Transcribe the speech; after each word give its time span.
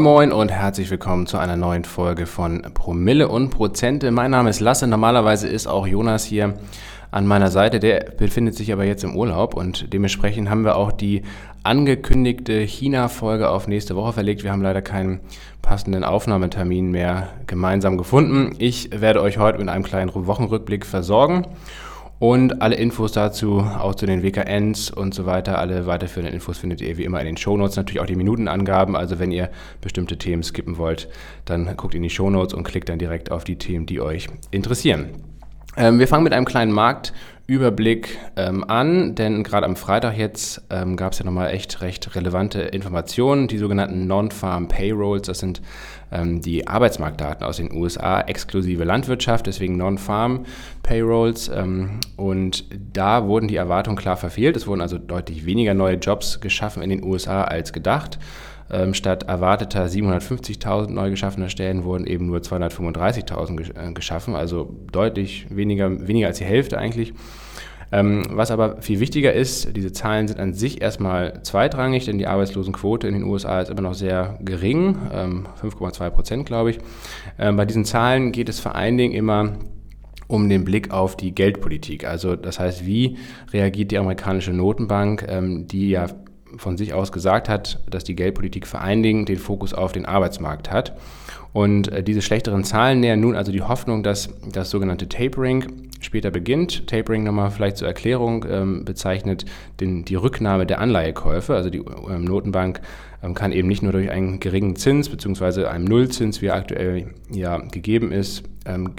Moin 0.00 0.30
Moin 0.30 0.32
und 0.32 0.50
herzlich 0.50 0.90
willkommen 0.90 1.26
zu 1.26 1.36
einer 1.36 1.58
neuen 1.58 1.84
Folge 1.84 2.24
von 2.24 2.62
Promille 2.72 3.28
und 3.28 3.50
Prozente. 3.50 4.10
Mein 4.10 4.30
Name 4.30 4.48
ist 4.48 4.60
Lasse, 4.60 4.86
normalerweise 4.86 5.46
ist 5.46 5.66
auch 5.66 5.86
Jonas 5.86 6.24
hier 6.24 6.54
an 7.10 7.26
meiner 7.26 7.50
Seite. 7.50 7.80
Der 7.80 8.06
befindet 8.16 8.54
sich 8.54 8.72
aber 8.72 8.84
jetzt 8.84 9.04
im 9.04 9.14
Urlaub 9.14 9.52
und 9.52 9.92
dementsprechend 9.92 10.48
haben 10.48 10.64
wir 10.64 10.76
auch 10.76 10.90
die 10.90 11.20
angekündigte 11.64 12.60
China-Folge 12.60 13.50
auf 13.50 13.68
nächste 13.68 13.94
Woche 13.94 14.14
verlegt. 14.14 14.42
Wir 14.42 14.52
haben 14.52 14.62
leider 14.62 14.80
keinen 14.80 15.20
passenden 15.60 16.02
Aufnahmetermin 16.02 16.90
mehr 16.90 17.28
gemeinsam 17.46 17.98
gefunden. 17.98 18.54
Ich 18.58 18.98
werde 18.98 19.20
euch 19.20 19.36
heute 19.36 19.58
mit 19.58 19.68
einem 19.68 19.84
kleinen 19.84 20.14
Wochenrückblick 20.14 20.86
versorgen 20.86 21.44
und 22.20 22.60
alle 22.60 22.76
Infos 22.76 23.12
dazu, 23.12 23.60
auch 23.60 23.94
zu 23.94 24.04
den 24.04 24.22
WKNs 24.22 24.90
und 24.90 25.14
so 25.14 25.24
weiter, 25.24 25.58
alle 25.58 25.86
weiterführenden 25.86 26.34
Infos 26.34 26.58
findet 26.58 26.82
ihr 26.82 26.98
wie 26.98 27.04
immer 27.04 27.18
in 27.18 27.24
den 27.24 27.38
Shownotes. 27.38 27.76
Natürlich 27.76 27.98
auch 28.00 28.06
die 28.06 28.14
Minutenangaben. 28.14 28.94
Also 28.94 29.18
wenn 29.18 29.32
ihr 29.32 29.48
bestimmte 29.80 30.18
Themen 30.18 30.42
skippen 30.42 30.76
wollt, 30.76 31.08
dann 31.46 31.74
guckt 31.78 31.94
in 31.94 32.02
die 32.02 32.10
Shownotes 32.10 32.52
und 32.52 32.64
klickt 32.64 32.90
dann 32.90 32.98
direkt 32.98 33.32
auf 33.32 33.44
die 33.44 33.56
Themen, 33.56 33.86
die 33.86 34.02
euch 34.02 34.28
interessieren. 34.50 35.08
Ähm, 35.78 35.98
wir 35.98 36.06
fangen 36.08 36.24
mit 36.24 36.34
einem 36.34 36.44
kleinen 36.44 36.72
Marktüberblick 36.72 38.18
ähm, 38.36 38.64
an, 38.68 39.14
denn 39.14 39.42
gerade 39.42 39.64
am 39.64 39.76
Freitag 39.76 40.18
jetzt 40.18 40.62
ähm, 40.68 40.96
gab 40.96 41.14
es 41.14 41.20
ja 41.20 41.24
nochmal 41.24 41.54
echt 41.54 41.80
recht 41.80 42.14
relevante 42.16 42.60
Informationen. 42.60 43.48
Die 43.48 43.56
sogenannten 43.56 44.06
Non-Farm 44.06 44.68
Payrolls, 44.68 45.26
das 45.26 45.38
sind 45.38 45.62
ähm, 46.12 46.40
die 46.40 46.66
Arbeitsmarktdaten 46.66 47.44
aus 47.44 47.58
den 47.58 47.72
USA 47.72 48.20
exklusive 48.20 48.84
Landwirtschaft, 48.84 49.46
deswegen 49.46 49.76
Non-Farm 49.76 50.46
Payrolls. 50.82 51.48
Ähm, 51.48 52.00
und 52.16 52.64
da 52.92 53.26
wurden 53.26 53.48
die 53.48 53.56
Erwartungen 53.56 53.96
klar 53.96 54.16
verfehlt. 54.16 54.56
Es 54.56 54.66
wurden 54.66 54.80
also 54.80 54.98
deutlich 54.98 55.46
weniger 55.46 55.74
neue 55.74 55.96
Jobs 55.96 56.40
geschaffen 56.40 56.82
in 56.82 56.90
den 56.90 57.04
USA 57.04 57.44
als 57.44 57.72
gedacht. 57.72 58.18
Ähm, 58.72 58.94
statt 58.94 59.24
erwarteter 59.24 59.86
750.000 59.86 60.90
neu 60.90 61.10
geschaffener 61.10 61.48
Stellen 61.48 61.82
wurden 61.82 62.06
eben 62.06 62.26
nur 62.26 62.38
235.000 62.38 63.88
äh, 63.90 63.92
geschaffen, 63.92 64.36
also 64.36 64.76
deutlich 64.92 65.46
weniger, 65.50 66.06
weniger 66.06 66.28
als 66.28 66.38
die 66.38 66.44
Hälfte 66.44 66.78
eigentlich. 66.78 67.12
Ähm, 67.92 68.22
was 68.30 68.50
aber 68.50 68.80
viel 68.82 69.00
wichtiger 69.00 69.32
ist, 69.32 69.76
diese 69.76 69.92
Zahlen 69.92 70.28
sind 70.28 70.38
an 70.38 70.54
sich 70.54 70.80
erstmal 70.80 71.42
zweitrangig, 71.42 72.04
denn 72.04 72.18
die 72.18 72.26
Arbeitslosenquote 72.26 73.08
in 73.08 73.14
den 73.14 73.24
USA 73.24 73.60
ist 73.60 73.70
immer 73.70 73.82
noch 73.82 73.94
sehr 73.94 74.38
gering, 74.42 74.96
ähm, 75.12 75.46
5,2 75.60 76.10
Prozent 76.10 76.46
glaube 76.46 76.70
ich. 76.70 76.78
Ähm, 77.38 77.56
bei 77.56 77.64
diesen 77.64 77.84
Zahlen 77.84 78.32
geht 78.32 78.48
es 78.48 78.60
vor 78.60 78.74
allen 78.74 78.96
Dingen 78.96 79.12
immer 79.12 79.54
um 80.28 80.48
den 80.48 80.64
Blick 80.64 80.92
auf 80.92 81.16
die 81.16 81.34
Geldpolitik. 81.34 82.06
Also 82.06 82.36
das 82.36 82.60
heißt, 82.60 82.86
wie 82.86 83.16
reagiert 83.52 83.90
die 83.90 83.98
amerikanische 83.98 84.52
Notenbank, 84.52 85.26
ähm, 85.28 85.66
die 85.66 85.90
ja 85.90 86.06
von 86.56 86.76
sich 86.76 86.94
aus 86.94 87.12
gesagt 87.12 87.48
hat, 87.48 87.80
dass 87.90 88.04
die 88.04 88.16
Geldpolitik 88.16 88.66
vor 88.66 88.80
allen 88.80 89.02
Dingen 89.02 89.24
den 89.24 89.38
Fokus 89.38 89.74
auf 89.74 89.92
den 89.92 90.06
Arbeitsmarkt 90.06 90.70
hat. 90.70 90.96
Und 91.52 91.88
äh, 91.88 92.02
diese 92.02 92.22
schlechteren 92.22 92.64
Zahlen 92.64 93.00
nähern 93.00 93.20
nun 93.20 93.34
also 93.34 93.50
die 93.50 93.62
Hoffnung, 93.62 94.02
dass 94.02 94.28
das 94.52 94.70
sogenannte 94.70 95.08
Tapering 95.08 95.89
später 96.00 96.30
beginnt. 96.30 96.86
Tapering 96.86 97.24
nochmal 97.24 97.50
vielleicht 97.50 97.76
zur 97.76 97.88
Erklärung 97.88 98.44
ähm, 98.48 98.84
bezeichnet 98.84 99.44
den, 99.80 100.04
die 100.04 100.14
Rücknahme 100.14 100.66
der 100.66 100.80
Anleihekäufe. 100.80 101.54
Also 101.54 101.70
die 101.70 101.78
ähm, 101.78 102.24
Notenbank 102.24 102.80
ähm, 103.22 103.34
kann 103.34 103.52
eben 103.52 103.68
nicht 103.68 103.82
nur 103.82 103.92
durch 103.92 104.10
einen 104.10 104.40
geringen 104.40 104.76
Zins 104.76 105.08
bzw. 105.08 105.66
einen 105.66 105.84
Nullzins, 105.84 106.42
wie 106.42 106.46
er 106.46 106.56
aktuell 106.56 107.14
ja 107.30 107.58
gegeben 107.58 108.12
ist, 108.12 108.44
ähm, 108.66 108.94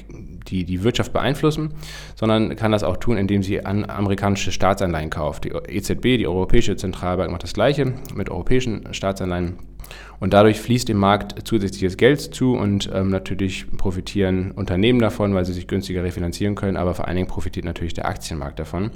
die, 0.47 0.63
die 0.63 0.83
Wirtschaft 0.83 1.13
beeinflussen, 1.13 1.73
sondern 2.15 2.55
kann 2.55 2.71
das 2.71 2.83
auch 2.83 2.97
tun, 2.97 3.17
indem 3.17 3.43
sie 3.43 3.65
an 3.65 3.89
amerikanische 3.89 4.51
Staatsanleihen 4.51 5.09
kauft. 5.09 5.45
Die 5.45 5.49
EZB, 5.49 6.17
die 6.17 6.27
Europäische 6.27 6.75
Zentralbank, 6.75 7.31
macht 7.31 7.43
das 7.43 7.53
Gleiche 7.53 7.93
mit 8.13 8.29
europäischen 8.29 8.93
Staatsanleihen 8.93 9.57
und 10.21 10.33
dadurch 10.33 10.61
fließt 10.61 10.87
dem 10.87 10.97
Markt 10.97 11.47
zusätzliches 11.47 11.97
Geld 11.97 12.21
zu 12.21 12.53
und 12.53 12.89
ähm, 12.93 13.09
natürlich 13.09 13.65
profitieren 13.75 14.51
Unternehmen 14.51 14.99
davon, 14.99 15.33
weil 15.33 15.45
sie 15.45 15.51
sich 15.51 15.67
günstiger 15.67 16.03
refinanzieren 16.03 16.53
können, 16.53 16.77
aber 16.77 16.93
vor 16.93 17.07
allen 17.07 17.17
Dingen 17.17 17.27
profitiert 17.27 17.65
natürlich 17.65 17.95
der 17.95 18.05
Aktienmarkt 18.05 18.59
davon. 18.59 18.91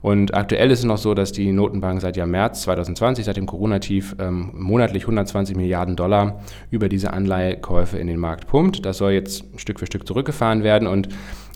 Und 0.00 0.34
aktuell 0.34 0.70
ist 0.70 0.80
es 0.80 0.84
noch 0.86 0.96
so, 0.96 1.12
dass 1.12 1.30
die 1.30 1.52
Notenbank 1.52 2.00
seit 2.00 2.16
Jahr 2.16 2.26
März 2.26 2.62
2020, 2.62 3.26
seit 3.26 3.36
dem 3.36 3.44
Corona-Tief, 3.44 4.16
ähm, 4.18 4.50
monatlich 4.54 5.02
120 5.02 5.56
Milliarden 5.56 5.94
Dollar 5.94 6.40
über 6.70 6.88
diese 6.88 7.12
Anleihekäufe 7.12 7.98
in 7.98 8.06
den 8.06 8.18
Markt 8.18 8.46
pumpt. 8.46 8.86
Das 8.86 8.96
soll 8.96 9.12
jetzt 9.12 9.44
Stück 9.56 9.78
für 9.78 9.86
Stück 9.86 10.06
zurückgefahren 10.06 10.64
werden 10.64 10.88
und 10.88 11.10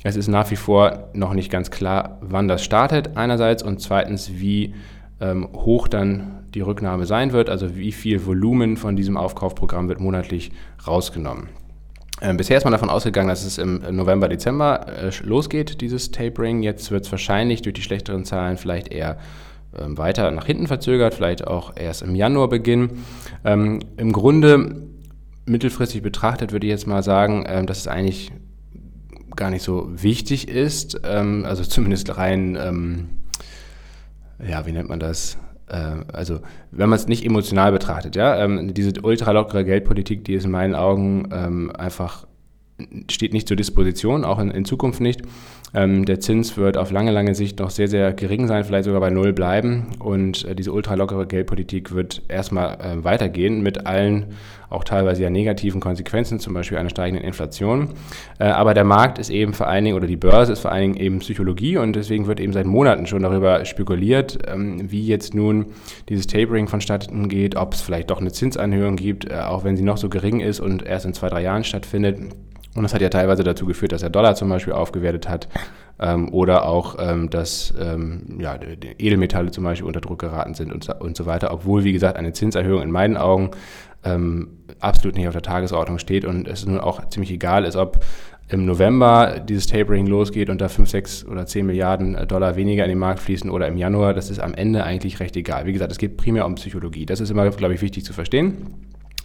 es 0.05 0.15
ist 0.15 0.29
nach 0.29 0.51
wie 0.51 0.57
vor 0.57 1.09
noch 1.15 1.33
nicht 1.33 1.51
ganz 1.51 1.71
klar, 1.71 2.19
wann 2.21 2.49
das 2.49 2.63
startet 2.63 3.17
einerseits 3.17 3.63
und 3.63 3.81
zweitens, 3.81 4.33
wie 4.35 4.75
ähm, 5.21 5.49
hoch 5.55 5.89
dann 5.89 6.46
die 6.57 6.63
Rücknahme 6.63 7.05
sein 7.05 7.33
wird, 7.33 7.51
also 7.51 7.77
wie 7.77 7.93
viel 7.93 8.25
Volumen 8.25 8.79
von 8.79 8.97
diesem 8.97 9.19
Aufkaufprogramm 9.19 9.89
wird 9.89 10.01
monatlich 10.01 10.51
rausgenommen. 10.87 11.51
Ähm, 12.23 12.39
bisher 12.39 12.57
ist 12.57 12.65
man 12.65 12.73
davon 12.73 12.89
ausgegangen, 12.89 13.29
dass 13.29 13.45
es 13.45 13.59
im 13.59 13.83
November, 13.95 14.27
Dezember 14.27 14.87
äh, 14.89 15.11
losgeht, 15.23 15.83
dieses 15.83 16.13
Tapering. 16.13 16.63
Jetzt 16.63 16.91
wird 16.91 17.05
es 17.05 17.13
wahrscheinlich 17.13 17.61
durch 17.61 17.75
die 17.75 17.83
schlechteren 17.83 18.25
Zahlen 18.25 18.57
vielleicht 18.57 18.89
eher 18.89 19.19
ähm, 19.79 19.99
weiter 19.99 20.31
nach 20.31 20.47
hinten 20.47 20.67
verzögert, 20.67 21.13
vielleicht 21.13 21.47
auch 21.47 21.77
erst 21.77 22.01
im 22.01 22.15
Januar 22.15 22.49
beginnen. 22.49 23.05
Ähm, 23.45 23.81
Im 23.99 24.13
Grunde, 24.13 24.83
mittelfristig 25.45 26.01
betrachtet, 26.01 26.53
würde 26.53 26.67
ich 26.67 26.71
jetzt 26.71 26.87
mal 26.87 27.03
sagen, 27.03 27.67
dass 27.67 27.79
es 27.79 27.87
eigentlich 27.87 28.33
gar 29.37 29.51
nicht 29.51 29.63
so 29.63 29.89
wichtig 29.93 30.49
ist, 30.49 31.05
also 31.05 31.63
zumindest 31.63 32.17
rein 32.17 33.07
ja, 34.45 34.67
wie 34.67 34.73
nennt 34.73 34.89
man 34.89 34.99
das? 34.99 35.39
Äh, 35.69 36.05
also, 36.13 36.41
wenn 36.71 36.89
man 36.89 36.99
es 36.99 37.09
nicht 37.09 37.25
emotional 37.25 37.73
betrachtet, 37.73 38.17
ja, 38.17 38.43
ähm, 38.43 38.75
diese 38.75 39.01
ultralockere 39.03 39.65
Geldpolitik, 39.65 40.25
die 40.25 40.35
ist 40.35 40.45
in 40.45 40.51
meinen 40.51 40.75
Augen 40.75 41.29
ähm, 41.33 41.71
einfach 41.77 42.27
steht 43.11 43.33
nicht 43.33 43.49
zur 43.49 43.57
Disposition, 43.57 44.25
auch 44.25 44.39
in, 44.39 44.51
in 44.51 44.65
Zukunft 44.65 45.01
nicht. 45.01 45.23
Ähm, 45.75 46.05
der 46.05 46.21
Zins 46.21 46.57
wird 46.57 46.77
auf 46.77 46.91
lange, 46.91 47.11
lange 47.11 47.35
Sicht 47.35 47.59
noch 47.59 47.71
sehr, 47.71 47.89
sehr 47.89 48.13
gering 48.13 48.47
sein, 48.47 48.65
vielleicht 48.65 48.85
sogar 48.85 49.01
bei 49.01 49.11
Null 49.11 49.33
bleiben. 49.33 49.89
Und 49.99 50.45
äh, 50.45 50.55
diese 50.55 50.73
ultralockere 50.73 51.27
Geldpolitik 51.27 51.95
wird 51.95 52.23
erstmal 52.29 52.79
äh, 52.81 53.05
weitergehen 53.05 53.63
mit 53.63 53.87
allen 53.87 54.27
auch 54.69 54.85
teilweise 54.85 55.23
ja 55.23 55.31
negativen 55.31 55.81
Konsequenzen, 55.81 56.39
zum 56.39 56.55
Beispiel 56.55 56.79
einer 56.79 56.91
steigenden 56.91 57.25
Inflation. 57.25 57.91
Äh, 58.39 58.45
aber 58.45 58.75
der 58.75 58.85
Markt 58.85 59.19
ist 59.19 59.31
eben 59.31 59.53
vor 59.53 59.69
allen 59.69 59.85
Dingen, 59.85 59.97
oder 59.97 60.07
die 60.07 60.17
Börse 60.17 60.53
ist 60.53 60.61
vor 60.61 60.73
allen 60.73 60.93
Dingen 60.93 60.97
eben 60.97 61.19
Psychologie 61.21 61.77
und 61.79 61.95
deswegen 61.95 62.27
wird 62.27 62.41
eben 62.41 62.53
seit 62.53 62.67
Monaten 62.67 63.07
schon 63.07 63.23
darüber 63.23 63.65
spekuliert, 63.65 64.39
ähm, 64.47 64.91
wie 64.91 65.07
jetzt 65.07 65.35
nun 65.35 65.67
dieses 66.09 66.27
Tapering 66.27 66.69
vonstatten 66.69 67.29
geht, 67.29 67.57
ob 67.57 67.75
es 67.75 67.83
vielleicht 67.83 68.11
doch 68.11 68.21
eine 68.21 68.33
Zinsanhörung 68.33 68.97
gibt, 68.97 69.31
äh, 69.31 69.35
auch 69.35 69.65
wenn 69.65 69.77
sie 69.77 69.85
noch 69.85 69.99
so 69.99 70.09
gering 70.09 70.41
ist 70.41 70.61
und 70.61 70.83
erst 70.83 71.07
in 71.07 71.15
zwei, 71.15 71.29
drei 71.29 71.43
Jahren 71.43 71.65
stattfindet. 71.65 72.19
Und 72.77 72.83
das 72.83 72.93
hat 72.93 73.01
ja 73.01 73.09
teilweise 73.09 73.43
dazu 73.43 73.65
geführt, 73.65 73.93
dass 73.93 74.03
der 74.03 74.11
Dollar 74.11 74.35
zum 74.35 74.51
Beispiel 74.51 74.75
aufgewertet 74.75 75.29
hat 75.29 75.49
ähm, 75.99 76.33
oder 76.33 76.69
auch, 76.69 76.97
ähm, 76.99 77.31
dass 77.31 77.73
ähm, 77.81 78.39
ja, 78.39 78.59
Edelmetalle 78.99 79.51
zum 79.51 79.65
Beispiel 79.65 79.87
unter 79.87 80.03
Druck 80.03 80.19
geraten 80.19 80.55
sind 80.55 80.73
und, 80.73 80.89
und 81.01 81.17
so 81.17 81.25
weiter. 81.25 81.53
Obwohl, 81.53 81.85
wie 81.85 81.93
gesagt, 81.93 82.19
eine 82.19 82.33
Zinserhöhung 82.33 82.83
in 82.83 82.91
meinen 82.91 83.17
Augen 83.17 83.51
ähm, 84.07 84.49
absolut 84.81 85.17
nicht 85.17 85.27
auf 85.27 85.35
der 85.35 85.43
Tagesordnung 85.43 85.99
steht 85.99 86.25
und 86.25 86.49
es 86.49 86.65
nun 86.65 86.79
auch 86.79 87.09
ziemlich 87.09 87.31
egal 87.31 87.65
ist, 87.65 87.77
ob 87.77 88.05
im 88.49 88.65
November 88.65 89.41
dieses 89.41 89.67
Tapering 89.67 90.07
losgeht 90.07 90.51
und 90.51 90.61
da 90.61 90.69
5, 90.69 90.89
6 90.89 91.25
oder 91.27 91.47
10 91.47 91.67
Milliarden 91.67 92.29
Dollar 92.29 92.55
weniger 92.55 92.85
in 92.85 92.91
den 92.91 92.99
Markt 92.99 93.21
fließen 93.21 93.51
oder 93.51 93.67
im 93.67 93.77
Januar, 93.77 94.15
das 94.15 94.31
ist 94.31 94.39
am 94.39 94.55
Ende 94.55 94.85
eigentlich 94.85 95.19
recht 95.19 95.37
egal. 95.37 95.67
Wie 95.67 95.73
gesagt, 95.73 95.91
es 95.91 95.99
geht 95.99 96.17
primär 96.17 96.47
um 96.47 96.55
Psychologie. 96.55 97.07
Das 97.07 97.21
ist 97.21 97.31
immer, 97.31 97.49
glaube 97.51 97.75
ich, 97.75 97.83
wichtig 97.83 98.05
zu 98.05 98.13
verstehen. 98.13 98.75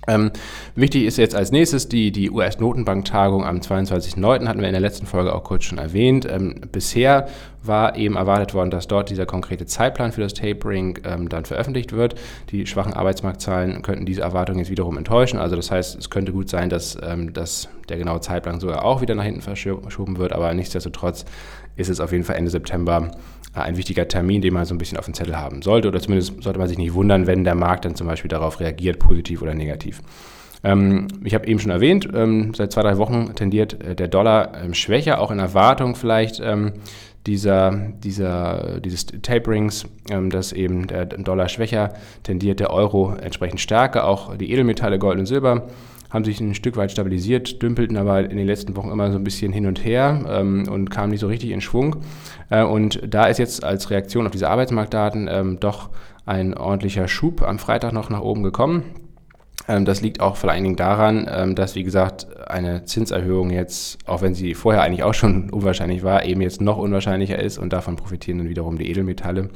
Ähm, 0.07 0.31
wichtig 0.73 1.05
ist 1.05 1.17
jetzt 1.17 1.35
als 1.35 1.51
nächstes 1.51 1.87
die, 1.87 2.11
die 2.11 2.31
US-Notenbank-Tagung 2.31 3.45
am 3.45 3.57
22.09. 3.57 4.47
hatten 4.47 4.59
wir 4.59 4.67
in 4.67 4.73
der 4.73 4.81
letzten 4.81 5.05
Folge 5.05 5.33
auch 5.35 5.43
kurz 5.43 5.65
schon 5.65 5.77
erwähnt. 5.77 6.27
Ähm, 6.29 6.55
bisher 6.71 7.27
war 7.61 7.95
eben 7.95 8.15
erwartet 8.15 8.55
worden, 8.55 8.71
dass 8.71 8.87
dort 8.87 9.11
dieser 9.11 9.27
konkrete 9.27 9.67
Zeitplan 9.67 10.11
für 10.11 10.21
das 10.21 10.33
Tapering 10.33 10.97
ähm, 11.03 11.29
dann 11.29 11.45
veröffentlicht 11.45 11.93
wird. 11.93 12.15
Die 12.49 12.65
schwachen 12.65 12.93
Arbeitsmarktzahlen 12.93 13.83
könnten 13.83 14.07
diese 14.07 14.21
Erwartungen 14.21 14.57
jetzt 14.57 14.71
wiederum 14.71 14.97
enttäuschen. 14.97 15.37
Also 15.37 15.55
das 15.55 15.69
heißt, 15.69 15.99
es 15.99 16.09
könnte 16.09 16.31
gut 16.31 16.49
sein, 16.49 16.69
dass, 16.69 16.97
ähm, 17.03 17.33
dass 17.33 17.69
der 17.87 17.97
genaue 17.97 18.21
Zeitplan 18.21 18.59
sogar 18.59 18.83
auch 18.83 19.01
wieder 19.01 19.13
nach 19.13 19.23
hinten 19.23 19.41
verschoben 19.41 20.17
wird, 20.17 20.33
aber 20.33 20.51
nichtsdestotrotz 20.55 21.25
ist 21.75 21.89
es 21.89 21.99
auf 21.99 22.11
jeden 22.11 22.23
Fall 22.23 22.37
Ende 22.37 22.49
September 22.49 23.11
ein 23.53 23.77
wichtiger 23.77 24.07
Termin, 24.07 24.41
den 24.41 24.53
man 24.53 24.65
so 24.65 24.73
ein 24.73 24.77
bisschen 24.77 24.97
auf 24.97 25.05
dem 25.05 25.13
Zettel 25.13 25.37
haben 25.37 25.61
sollte. 25.61 25.87
Oder 25.87 25.99
zumindest 25.99 26.41
sollte 26.41 26.59
man 26.59 26.67
sich 26.67 26.77
nicht 26.77 26.93
wundern, 26.93 27.27
wenn 27.27 27.43
der 27.43 27.55
Markt 27.55 27.85
dann 27.85 27.95
zum 27.95 28.07
Beispiel 28.07 28.29
darauf 28.29 28.59
reagiert, 28.59 28.99
positiv 28.99 29.41
oder 29.41 29.53
negativ. 29.53 30.01
Ähm, 30.63 31.07
ich 31.23 31.33
habe 31.33 31.47
eben 31.47 31.59
schon 31.59 31.71
erwähnt, 31.71 32.07
ähm, 32.13 32.53
seit 32.53 32.71
zwei, 32.71 32.83
drei 32.83 32.97
Wochen 32.97 33.33
tendiert 33.35 33.81
äh, 33.83 33.95
der 33.95 34.07
Dollar 34.07 34.63
ähm, 34.63 34.73
schwächer, 34.73 35.19
auch 35.19 35.31
in 35.31 35.39
Erwartung 35.39 35.95
vielleicht 35.95 36.41
dieser, 37.27 37.71
dieser, 38.03 38.79
dieses 38.79 39.05
Taperings, 39.05 39.85
dass 40.29 40.53
eben 40.53 40.87
der 40.87 41.05
Dollar 41.05 41.49
schwächer 41.49 41.93
tendiert, 42.23 42.59
der 42.59 42.71
Euro 42.71 43.13
entsprechend 43.13 43.59
stärker, 43.59 44.07
auch 44.07 44.35
die 44.35 44.51
Edelmetalle 44.51 44.97
Gold 44.97 45.19
und 45.19 45.27
Silber 45.27 45.67
haben 46.11 46.25
sich 46.25 46.39
ein 46.39 46.53
Stück 46.53 46.77
weit 46.77 46.91
stabilisiert, 46.91 47.61
dümpelten 47.61 47.97
aber 47.97 48.29
in 48.29 48.37
den 48.37 48.47
letzten 48.47 48.75
Wochen 48.75 48.91
immer 48.91 49.11
so 49.11 49.17
ein 49.17 49.23
bisschen 49.23 49.51
hin 49.51 49.65
und 49.65 49.83
her 49.83 50.25
ähm, 50.27 50.67
und 50.69 50.89
kamen 50.91 51.11
nicht 51.11 51.21
so 51.21 51.27
richtig 51.27 51.51
in 51.51 51.61
Schwung. 51.61 51.97
Äh, 52.49 52.63
und 52.63 53.01
da 53.07 53.25
ist 53.25 53.37
jetzt 53.37 53.63
als 53.63 53.89
Reaktion 53.89 54.25
auf 54.25 54.31
diese 54.31 54.49
Arbeitsmarktdaten 54.49 55.29
ähm, 55.31 55.59
doch 55.59 55.89
ein 56.25 56.53
ordentlicher 56.53 57.07
Schub 57.07 57.41
am 57.41 57.59
Freitag 57.59 57.93
noch 57.93 58.09
nach 58.09 58.21
oben 58.21 58.43
gekommen. 58.43 58.83
Ähm, 59.67 59.85
das 59.85 60.01
liegt 60.01 60.19
auch 60.21 60.35
vor 60.35 60.51
allen 60.51 60.63
Dingen 60.63 60.75
daran, 60.75 61.29
ähm, 61.31 61.55
dass, 61.55 61.75
wie 61.75 61.83
gesagt, 61.83 62.27
eine 62.47 62.83
Zinserhöhung 62.83 63.49
jetzt, 63.49 63.99
auch 64.05 64.21
wenn 64.21 64.33
sie 64.33 64.53
vorher 64.53 64.81
eigentlich 64.81 65.03
auch 65.03 65.13
schon 65.13 65.49
unwahrscheinlich 65.51 66.03
war, 66.03 66.25
eben 66.25 66.41
jetzt 66.41 66.61
noch 66.61 66.77
unwahrscheinlicher 66.77 67.39
ist 67.39 67.57
und 67.57 67.73
davon 67.73 67.95
profitieren 67.95 68.39
dann 68.39 68.49
wiederum 68.49 68.77
die 68.77 68.89
Edelmetalle. 68.89 69.49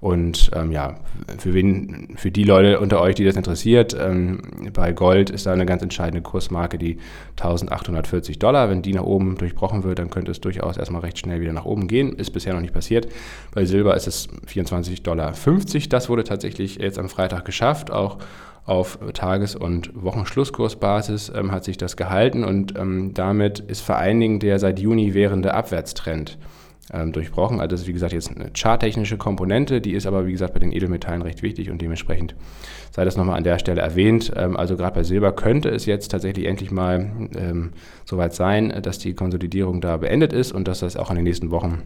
Und 0.00 0.50
ähm, 0.54 0.70
ja, 0.70 0.94
für, 1.38 1.54
wen, 1.54 2.08
für 2.16 2.30
die 2.30 2.44
Leute 2.44 2.78
unter 2.78 3.00
euch, 3.00 3.16
die 3.16 3.24
das 3.24 3.34
interessiert, 3.34 3.96
ähm, 3.98 4.40
bei 4.72 4.92
Gold 4.92 5.30
ist 5.30 5.46
da 5.46 5.52
eine 5.52 5.66
ganz 5.66 5.82
entscheidende 5.82 6.22
Kursmarke, 6.22 6.78
die 6.78 6.98
1840 7.32 8.38
Dollar. 8.38 8.70
Wenn 8.70 8.82
die 8.82 8.94
nach 8.94 9.02
oben 9.02 9.36
durchbrochen 9.36 9.82
wird, 9.82 9.98
dann 9.98 10.10
könnte 10.10 10.30
es 10.30 10.40
durchaus 10.40 10.76
erstmal 10.76 11.00
recht 11.00 11.18
schnell 11.18 11.40
wieder 11.40 11.52
nach 11.52 11.64
oben 11.64 11.88
gehen. 11.88 12.12
Ist 12.12 12.30
bisher 12.30 12.54
noch 12.54 12.60
nicht 12.60 12.74
passiert. 12.74 13.08
Bei 13.52 13.64
Silber 13.64 13.96
ist 13.96 14.06
es 14.06 14.28
24,50 14.46 15.02
Dollar. 15.02 15.32
Das 15.88 16.08
wurde 16.08 16.22
tatsächlich 16.22 16.76
jetzt 16.76 16.98
am 16.98 17.08
Freitag 17.08 17.44
geschafft, 17.44 17.90
auch 17.90 18.18
auf 18.66 18.98
Tages- 19.14 19.56
und 19.56 19.90
Wochenschlusskursbasis 19.94 21.32
ähm, 21.34 21.50
hat 21.52 21.64
sich 21.64 21.78
das 21.78 21.96
gehalten 21.96 22.44
und 22.44 22.78
ähm, 22.78 23.14
damit 23.14 23.60
ist 23.60 23.80
vor 23.80 23.96
allen 23.96 24.20
Dingen 24.20 24.40
der 24.40 24.58
seit 24.58 24.78
Juni 24.78 25.14
währende 25.14 25.54
Abwärtstrend 25.54 26.36
ähm, 26.92 27.12
durchbrochen. 27.12 27.60
Also 27.60 27.68
das 27.68 27.80
ist 27.82 27.86
wie 27.86 27.92
gesagt 27.92 28.12
jetzt 28.12 28.34
eine 28.34 28.50
charttechnische 28.56 29.16
Komponente, 29.16 29.80
die 29.80 29.92
ist 29.92 30.06
aber 30.06 30.26
wie 30.26 30.32
gesagt 30.32 30.54
bei 30.54 30.60
den 30.60 30.72
Edelmetallen 30.72 31.22
recht 31.22 31.42
wichtig 31.42 31.70
und 31.70 31.80
dementsprechend 31.82 32.34
sei 32.90 33.04
das 33.04 33.16
nochmal 33.16 33.36
an 33.36 33.44
der 33.44 33.58
Stelle 33.58 33.80
erwähnt. 33.80 34.32
Ähm, 34.36 34.56
also 34.56 34.76
gerade 34.76 34.94
bei 34.94 35.02
Silber 35.02 35.32
könnte 35.32 35.68
es 35.68 35.86
jetzt 35.86 36.08
tatsächlich 36.08 36.46
endlich 36.46 36.70
mal 36.70 37.10
ähm, 37.36 37.70
soweit 38.04 38.34
sein, 38.34 38.82
dass 38.82 38.98
die 38.98 39.14
Konsolidierung 39.14 39.80
da 39.80 39.96
beendet 39.96 40.32
ist 40.32 40.52
und 40.52 40.68
dass 40.68 40.80
das 40.80 40.96
auch 40.96 41.10
in 41.10 41.16
den 41.16 41.24
nächsten 41.24 41.50
Wochen 41.50 41.82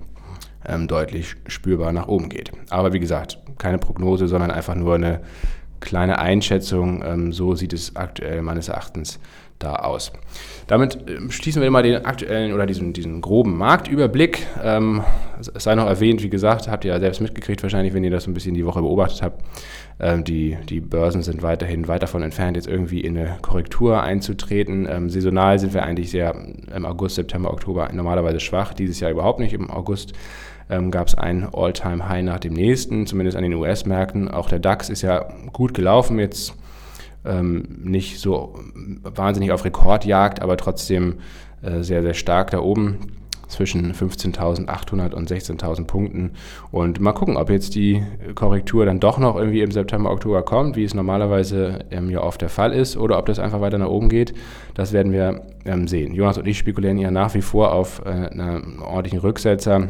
ähm, 0.66 0.88
deutlich 0.88 1.36
spürbar 1.46 1.92
nach 1.92 2.08
oben 2.08 2.28
geht. 2.28 2.52
Aber 2.70 2.92
wie 2.92 3.00
gesagt, 3.00 3.38
keine 3.58 3.78
Prognose, 3.78 4.28
sondern 4.28 4.50
einfach 4.50 4.74
nur 4.74 4.94
eine 4.94 5.20
kleine 5.80 6.18
Einschätzung. 6.18 7.02
Ähm, 7.04 7.32
so 7.32 7.54
sieht 7.54 7.72
es 7.72 7.96
aktuell 7.96 8.42
meines 8.42 8.68
Erachtens 8.68 9.18
da 9.62 9.76
aus. 9.76 10.12
Damit 10.66 10.98
ähm, 11.08 11.30
schließen 11.30 11.60
wir 11.60 11.70
mal 11.70 11.82
den 11.82 12.04
aktuellen 12.04 12.52
oder 12.52 12.66
diesen, 12.66 12.92
diesen 12.92 13.20
groben 13.20 13.56
Marktüberblick. 13.56 14.46
Ähm, 14.62 15.02
es 15.38 15.50
sei 15.64 15.74
noch 15.74 15.86
erwähnt, 15.86 16.22
wie 16.22 16.30
gesagt, 16.30 16.68
habt 16.68 16.84
ihr 16.84 16.92
ja 16.92 17.00
selbst 17.00 17.20
mitgekriegt 17.20 17.62
wahrscheinlich, 17.62 17.94
wenn 17.94 18.04
ihr 18.04 18.10
das 18.10 18.24
so 18.24 18.30
ein 18.30 18.34
bisschen 18.34 18.54
die 18.54 18.64
Woche 18.64 18.80
beobachtet 18.80 19.22
habt. 19.22 19.42
Ähm, 20.00 20.24
die, 20.24 20.56
die 20.68 20.80
Börsen 20.80 21.22
sind 21.22 21.42
weiterhin 21.42 21.88
weit 21.88 22.02
davon 22.02 22.22
entfernt, 22.22 22.56
jetzt 22.56 22.68
irgendwie 22.68 23.00
in 23.00 23.16
eine 23.16 23.36
Korrektur 23.42 24.02
einzutreten. 24.02 24.86
Ähm, 24.90 25.10
saisonal 25.10 25.58
sind 25.58 25.74
wir 25.74 25.82
eigentlich 25.82 26.10
sehr 26.10 26.34
im 26.74 26.86
August, 26.86 27.16
September, 27.16 27.52
Oktober 27.52 27.90
normalerweise 27.92 28.40
schwach. 28.40 28.72
Dieses 28.72 29.00
Jahr 29.00 29.10
überhaupt 29.10 29.40
nicht. 29.40 29.52
Im 29.52 29.70
August 29.70 30.12
ähm, 30.70 30.90
gab 30.90 31.08
es 31.08 31.14
ein 31.14 31.48
All-Time-High 31.52 32.24
nach 32.24 32.40
dem 32.40 32.54
nächsten, 32.54 33.06
zumindest 33.06 33.36
an 33.36 33.42
den 33.42 33.54
US-Märkten. 33.54 34.28
Auch 34.28 34.48
der 34.48 34.58
DAX 34.58 34.88
ist 34.88 35.02
ja 35.02 35.28
gut 35.52 35.74
gelaufen, 35.74 36.18
jetzt 36.18 36.54
ähm, 37.24 37.64
nicht 37.82 38.20
so 38.20 38.54
wahnsinnig 39.02 39.52
auf 39.52 39.64
Rekordjagd, 39.64 40.42
aber 40.42 40.56
trotzdem 40.56 41.16
äh, 41.62 41.82
sehr, 41.82 42.02
sehr 42.02 42.14
stark 42.14 42.50
da 42.50 42.60
oben 42.60 42.98
zwischen 43.52 43.92
15.800 43.92 45.12
und 45.12 45.30
16.000 45.30 45.86
Punkten. 45.86 46.32
Und 46.70 47.00
mal 47.00 47.12
gucken, 47.12 47.36
ob 47.36 47.50
jetzt 47.50 47.74
die 47.74 48.02
Korrektur 48.34 48.86
dann 48.86 48.98
doch 48.98 49.18
noch 49.18 49.36
irgendwie 49.36 49.60
im 49.60 49.70
September, 49.70 50.10
Oktober 50.10 50.42
kommt, 50.42 50.74
wie 50.74 50.84
es 50.84 50.94
normalerweise 50.94 51.80
ähm, 51.90 52.10
ja 52.10 52.22
oft 52.22 52.40
der 52.40 52.48
Fall 52.48 52.72
ist, 52.72 52.96
oder 52.96 53.18
ob 53.18 53.26
das 53.26 53.38
einfach 53.38 53.60
weiter 53.60 53.78
nach 53.78 53.88
oben 53.88 54.08
geht. 54.08 54.34
Das 54.74 54.92
werden 54.92 55.12
wir 55.12 55.42
ähm, 55.64 55.86
sehen. 55.86 56.14
Jonas 56.14 56.38
und 56.38 56.48
ich 56.48 56.58
spekulieren 56.58 56.98
ja 56.98 57.10
nach 57.10 57.34
wie 57.34 57.42
vor 57.42 57.72
auf 57.72 58.02
äh, 58.04 58.08
einen 58.08 58.80
ordentlichen 58.80 59.20
Rücksetzer 59.20 59.88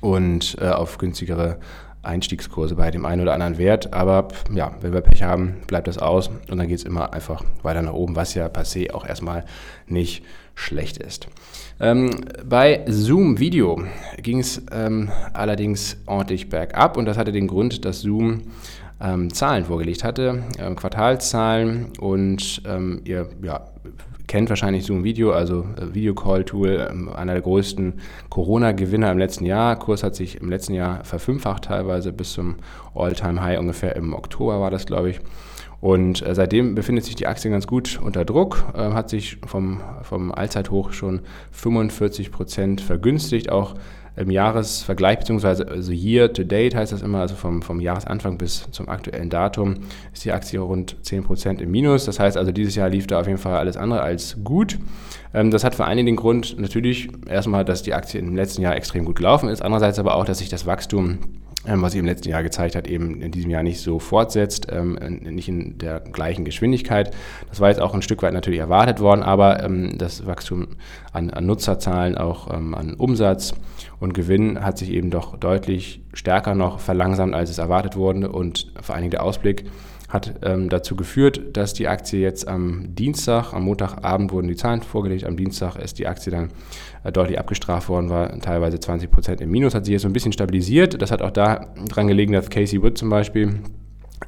und 0.00 0.56
äh, 0.60 0.68
auf 0.68 0.98
günstigere 0.98 1.58
Einstiegskurse 2.02 2.74
bei 2.74 2.90
dem 2.90 3.06
einen 3.06 3.22
oder 3.22 3.34
anderen 3.34 3.58
Wert. 3.58 3.92
Aber 3.92 4.28
ja, 4.52 4.74
wenn 4.80 4.92
wir 4.92 5.00
Pech 5.00 5.22
haben, 5.22 5.56
bleibt 5.66 5.86
das 5.86 5.98
aus 5.98 6.28
und 6.50 6.58
dann 6.58 6.68
geht 6.68 6.78
es 6.78 6.84
immer 6.84 7.12
einfach 7.12 7.42
weiter 7.62 7.82
nach 7.82 7.92
oben, 7.92 8.16
was 8.16 8.34
ja 8.34 8.50
se 8.64 8.94
auch 8.94 9.06
erstmal 9.06 9.44
nicht 9.86 10.24
schlecht 10.54 10.98
ist. 10.98 11.28
Ähm, 11.80 12.10
bei 12.44 12.84
Zoom 12.86 13.38
Video 13.38 13.82
ging 14.18 14.40
es 14.40 14.62
ähm, 14.70 15.10
allerdings 15.32 15.96
ordentlich 16.06 16.48
bergab 16.48 16.96
und 16.96 17.06
das 17.06 17.16
hatte 17.16 17.32
den 17.32 17.46
Grund, 17.46 17.84
dass 17.84 18.00
Zoom 18.00 18.42
ähm, 19.00 19.32
Zahlen 19.32 19.64
vorgelegt 19.64 20.04
hatte, 20.04 20.44
äh, 20.58 20.74
Quartalszahlen 20.74 21.88
und 21.98 22.62
ähm, 22.66 23.00
ihr 23.04 23.28
ja, 23.42 23.66
kennt 24.32 24.48
wahrscheinlich 24.48 24.86
Zoom 24.86 25.04
Video, 25.04 25.32
also 25.32 25.66
äh, 25.76 25.92
Video-Call-Tool, 25.94 26.88
ähm, 26.90 27.10
einer 27.10 27.34
der 27.34 27.42
größten 27.42 28.00
Corona-Gewinner 28.30 29.12
im 29.12 29.18
letzten 29.18 29.44
Jahr. 29.44 29.78
Kurs 29.78 30.02
hat 30.02 30.14
sich 30.14 30.40
im 30.40 30.48
letzten 30.48 30.72
Jahr 30.72 31.04
verfünffacht 31.04 31.64
teilweise 31.64 32.14
bis 32.14 32.32
zum 32.32 32.56
All-Time-High 32.94 33.58
ungefähr 33.58 33.94
im 33.94 34.14
Oktober 34.14 34.58
war 34.58 34.70
das, 34.70 34.86
glaube 34.86 35.10
ich. 35.10 35.20
Und 35.82 36.26
äh, 36.26 36.34
seitdem 36.34 36.74
befindet 36.74 37.04
sich 37.04 37.14
die 37.14 37.26
Aktie 37.26 37.50
ganz 37.50 37.66
gut 37.66 38.00
unter 38.02 38.24
Druck, 38.24 38.64
äh, 38.74 38.78
hat 38.78 39.10
sich 39.10 39.36
vom, 39.46 39.82
vom 40.02 40.32
Allzeithoch 40.32 40.94
schon 40.94 41.20
45 41.50 42.32
Prozent 42.32 42.80
vergünstigt, 42.80 43.52
auch 43.52 43.74
im 44.16 44.30
Jahresvergleich, 44.30 45.18
beziehungsweise 45.20 45.66
also 45.66 45.92
Year 45.92 46.32
to 46.32 46.44
Date 46.44 46.74
heißt 46.74 46.92
das 46.92 47.02
immer, 47.02 47.20
also 47.20 47.34
vom, 47.34 47.62
vom 47.62 47.80
Jahresanfang 47.80 48.36
bis 48.36 48.66
zum 48.70 48.88
aktuellen 48.88 49.30
Datum, 49.30 49.76
ist 50.12 50.24
die 50.24 50.32
Aktie 50.32 50.60
rund 50.60 50.96
10% 51.02 51.60
im 51.60 51.70
Minus. 51.70 52.04
Das 52.04 52.20
heißt 52.20 52.36
also, 52.36 52.52
dieses 52.52 52.74
Jahr 52.74 52.90
lief 52.90 53.06
da 53.06 53.20
auf 53.20 53.26
jeden 53.26 53.38
Fall 53.38 53.56
alles 53.56 53.76
andere 53.76 54.02
als 54.02 54.36
gut. 54.44 54.78
Ähm, 55.32 55.50
das 55.50 55.64
hat 55.64 55.74
vor 55.74 55.86
allen 55.86 55.96
Dingen 55.96 56.06
den 56.06 56.16
Grund 56.16 56.58
natürlich 56.58 57.08
erstmal, 57.26 57.64
dass 57.64 57.82
die 57.82 57.94
Aktie 57.94 58.20
im 58.20 58.36
letzten 58.36 58.62
Jahr 58.62 58.76
extrem 58.76 59.04
gut 59.04 59.16
gelaufen 59.16 59.48
ist, 59.48 59.62
andererseits 59.62 59.98
aber 59.98 60.14
auch, 60.14 60.24
dass 60.24 60.38
sich 60.38 60.48
das 60.48 60.66
Wachstum 60.66 61.18
was 61.64 61.92
sich 61.92 62.00
im 62.00 62.06
letzten 62.06 62.28
Jahr 62.28 62.42
gezeigt 62.42 62.74
hat, 62.74 62.86
eben 62.88 63.20
in 63.20 63.30
diesem 63.30 63.50
Jahr 63.50 63.62
nicht 63.62 63.80
so 63.80 63.98
fortsetzt, 63.98 64.66
ähm, 64.70 64.94
nicht 65.20 65.48
in 65.48 65.78
der 65.78 66.00
gleichen 66.00 66.44
Geschwindigkeit. 66.44 67.14
Das 67.48 67.60
war 67.60 67.68
jetzt 67.68 67.80
auch 67.80 67.94
ein 67.94 68.02
Stück 68.02 68.22
weit 68.22 68.32
natürlich 68.34 68.60
erwartet 68.60 69.00
worden, 69.00 69.22
aber 69.22 69.62
ähm, 69.62 69.96
das 69.96 70.26
Wachstum 70.26 70.68
an, 71.12 71.30
an 71.30 71.46
Nutzerzahlen, 71.46 72.16
auch 72.18 72.48
an 72.48 72.94
Umsatz 72.94 73.54
und 74.00 74.14
Gewinn 74.14 74.64
hat 74.64 74.78
sich 74.78 74.90
eben 74.90 75.10
doch 75.10 75.36
deutlich 75.36 76.02
stärker 76.12 76.54
noch 76.54 76.80
verlangsamt, 76.80 77.34
als 77.34 77.50
es 77.50 77.58
erwartet 77.58 77.96
wurde 77.96 78.30
und 78.30 78.72
vor 78.80 78.94
allen 78.94 79.02
Dingen 79.02 79.12
der 79.12 79.22
Ausblick 79.22 79.64
hat 80.12 80.34
ähm, 80.42 80.68
dazu 80.68 80.94
geführt, 80.94 81.40
dass 81.56 81.72
die 81.72 81.88
Aktie 81.88 82.20
jetzt 82.20 82.46
am 82.46 82.94
Dienstag, 82.94 83.54
am 83.54 83.64
Montagabend 83.64 84.30
wurden 84.30 84.46
die 84.46 84.56
Zahlen 84.56 84.82
vorgelegt, 84.82 85.24
am 85.24 85.38
Dienstag 85.38 85.76
ist 85.76 85.98
die 85.98 86.06
Aktie 86.06 86.30
dann 86.30 86.50
äh, 87.02 87.10
deutlich 87.10 87.38
abgestraft 87.38 87.88
worden, 87.88 88.10
war 88.10 88.38
teilweise 88.40 88.78
20 88.78 89.10
Prozent 89.10 89.40
im 89.40 89.50
Minus, 89.50 89.74
hat 89.74 89.86
sich 89.86 89.92
jetzt 89.92 90.02
so 90.02 90.08
ein 90.08 90.12
bisschen 90.12 90.32
stabilisiert. 90.32 91.00
Das 91.00 91.10
hat 91.10 91.22
auch 91.22 91.30
daran 91.30 92.08
gelegen, 92.08 92.34
dass 92.34 92.50
Casey 92.50 92.82
Wood 92.82 92.98
zum 92.98 93.08
Beispiel 93.08 93.54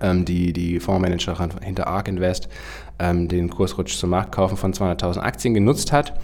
ähm, 0.01 0.25
die, 0.25 0.55
die 0.55 0.81
Fondsmanagerin 0.81 1.51
hinter 1.61 1.87
ARK 1.87 2.09
Invest 2.09 2.49
ähm, 2.99 3.29
den 3.29 3.51
Kursrutsch 3.51 3.99
zum 3.99 4.09
Marktkaufen 4.09 4.57
von 4.57 4.73
200.000 4.73 5.19
Aktien 5.19 5.53
genutzt 5.53 5.93
hat. 5.93 6.19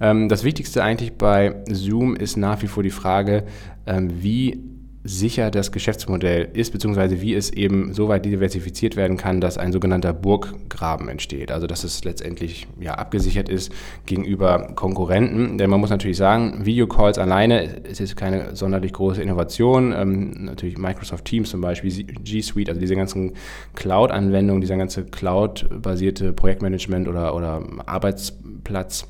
Ähm, 0.00 0.30
das 0.30 0.42
Wichtigste 0.42 0.82
eigentlich 0.82 1.18
bei 1.18 1.62
Zoom 1.68 2.16
ist 2.16 2.38
nach 2.38 2.62
wie 2.62 2.66
vor 2.66 2.82
die 2.82 2.90
Frage, 2.90 3.44
ähm, 3.86 4.22
wie 4.22 4.58
sicher 5.04 5.50
das 5.50 5.72
Geschäftsmodell 5.72 6.48
ist, 6.52 6.72
beziehungsweise 6.72 7.20
wie 7.20 7.34
es 7.34 7.50
eben 7.50 7.92
so 7.92 8.08
weit 8.08 8.24
diversifiziert 8.24 8.94
werden 8.94 9.16
kann, 9.16 9.40
dass 9.40 9.58
ein 9.58 9.72
sogenannter 9.72 10.12
Burggraben 10.12 11.08
entsteht. 11.08 11.50
Also 11.50 11.66
dass 11.66 11.82
es 11.82 12.04
letztendlich 12.04 12.68
ja, 12.80 12.94
abgesichert 12.94 13.48
ist 13.48 13.72
gegenüber 14.06 14.72
Konkurrenten. 14.76 15.58
Denn 15.58 15.70
man 15.70 15.80
muss 15.80 15.90
natürlich 15.90 16.16
sagen, 16.16 16.64
Videocalls 16.64 17.18
alleine 17.18 17.64
ist 17.64 17.98
jetzt 17.98 18.16
keine 18.16 18.54
sonderlich 18.54 18.92
große 18.92 19.20
Innovation. 19.20 19.92
Ähm, 19.92 20.44
natürlich 20.44 20.78
Microsoft 20.78 21.24
Teams 21.24 21.50
zum 21.50 21.60
Beispiel, 21.60 22.04
G 22.04 22.40
Suite, 22.40 22.68
also 22.68 22.80
diese 22.80 22.94
ganzen 22.94 23.32
Cloud-Anwendungen, 23.74 24.60
dieser 24.60 24.76
ganze 24.76 25.04
Cloud-basierte 25.04 26.32
Projektmanagement 26.32 27.08
oder, 27.08 27.34
oder 27.34 27.62
Arbeitsplatz. 27.86 29.08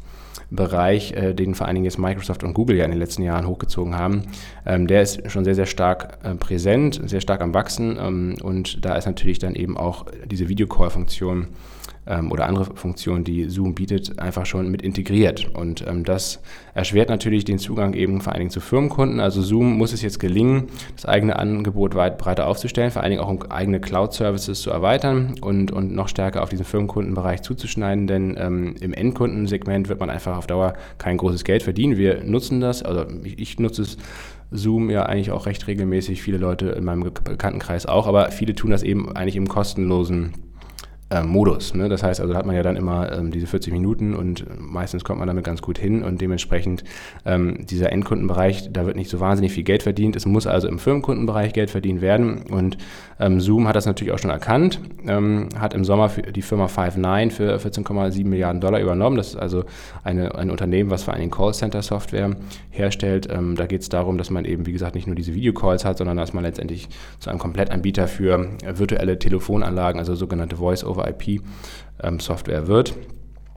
Bereich, 0.54 1.12
äh, 1.12 1.34
den 1.34 1.54
vor 1.54 1.66
allen 1.66 1.76
Dingen 1.76 1.86
jetzt 1.86 1.98
Microsoft 1.98 2.44
und 2.44 2.52
Google 2.54 2.76
ja 2.76 2.84
in 2.84 2.90
den 2.90 3.00
letzten 3.00 3.22
Jahren 3.22 3.46
hochgezogen 3.46 3.96
haben, 3.96 4.24
ähm, 4.66 4.86
der 4.86 5.02
ist 5.02 5.30
schon 5.30 5.44
sehr, 5.44 5.54
sehr 5.54 5.66
stark 5.66 6.18
äh, 6.22 6.34
präsent, 6.34 7.00
sehr 7.04 7.20
stark 7.20 7.40
am 7.40 7.54
Wachsen 7.54 7.96
ähm, 7.98 8.36
und 8.42 8.84
da 8.84 8.96
ist 8.96 9.06
natürlich 9.06 9.38
dann 9.38 9.54
eben 9.54 9.76
auch 9.76 10.06
diese 10.26 10.48
Videocall-Funktion 10.48 11.48
ähm, 12.06 12.32
oder 12.32 12.46
andere 12.46 12.64
Funktionen, 12.76 13.24
die 13.24 13.48
Zoom 13.48 13.74
bietet, 13.74 14.18
einfach 14.18 14.46
schon 14.46 14.70
mit 14.70 14.82
integriert. 14.82 15.50
Und 15.54 15.86
ähm, 15.86 16.04
das 16.04 16.40
erschwert 16.74 17.08
natürlich 17.08 17.44
den 17.44 17.58
Zugang 17.58 17.94
eben 17.94 18.20
vor 18.20 18.32
allen 18.32 18.40
Dingen 18.40 18.50
zu 18.50 18.60
Firmenkunden. 18.60 19.20
Also 19.20 19.42
Zoom 19.42 19.76
muss 19.76 19.92
es 19.92 20.02
jetzt 20.02 20.18
gelingen, 20.18 20.64
das 20.96 21.06
eigene 21.06 21.38
Angebot 21.38 21.94
weit 21.94 22.18
breiter 22.18 22.46
aufzustellen, 22.46 22.90
vor 22.90 23.02
allen 23.02 23.10
Dingen 23.10 23.22
auch 23.22 23.28
um 23.28 23.42
eigene 23.50 23.80
Cloud-Services 23.80 24.62
zu 24.62 24.70
erweitern 24.70 25.34
und, 25.40 25.70
und 25.70 25.94
noch 25.94 26.08
stärker 26.08 26.42
auf 26.42 26.48
diesen 26.48 26.64
Firmenkundenbereich 26.64 27.42
zuzuschneiden, 27.42 28.06
denn 28.06 28.36
ähm, 28.38 28.74
im 28.80 28.92
Endkundensegment 28.92 29.88
wird 29.88 30.00
man 30.00 30.10
einfach 30.10 30.36
auf 30.36 30.46
Dauer 30.46 30.74
kein 30.98 31.16
großes 31.16 31.44
Geld 31.44 31.62
verdienen. 31.62 31.96
Wir 31.96 32.24
nutzen 32.24 32.60
das, 32.60 32.82
also 32.82 33.04
ich, 33.22 33.38
ich 33.38 33.58
nutze 33.58 33.82
es 33.82 33.96
Zoom 34.50 34.90
ja 34.90 35.04
eigentlich 35.04 35.30
auch 35.30 35.46
recht 35.46 35.66
regelmäßig, 35.66 36.20
viele 36.20 36.36
Leute 36.36 36.70
in 36.70 36.84
meinem 36.84 37.02
Bekanntenkreis 37.02 37.86
auch, 37.86 38.06
aber 38.06 38.30
viele 38.30 38.54
tun 38.54 38.70
das 38.70 38.82
eben 38.82 39.14
eigentlich 39.16 39.36
im 39.36 39.48
kostenlosen 39.48 40.32
ähm, 41.12 41.28
Modus. 41.28 41.74
Ne? 41.74 41.88
Das 41.88 42.02
heißt 42.02 42.20
also, 42.20 42.32
da 42.32 42.38
hat 42.38 42.46
man 42.46 42.56
ja 42.56 42.62
dann 42.62 42.76
immer 42.76 43.12
ähm, 43.12 43.30
diese 43.30 43.46
40 43.46 43.72
Minuten 43.72 44.14
und 44.14 44.46
meistens 44.58 45.04
kommt 45.04 45.18
man 45.18 45.28
damit 45.28 45.44
ganz 45.44 45.60
gut 45.60 45.78
hin 45.78 46.02
und 46.02 46.20
dementsprechend 46.20 46.84
ähm, 47.26 47.66
dieser 47.66 47.92
Endkundenbereich, 47.92 48.72
da 48.72 48.86
wird 48.86 48.96
nicht 48.96 49.10
so 49.10 49.20
wahnsinnig 49.20 49.52
viel 49.52 49.64
Geld 49.64 49.82
verdient. 49.82 50.16
Es 50.16 50.24
muss 50.24 50.46
also 50.46 50.68
im 50.68 50.78
Firmenkundenbereich 50.78 51.52
Geld 51.52 51.70
verdient 51.70 52.00
werden 52.00 52.42
und 52.50 52.78
ähm, 53.20 53.40
Zoom 53.40 53.68
hat 53.68 53.76
das 53.76 53.86
natürlich 53.86 54.12
auch 54.12 54.18
schon 54.18 54.30
erkannt, 54.30 54.80
ähm, 55.06 55.50
hat 55.58 55.74
im 55.74 55.84
Sommer 55.84 56.08
die 56.08 56.42
Firma 56.42 56.66
Five9 56.66 57.30
für 57.30 57.56
14,7 57.56 58.26
Milliarden 58.26 58.60
Dollar 58.60 58.80
übernommen. 58.80 59.16
Das 59.16 59.28
ist 59.28 59.36
also 59.36 59.64
eine, 60.04 60.34
ein 60.34 60.50
Unternehmen, 60.50 60.90
was 60.90 61.04
vor 61.04 61.14
allem 61.14 61.30
Callcenter-Software 61.30 62.36
herstellt. 62.70 63.28
Ähm, 63.30 63.56
da 63.56 63.66
geht 63.66 63.82
es 63.82 63.88
darum, 63.88 64.16
dass 64.16 64.30
man 64.30 64.44
eben, 64.44 64.66
wie 64.66 64.72
gesagt, 64.72 64.94
nicht 64.94 65.06
nur 65.06 65.16
diese 65.16 65.34
Videocalls 65.34 65.84
hat, 65.84 65.98
sondern 65.98 66.16
dass 66.16 66.32
man 66.32 66.42
letztendlich 66.42 66.88
zu 67.20 67.28
einem 67.28 67.38
Komplettanbieter 67.38 68.08
für 68.08 68.48
virtuelle 68.64 69.18
Telefonanlagen, 69.18 69.98
also 69.98 70.14
sogenannte 70.14 70.58
Voice-over-IP-Software 71.02 72.58
ähm, 72.60 72.66
wird. 72.66 72.94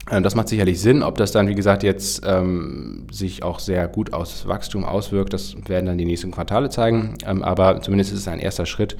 Äh, 0.09 0.21
das 0.21 0.35
macht 0.35 0.49
sicherlich 0.49 0.79
Sinn. 0.79 1.03
Ob 1.03 1.17
das 1.17 1.31
dann, 1.31 1.47
wie 1.47 1.55
gesagt, 1.55 1.83
jetzt 1.83 2.23
ähm, 2.25 3.07
sich 3.11 3.43
auch 3.43 3.59
sehr 3.59 3.87
gut 3.87 4.13
aus 4.13 4.47
Wachstum 4.47 4.83
auswirkt, 4.83 5.33
das 5.33 5.55
werden 5.67 5.85
dann 5.85 5.97
die 5.97 6.05
nächsten 6.05 6.31
Quartale 6.31 6.69
zeigen. 6.69 7.15
Ähm, 7.25 7.43
aber 7.43 7.81
zumindest 7.81 8.13
ist 8.13 8.19
es 8.19 8.27
ein 8.27 8.39
erster 8.39 8.65
Schritt, 8.65 8.97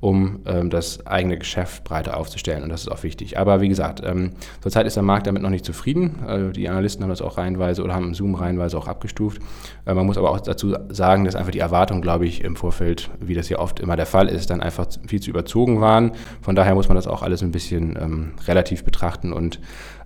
um 0.00 0.40
ähm, 0.46 0.70
das 0.70 1.06
eigene 1.06 1.38
Geschäft 1.38 1.84
breiter 1.84 2.16
aufzustellen. 2.16 2.62
Und 2.62 2.68
das 2.68 2.82
ist 2.82 2.88
auch 2.88 3.02
wichtig. 3.02 3.38
Aber 3.38 3.60
wie 3.60 3.68
gesagt, 3.68 4.00
ähm, 4.04 4.32
zurzeit 4.60 4.86
ist 4.86 4.94
der 4.94 5.02
Markt 5.02 5.26
damit 5.26 5.42
noch 5.42 5.50
nicht 5.50 5.64
zufrieden. 5.64 6.20
Also 6.26 6.50
die 6.50 6.68
Analysten 6.68 7.02
haben 7.02 7.10
das 7.10 7.22
auch 7.22 7.36
reihenweise 7.36 7.82
oder 7.82 7.94
haben 7.94 8.14
Zoom 8.14 8.36
reihenweise 8.36 8.78
auch 8.78 8.86
abgestuft. 8.86 9.42
Äh, 9.86 9.94
man 9.94 10.06
muss 10.06 10.16
aber 10.16 10.30
auch 10.30 10.40
dazu 10.40 10.76
sagen, 10.88 11.24
dass 11.24 11.34
einfach 11.34 11.50
die 11.50 11.58
Erwartungen, 11.58 12.00
glaube 12.00 12.26
ich, 12.26 12.44
im 12.44 12.54
Vorfeld, 12.54 13.10
wie 13.20 13.34
das 13.34 13.48
ja 13.48 13.58
oft 13.58 13.80
immer 13.80 13.96
der 13.96 14.06
Fall 14.06 14.28
ist, 14.28 14.50
dann 14.50 14.60
einfach 14.60 14.86
viel 15.06 15.20
zu 15.20 15.30
überzogen 15.30 15.80
waren. 15.80 16.12
Von 16.42 16.54
daher 16.54 16.74
muss 16.74 16.88
man 16.88 16.94
das 16.94 17.08
auch 17.08 17.22
alles 17.22 17.42
ein 17.42 17.50
bisschen 17.50 17.98
ähm, 18.00 18.32
relativ 18.46 18.84
betrachten 18.84 19.32
und 19.32 19.58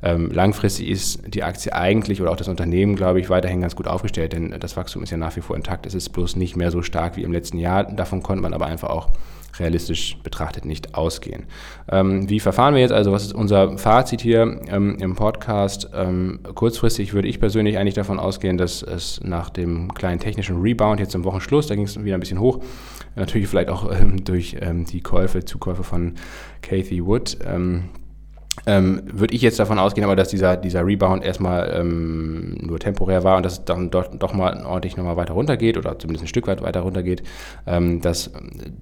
ähm, 0.02 0.30
langfristig 0.32 0.88
ist 0.88 1.22
die 1.32 1.44
Aktie 1.44 1.72
eigentlich 1.72 2.20
oder 2.20 2.32
auch 2.32 2.36
das 2.36 2.48
Unternehmen, 2.48 2.96
glaube 2.96 3.20
ich, 3.20 3.30
weiterhin 3.30 3.60
ganz 3.60 3.76
gut 3.76 3.86
aufgestellt, 3.86 4.32
denn 4.32 4.54
das 4.58 4.76
Wachstum 4.76 5.02
ist 5.02 5.10
ja 5.10 5.16
nach 5.16 5.36
wie 5.36 5.40
vor 5.40 5.54
intakt. 5.54 5.86
Es 5.86 5.94
ist 5.94 6.08
bloß 6.08 6.36
nicht 6.36 6.56
mehr 6.56 6.72
so 6.72 6.82
stark 6.82 7.16
wie 7.16 7.22
im 7.22 7.30
letzten 7.30 7.58
Jahr. 7.58 7.84
Davon 7.84 8.22
konnte 8.22 8.42
man 8.42 8.52
aber 8.52 8.66
einfach 8.66 8.90
auch 8.90 9.10
realistisch 9.58 10.16
betrachtet 10.22 10.64
nicht 10.64 10.94
ausgehen. 10.94 11.44
Ähm, 11.90 12.28
wie 12.28 12.40
verfahren 12.40 12.74
wir 12.74 12.80
jetzt 12.80 12.92
also? 12.92 13.12
Was 13.12 13.24
ist 13.24 13.34
unser 13.34 13.78
Fazit 13.78 14.20
hier 14.20 14.60
ähm, 14.68 14.96
im 15.00 15.14
Podcast? 15.14 15.90
Ähm, 15.94 16.40
kurzfristig 16.54 17.14
würde 17.14 17.28
ich 17.28 17.40
persönlich 17.40 17.78
eigentlich 17.78 17.94
davon 17.94 18.18
ausgehen, 18.18 18.58
dass 18.58 18.82
es 18.82 19.20
nach 19.22 19.50
dem 19.50 19.92
kleinen 19.94 20.20
technischen 20.20 20.60
Rebound 20.60 21.00
jetzt 21.00 21.14
im 21.14 21.24
Wochenschluss, 21.24 21.66
da 21.66 21.74
ging 21.74 21.84
es 21.84 22.02
wieder 22.02 22.16
ein 22.16 22.20
bisschen 22.20 22.40
hoch, 22.40 22.60
natürlich 23.14 23.48
vielleicht 23.48 23.68
auch 23.68 23.90
ähm, 23.92 24.24
durch 24.24 24.56
ähm, 24.60 24.84
die 24.84 25.00
Käufe, 25.00 25.44
Zukäufe 25.44 25.84
von 25.84 26.14
Kathy 26.62 27.04
Wood 27.04 27.36
ähm, 28.66 29.02
würde 29.12 29.34
ich 29.34 29.42
jetzt 29.42 29.58
davon 29.58 29.78
ausgehen, 29.78 30.04
aber 30.04 30.14
dass 30.14 30.28
dieser, 30.28 30.56
dieser 30.56 30.86
Rebound 30.86 31.24
erstmal 31.24 31.72
ähm, 31.74 32.56
nur 32.60 32.78
temporär 32.78 33.24
war 33.24 33.36
und 33.36 33.44
dass 33.44 33.54
es 33.54 33.64
dann 33.64 33.90
dort 33.90 34.22
doch 34.22 34.32
mal 34.34 34.64
ordentlich 34.64 34.96
nochmal 34.96 35.16
weiter 35.16 35.34
runtergeht 35.34 35.76
oder 35.76 35.98
zumindest 35.98 36.24
ein 36.24 36.28
Stück 36.28 36.46
weit 36.46 36.62
weiter 36.62 36.80
runtergeht. 36.80 37.22
Ähm, 37.66 38.00
das 38.00 38.30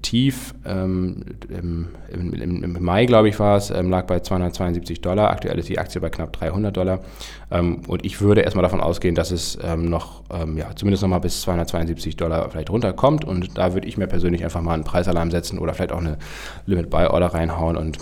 Tief 0.03 0.55
ähm, 0.67 1.25
im, 1.49 1.89
im, 2.11 2.63
im, 2.63 2.83
Mai, 2.83 3.07
glaube 3.07 3.29
ich, 3.29 3.39
war 3.39 3.57
es, 3.57 3.71
ähm, 3.71 3.89
lag 3.89 4.07
bei 4.07 4.21
272 4.21 5.01
Dollar. 5.01 5.31
Aktuell 5.31 5.59
ist 5.59 5.69
die 5.69 5.79
Aktie 5.79 6.01
bei 6.01 6.11
knapp 6.11 6.33
300 6.35 6.77
Dollar. 6.77 7.01
Ähm, 7.51 7.81
und 7.87 8.05
ich 8.05 8.21
würde 8.21 8.43
erstmal 8.43 8.63
davon 8.63 8.81
ausgehen, 8.81 9.15
dass 9.15 9.31
es 9.31 9.59
noch, 9.77 10.23
ja, 10.57 10.75
zumindest 10.75 11.03
nochmal 11.03 11.21
bis 11.21 11.43
272 11.43 12.17
Dollar 12.17 12.49
vielleicht 12.51 12.71
runterkommt. 12.71 13.25
Und 13.25 13.59
da 13.59 13.75
würde 13.75 13.87
ich 13.87 13.97
mir 13.97 14.07
persönlich 14.07 14.45
einfach 14.45 14.63
mal 14.63 14.75
einen 14.75 14.85
Preisalarm 14.85 15.31
setzen 15.31 15.59
oder 15.59 15.75
vielleicht 15.75 15.93
auch 15.93 15.99
eine 15.99 16.19
Limit 16.67 16.91
Buy 16.91 17.07
Order 17.07 17.29
reinhauen 17.29 17.77
und 17.77 17.99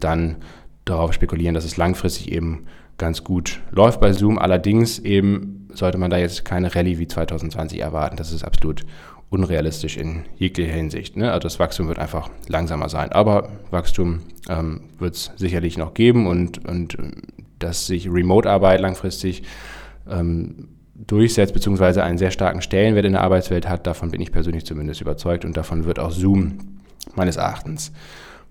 dann 0.00 0.36
darauf 0.88 1.12
spekulieren, 1.12 1.54
dass 1.54 1.64
es 1.64 1.76
langfristig 1.76 2.32
eben 2.32 2.66
ganz 2.96 3.24
gut 3.24 3.60
läuft 3.70 4.00
bei 4.00 4.12
Zoom. 4.12 4.38
Allerdings 4.38 4.98
eben 4.98 5.68
sollte 5.72 5.98
man 5.98 6.10
da 6.10 6.18
jetzt 6.18 6.44
keine 6.44 6.74
Rallye 6.74 6.98
wie 6.98 7.06
2020 7.06 7.80
erwarten. 7.80 8.16
Das 8.16 8.32
ist 8.32 8.44
absolut 8.44 8.84
unrealistisch 9.30 9.96
in 9.96 10.24
jeglicher 10.36 10.72
Hinsicht. 10.72 11.16
Ne? 11.16 11.30
Also 11.30 11.40
das 11.40 11.58
Wachstum 11.58 11.88
wird 11.88 11.98
einfach 11.98 12.30
langsamer 12.48 12.88
sein. 12.88 13.12
Aber 13.12 13.50
Wachstum 13.70 14.20
ähm, 14.48 14.82
wird 14.98 15.14
es 15.14 15.32
sicherlich 15.36 15.76
noch 15.76 15.94
geben 15.94 16.26
und, 16.26 16.66
und 16.66 16.96
dass 17.58 17.86
sich 17.86 18.08
Remote-Arbeit 18.10 18.80
langfristig 18.80 19.42
ähm, 20.08 20.68
durchsetzt, 20.94 21.54
beziehungsweise 21.54 22.02
einen 22.02 22.18
sehr 22.18 22.30
starken 22.30 22.62
Stellenwert 22.62 23.04
in 23.04 23.12
der 23.12 23.22
Arbeitswelt 23.22 23.68
hat, 23.68 23.86
davon 23.86 24.10
bin 24.10 24.20
ich 24.20 24.32
persönlich 24.32 24.64
zumindest 24.66 25.00
überzeugt 25.00 25.44
und 25.44 25.56
davon 25.56 25.84
wird 25.84 25.98
auch 25.98 26.10
Zoom 26.10 26.58
meines 27.14 27.36
Erachtens 27.36 27.92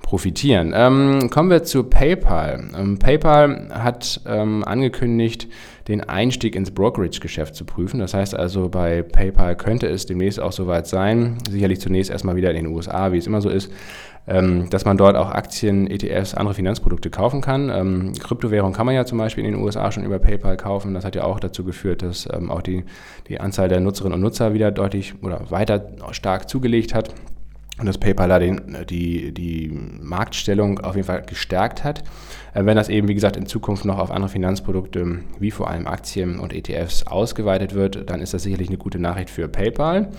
profitieren. 0.01 0.74
Ähm, 0.74 1.30
kommen 1.30 1.50
wir 1.50 1.63
zu 1.63 1.84
PayPal. 1.84 2.63
Ähm, 2.77 2.98
PayPal 2.98 3.68
hat 3.72 4.22
ähm, 4.25 4.63
angekündigt, 4.63 5.48
den 5.89 6.01
Einstieg 6.01 6.56
ins 6.56 6.72
Brokerage-Geschäft 6.72 7.56
zu 7.56 7.66
prüfen. 7.66 8.00
Das 8.00 8.13
heißt 8.13 8.36
also, 8.36 8.70
bei 8.70 9.01
PayPal 9.01 9.56
könnte 9.56 9.88
es 9.88 10.06
demnächst 10.06 10.39
auch 10.39 10.54
soweit 10.54 10.88
sein, 10.88 11.38
sicherlich 11.50 11.82
zunächst 11.82 12.10
erstmal 12.10 12.36
wieder 12.36 12.51
in 12.51 12.56
den 12.56 12.68
USA, 12.68 13.12
wie 13.12 13.18
es 13.18 13.27
immer 13.27 13.42
so 13.42 13.50
ist, 13.50 13.72
ähm, 14.27 14.70
dass 14.70 14.86
man 14.86 14.98
dort 14.98 15.18
auch 15.18 15.30
Aktien, 15.30 15.89
ETFs, 15.89 16.34
andere 16.34 16.54
Finanzprodukte 16.54 17.10
kaufen 17.10 17.42
kann. 17.42 17.70
Ähm, 17.70 18.13
Kryptowährung 18.18 18.74
kann 18.74 18.86
man 18.86 18.96
ja 18.96 19.06
zum 19.06 19.18
Beispiel 19.18 19.46
in 19.46 19.54
den 19.54 19.62
USA 19.62 19.92
schon 19.92 20.06
über 20.06 20.20
PayPal 20.20 20.56
kaufen. 20.58 20.94
Das 20.94 21.04
hat 21.04 21.16
ja 21.16 21.24
auch 21.24 21.39
dazu 21.39 21.66
geführt, 21.66 22.01
dass 22.01 22.27
ähm, 22.32 22.50
auch 22.50 22.62
die, 22.62 22.86
die 23.27 23.42
Anzahl 23.42 23.68
der 23.68 23.80
Nutzerinnen 23.80 24.16
und 24.16 24.22
Nutzer 24.22 24.54
wieder 24.54 24.72
deutlich 24.72 25.16
oder 25.22 25.50
weiter 25.50 25.86
stark 26.12 26.50
zugelegt 26.50 26.94
hat 26.94 27.13
und 27.79 27.86
dass 27.86 27.98
PayPal 27.98 28.29
da 28.29 28.39
den, 28.39 28.86
die, 28.89 29.34
die 29.34 29.72
Marktstellung 30.01 30.79
auf 30.79 30.96
jeden 30.96 31.05
Fall 31.05 31.22
gestärkt 31.22 31.84
hat. 31.84 32.03
Äh, 32.53 32.65
wenn 32.65 32.75
das 32.75 32.89
eben, 32.89 33.07
wie 33.07 33.13
gesagt, 33.13 33.38
in 33.38 33.46
Zukunft 33.46 33.86
noch 33.86 34.00
auf 34.00 34.12
andere 34.12 34.29
Finanzprodukte 34.29 35.19
wie 35.39 35.51
vor 35.51 35.69
allem 35.69 35.88
Aktien 35.88 36.39
und 36.39 36.53
ETFs 36.53 37.03
ausgeweitet 37.03 37.75
wird, 37.75 38.10
dann 38.10 38.22
ist 38.22 38.34
das 38.34 38.43
sicherlich 38.43 38.69
eine 38.69 38.77
gute 38.77 39.00
Nachricht 39.00 39.29
für 39.29 39.48
PayPal. 39.48 40.10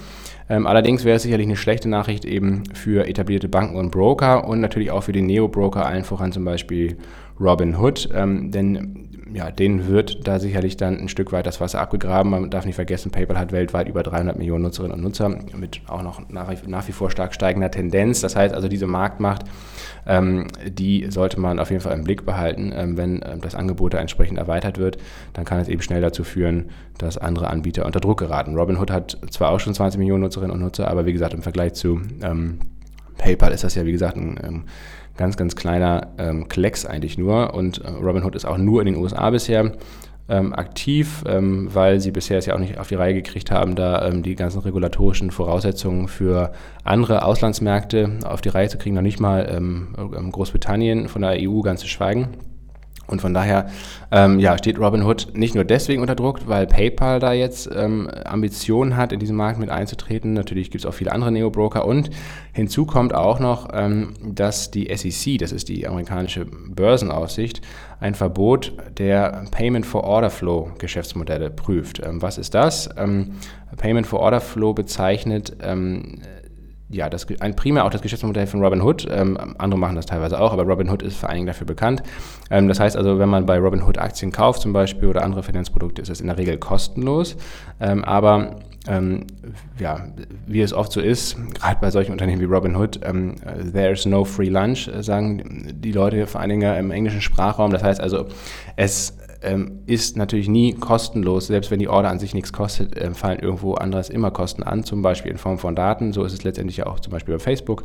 Ähm, 0.49 0.67
allerdings 0.67 1.05
wäre 1.05 1.17
es 1.17 1.23
sicherlich 1.23 1.47
eine 1.47 1.57
schlechte 1.57 1.89
Nachricht 1.89 2.25
eben 2.25 2.63
für 2.75 3.07
etablierte 3.07 3.49
Banken 3.49 3.77
und 3.77 3.91
Broker 3.91 4.47
und 4.47 4.61
natürlich 4.61 4.91
auch 4.91 5.03
für 5.03 5.13
die 5.13 5.23
Neo-Broker, 5.23 5.85
allen 5.85 6.05
voran 6.05 6.33
zum 6.33 6.45
Beispiel 6.45 6.97
Robinhood, 7.41 8.09
ähm, 8.15 8.51
denn 8.51 9.09
ja, 9.33 9.51
denen 9.51 9.89
wird 9.89 10.27
da 10.27 10.39
sicherlich 10.39 10.77
dann 10.77 10.99
ein 10.99 11.09
Stück 11.09 11.33
weit 11.33 11.47
das 11.47 11.61
Wasser 11.61 11.81
abgegraben. 11.81 12.31
Man 12.31 12.51
darf 12.51 12.65
nicht 12.65 12.77
vergessen, 12.77 13.11
PayPal 13.11 13.39
hat 13.39 13.53
weltweit 13.53 13.89
über 13.89 14.03
300 14.03 14.39
Millionen 14.39 14.65
Nutzerinnen 14.65 14.97
und 14.97 15.03
Nutzer 15.03 15.29
mit 15.29 15.83
auch 15.87 16.03
noch 16.03 16.29
nach, 16.29 16.51
nach 16.67 16.89
wie 16.89 16.93
vor 16.93 17.11
stark 17.11 17.35
steigender 17.35 17.71
Tendenz. 17.71 18.21
Das 18.21 18.37
heißt 18.37 18.55
also, 18.55 18.69
diese 18.69 18.87
Marktmacht, 18.87 19.45
ähm, 20.07 20.47
die 20.67 21.11
sollte 21.11 21.41
man 21.41 21.59
auf 21.59 21.71
jeden 21.71 21.83
Fall 21.83 21.97
im 21.97 22.05
Blick 22.05 22.25
behalten. 22.25 22.73
Ähm, 22.75 22.97
wenn 22.97 23.23
ähm, 23.25 23.41
das 23.41 23.55
Angebot 23.55 23.95
da 23.95 23.99
entsprechend 23.99 24.39
erweitert 24.39 24.79
wird, 24.79 24.99
dann 25.35 25.45
kann 25.45 25.61
es 25.61 25.69
eben 25.69 25.83
schnell 25.83 26.01
dazu 26.01 26.25
führen, 26.25 26.71
dass 26.97 27.19
andere 27.19 27.49
Anbieter 27.51 27.85
unter 27.85 28.01
Druck 28.01 28.19
geraten. 28.19 28.57
Robinhood 28.57 28.91
hat 28.91 29.19
zwar 29.31 29.51
auch 29.51 29.61
schon 29.61 29.75
20 29.75 29.99
Millionen 29.99 30.23
Nutzerinnen 30.23 30.53
und 30.53 30.61
Nutzer, 30.61 30.89
aber 30.89 31.07
wie 31.07 31.13
gesagt, 31.13 31.35
im 31.35 31.43
Vergleich 31.43 31.75
zu 31.75 32.01
ähm, 32.23 32.61
PayPal 33.19 33.53
ist 33.53 33.65
das 33.65 33.75
ja, 33.75 33.85
wie 33.85 33.93
gesagt, 33.93 34.17
ein 34.17 34.39
ähm, 34.43 34.65
ganz, 35.19 35.37
ganz 35.37 35.55
kleiner 35.55 36.09
ähm, 36.17 36.49
Klecks 36.49 36.87
eigentlich 36.87 37.19
nur. 37.19 37.53
Und 37.53 37.85
äh, 37.85 37.91
Robinhood 37.91 38.35
ist 38.35 38.47
auch 38.47 38.57
nur 38.57 38.81
in 38.81 38.87
den 38.87 38.97
USA 38.97 39.29
bisher 39.29 39.73
ähm, 40.31 40.55
aktiv, 40.55 41.25
ähm, 41.27 41.69
weil 41.73 42.01
sie 42.01 42.11
bisher 42.11 42.39
es 42.39 42.47
ja 42.47 42.55
auch 42.55 42.59
nicht 42.59 42.79
auf 42.79 42.89
die 42.89 42.95
Reihe 42.95 43.15
gekriegt 43.15 43.51
haben, 43.51 43.75
da 43.75 44.07
ähm, 44.07 44.23
die 44.23 44.35
ganzen 44.35 44.61
regulatorischen 44.61 45.31
Voraussetzungen 45.31 46.09
für 46.09 46.53
andere 46.85 47.25
Auslandsmärkte 47.25 48.21
auf 48.25 48.41
die 48.41 48.51
Reihe 48.51 48.69
zu 48.69 48.79
kriegen, 48.79 48.95
noch 48.95 49.03
nicht 49.03 49.21
mal 49.21 49.49
ähm, 49.51 50.33
Großbritannien 50.33 51.09
von 51.09 51.23
der 51.23 51.37
EU 51.39 51.61
ganz 51.61 51.81
zu 51.81 51.89
schweigen. 51.89 52.29
Und 53.09 53.21
von 53.21 53.35
daher 53.35 53.69
ähm, 54.11 54.39
ja, 54.39 54.57
steht 54.59 54.79
Robinhood 54.79 55.29
nicht 55.35 55.55
nur 55.55 55.65
deswegen 55.65 56.03
unter 56.03 56.15
Druck, 56.15 56.47
weil 56.47 56.67
PayPal 56.67 57.21
da 57.21 57.33
jetzt 57.33 57.69
ähm, 57.75 58.09
Ambitionen 58.25 58.97
hat, 58.97 59.13
in 59.13 59.19
diesen 59.19 59.35
Markt 59.35 59.59
mit 59.59 59.71
einzutreten. 59.71 60.35
Natürlich 60.35 60.71
gibt 60.71 60.85
es 60.85 60.87
auch 60.87 60.95
viele 60.95 61.13
andere 61.13 61.33
Neo-Broker. 61.33 61.87
Und 61.87 62.11
hinzu 62.53 62.85
kommt 62.87 63.15
auch 63.15 63.41
noch, 63.41 63.71
ähm, 63.73 64.15
dass 64.23 64.71
die 64.71 64.95
SEC, 64.95 65.39
das 65.39 65.53
ist 65.53 65.69
die 65.69 65.87
amerikanische 65.89 66.45
Börsenaufsicht, 66.45 67.63
ein 68.01 68.15
Verbot 68.15 68.75
der 68.99 69.47
Payment 69.51 69.87
for 69.87 70.05
Order 70.05 70.31
Flow 70.31 70.71
Geschäftsmodelle 70.79 71.51
prüft. 71.51 72.01
Ähm, 72.05 72.23
was 72.23 72.39
ist 72.39 72.55
das? 72.55 72.91
Ähm, 72.97 73.33
Payment 73.77 74.07
for 74.07 74.21
Order 74.21 74.41
Flow 74.41 74.75
bezeichnet 74.75 75.57
ähm, 75.63 76.21
ja, 76.91 77.11
das, 77.11 77.27
ein, 77.41 77.55
primär 77.55 77.85
auch 77.85 77.91
das 77.91 78.01
Geschäftsmodell 78.01 78.47
von 78.47 78.63
Robinhood. 78.63 79.07
Ähm, 79.11 79.39
andere 79.59 79.79
machen 79.79 79.97
das 79.97 80.07
teilweise 80.07 80.41
auch, 80.41 80.53
aber 80.53 80.65
Robinhood 80.65 81.03
ist 81.03 81.17
vor 81.17 81.29
allen 81.29 81.37
Dingen 81.37 81.47
dafür 81.47 81.67
bekannt. 81.67 82.03
Ähm, 82.51 82.69
das 82.69 82.81
heißt 82.81 82.97
also, 82.97 83.19
wenn 83.19 83.29
man 83.29 83.45
bei 83.47 83.59
Robinhood 83.59 83.99
Aktien 83.99 84.33
kauft 84.33 84.63
zum 84.63 84.73
Beispiel 84.73 85.09
oder 85.09 85.23
andere 85.23 85.43
Finanzprodukte, 85.43 86.01
ist 86.01 86.11
das 86.11 86.21
in 86.21 86.29
der 86.29 86.39
Regel 86.39 86.57
kostenlos. 86.57 87.37
Ähm, 87.81 88.05
aber 88.05 88.57
ähm, 88.87 89.27
ja, 89.79 90.07
wie 90.47 90.63
es 90.63 90.73
oft 90.73 90.93
so 90.93 91.01
ist, 91.01 91.37
gerade 91.55 91.79
bei 91.81 91.91
solchen 91.91 92.13
Unternehmen 92.13 92.41
wie 92.41 92.47
Robinhood, 92.47 93.01
ähm, 93.05 93.35
there's 93.73 94.07
no 94.07 94.25
free 94.25 94.49
lunch, 94.49 94.89
äh, 94.89 95.03
sagen 95.03 95.71
die 95.75 95.93
Leute 95.93 96.27
vor 96.27 96.41
allen 96.41 96.51
Dingen 96.51 96.75
im 96.77 96.91
englischen 96.91 97.21
Sprachraum. 97.21 97.71
Das 97.71 97.83
heißt 97.83 98.01
also, 98.01 98.27
es 98.77 99.19
ähm, 99.43 99.81
ist 99.87 100.17
natürlich 100.17 100.49
nie 100.49 100.75
kostenlos. 100.75 101.47
Selbst 101.47 101.71
wenn 101.71 101.79
die 101.79 101.89
Order 101.89 102.11
an 102.11 102.19
sich 102.19 102.35
nichts 102.35 102.53
kostet, 102.53 102.97
äh, 102.97 103.13
fallen 103.13 103.39
irgendwo 103.39 103.75
anderes 103.75 104.11
immer 104.11 104.31
Kosten 104.31 104.63
an, 104.63 104.85
zum 104.85 105.03
Beispiel 105.03 105.31
in 105.31 105.39
Form 105.39 105.59
von 105.59 105.77
Daten. 105.77 106.13
So 106.13 106.25
ist 106.25 106.33
es 106.33 106.45
letztendlich 106.45 106.85
auch 106.85 107.01
zum 107.01 107.13
Beispiel 107.13 107.35
bei 107.35 107.39
Facebook. 107.39 107.85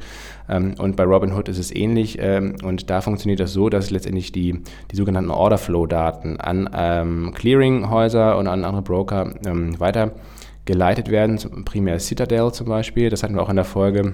Ähm, 0.50 0.74
und 0.80 0.96
bei 0.96 1.04
Robinhood 1.04 1.50
ist 1.50 1.60
es 1.60 1.74
ähnlich. 1.74 2.18
Ähm, 2.20 2.56
und 2.64 2.90
da 2.90 3.02
funktioniert 3.02 3.40
das 3.40 3.54
so, 3.54 3.70
dass 3.70 3.92
letztendlich 3.92 4.32
die, 4.32 4.62
die 4.92 4.96
sogenannten 4.96 5.32
Orderflow-Daten 5.32 6.40
an 6.40 6.70
ähm, 6.74 7.32
Clearinghäuser 7.36 8.38
und 8.38 8.48
an 8.48 8.66
andere 8.66 8.82
Broker 8.82 9.34
ähm, 9.46 9.80
weitergeleitet 9.80 11.10
werden, 11.10 11.40
primär 11.66 12.00
Citadel 12.00 12.52
zum 12.52 12.68
Beispiel. 12.68 13.10
Das 13.10 13.22
hatten 13.22 13.36
wir 13.36 13.44
auch 13.44 13.50
in 13.50 13.58
der 13.58 13.66
Folge. 13.66 14.14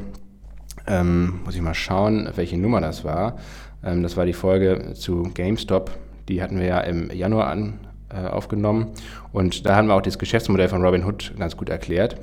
Ähm, 0.87 1.39
muss 1.45 1.55
ich 1.55 1.61
mal 1.61 1.73
schauen, 1.73 2.29
welche 2.35 2.57
Nummer 2.57 2.81
das 2.81 3.03
war. 3.03 3.37
das 3.81 4.17
war 4.17 4.25
die 4.25 4.33
Folge 4.33 4.93
zu 4.93 5.23
GameStop 5.33 5.91
die 6.29 6.41
hatten 6.41 6.59
wir 6.59 6.65
ja 6.65 6.79
im 6.79 7.11
Januar 7.11 7.47
an, 7.47 7.79
äh, 8.11 8.27
aufgenommen. 8.27 8.87
Und 9.33 9.65
da 9.65 9.75
haben 9.75 9.87
wir 9.87 9.95
auch 9.95 10.01
das 10.01 10.17
Geschäftsmodell 10.17 10.69
von 10.69 10.83
Robinhood 10.83 11.33
ganz 11.37 11.57
gut 11.57 11.69
erklärt. 11.69 12.15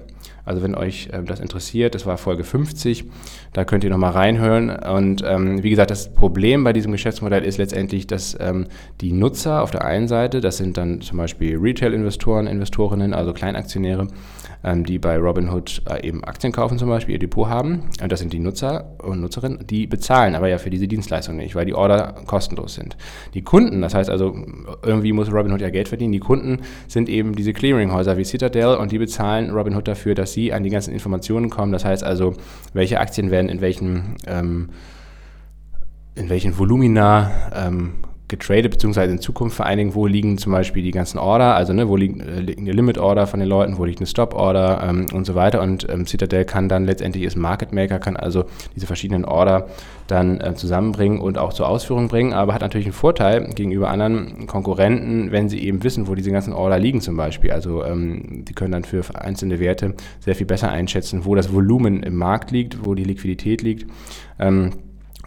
Also 0.44 0.62
wenn 0.62 0.74
euch 0.74 1.08
äh, 1.12 1.22
das 1.22 1.40
interessiert, 1.40 1.94
das 1.94 2.06
war 2.06 2.18
Folge 2.18 2.44
50, 2.44 3.04
da 3.52 3.64
könnt 3.64 3.84
ihr 3.84 3.90
nochmal 3.90 4.12
reinhören. 4.12 4.70
Und 4.70 5.22
ähm, 5.26 5.62
wie 5.62 5.70
gesagt, 5.70 5.90
das 5.90 6.12
Problem 6.12 6.64
bei 6.64 6.72
diesem 6.72 6.92
Geschäftsmodell 6.92 7.44
ist 7.44 7.58
letztendlich, 7.58 8.06
dass 8.06 8.36
ähm, 8.40 8.66
die 9.00 9.12
Nutzer 9.12 9.62
auf 9.62 9.70
der 9.70 9.84
einen 9.84 10.08
Seite, 10.08 10.40
das 10.40 10.56
sind 10.56 10.76
dann 10.76 11.00
zum 11.02 11.18
Beispiel 11.18 11.56
Retail-Investoren, 11.56 12.46
Investorinnen, 12.46 13.12
also 13.12 13.32
Kleinaktionäre, 13.32 14.08
die 14.62 14.98
bei 14.98 15.16
Robinhood 15.16 15.82
äh, 15.88 16.06
eben 16.06 16.24
Aktien 16.24 16.52
kaufen 16.52 16.78
zum 16.78 16.88
Beispiel, 16.88 17.14
ihr 17.14 17.18
Depot 17.18 17.48
haben. 17.48 17.82
Und 18.02 18.10
das 18.10 18.20
sind 18.20 18.32
die 18.32 18.38
Nutzer 18.38 18.96
und 19.02 19.20
Nutzerinnen, 19.20 19.66
die 19.66 19.86
bezahlen 19.86 20.34
aber 20.34 20.48
ja 20.48 20.58
für 20.58 20.70
diese 20.70 20.88
Dienstleistung 20.88 21.36
nicht, 21.36 21.54
weil 21.54 21.66
die 21.66 21.74
Order 21.74 22.14
kostenlos 22.26 22.74
sind. 22.74 22.96
Die 23.34 23.42
Kunden, 23.42 23.80
das 23.80 23.94
heißt 23.94 24.10
also, 24.10 24.34
irgendwie 24.82 25.12
muss 25.12 25.32
Robinhood 25.32 25.60
ja 25.60 25.70
Geld 25.70 25.88
verdienen, 25.88 26.12
die 26.12 26.20
Kunden 26.20 26.60
sind 26.88 27.08
eben 27.08 27.34
diese 27.34 27.52
Clearinghäuser 27.52 28.16
wie 28.16 28.24
Citadel 28.24 28.76
und 28.76 28.92
die 28.92 28.98
bezahlen 28.98 29.50
Robinhood 29.50 29.86
dafür, 29.88 30.14
dass 30.14 30.32
sie 30.32 30.52
an 30.52 30.62
die 30.62 30.70
ganzen 30.70 30.92
Informationen 30.92 31.50
kommen. 31.50 31.72
Das 31.72 31.84
heißt 31.84 32.02
also, 32.02 32.34
welche 32.72 33.00
Aktien 33.00 33.30
werden 33.30 33.48
in 33.48 33.60
welchen 33.60 34.16
ähm, 34.26 34.70
in 36.16 36.30
welchen 36.30 36.58
Volumina 36.58 37.30
ähm, 37.54 37.92
getradet, 38.28 38.72
beziehungsweise 38.72 39.12
in 39.12 39.20
Zukunft 39.20 39.56
vereinigen, 39.56 39.94
wo 39.94 40.06
liegen 40.06 40.36
zum 40.36 40.52
Beispiel 40.52 40.82
die 40.82 40.90
ganzen 40.90 41.18
Order, 41.18 41.54
also 41.54 41.72
ne, 41.72 41.88
wo 41.88 41.96
liegt, 41.96 42.20
äh, 42.20 42.40
liegt 42.40 42.58
eine 42.58 42.72
Limit-Order 42.72 43.26
von 43.26 43.38
den 43.38 43.48
Leuten, 43.48 43.78
wo 43.78 43.84
liegt 43.84 44.00
eine 44.00 44.06
Stop-Order 44.06 44.82
ähm, 44.82 45.06
und 45.12 45.24
so 45.26 45.36
weiter. 45.36 45.62
Und 45.62 45.88
ähm, 45.88 46.06
Citadel 46.06 46.44
kann 46.44 46.68
dann 46.68 46.86
letztendlich 46.86 47.24
ist 47.24 47.36
Market 47.36 47.72
Maker, 47.72 48.00
kann 48.00 48.16
also 48.16 48.44
diese 48.74 48.86
verschiedenen 48.86 49.24
Order 49.24 49.68
dann 50.08 50.40
äh, 50.40 50.54
zusammenbringen 50.54 51.20
und 51.20 51.38
auch 51.38 51.52
zur 51.52 51.68
Ausführung 51.68 52.08
bringen, 52.08 52.32
aber 52.32 52.52
hat 52.52 52.62
natürlich 52.62 52.86
einen 52.86 52.94
Vorteil 52.94 53.48
gegenüber 53.54 53.90
anderen 53.90 54.46
Konkurrenten, 54.46 55.30
wenn 55.30 55.48
sie 55.48 55.60
eben 55.60 55.84
wissen, 55.84 56.08
wo 56.08 56.14
diese 56.14 56.32
ganzen 56.32 56.52
Order 56.52 56.78
liegen 56.78 57.00
zum 57.00 57.16
Beispiel. 57.16 57.52
Also 57.52 57.84
ähm, 57.84 58.44
die 58.44 58.54
können 58.54 58.72
dann 58.72 58.84
für 58.84 59.02
einzelne 59.14 59.60
Werte 59.60 59.94
sehr 60.20 60.34
viel 60.34 60.46
besser 60.46 60.70
einschätzen, 60.70 61.24
wo 61.24 61.36
das 61.36 61.52
Volumen 61.52 62.02
im 62.02 62.16
Markt 62.16 62.50
liegt, 62.50 62.84
wo 62.84 62.94
die 62.94 63.04
Liquidität 63.04 63.62
liegt. 63.62 63.88
Ähm, 64.38 64.72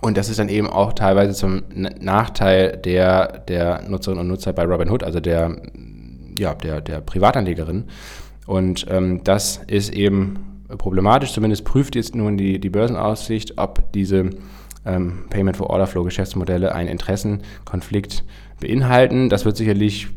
und 0.01 0.17
das 0.17 0.29
ist 0.29 0.39
dann 0.39 0.49
eben 0.49 0.67
auch 0.67 0.93
teilweise 0.93 1.33
zum 1.33 1.63
Nachteil 1.73 2.77
der, 2.77 3.39
der 3.39 3.83
Nutzerinnen 3.87 4.21
und 4.21 4.27
Nutzer 4.27 4.53
bei 4.53 4.63
Robinhood, 4.63 5.03
also 5.03 5.19
der, 5.19 5.57
ja, 6.37 6.53
der, 6.53 6.81
der 6.81 7.01
Privatanlegerin. 7.01 7.85
Und 8.47 8.85
ähm, 8.89 9.23
das 9.23 9.61
ist 9.67 9.93
eben 9.93 10.63
problematisch. 10.77 11.33
Zumindest 11.33 11.65
prüft 11.65 11.95
jetzt 11.95 12.15
nun 12.15 12.37
die, 12.37 12.59
die 12.59 12.69
Börsenaussicht, 12.69 13.57
ob 13.57 13.91
diese 13.91 14.29
ähm, 14.85 15.25
Payment 15.29 15.57
for 15.57 15.69
Order 15.69 15.87
Flow 15.87 16.03
Geschäftsmodelle 16.03 16.73
einen 16.73 16.89
Interessenkonflikt 16.89 18.23
beinhalten. 18.59 19.29
Das 19.29 19.45
wird 19.45 19.57
sicherlich 19.57 20.07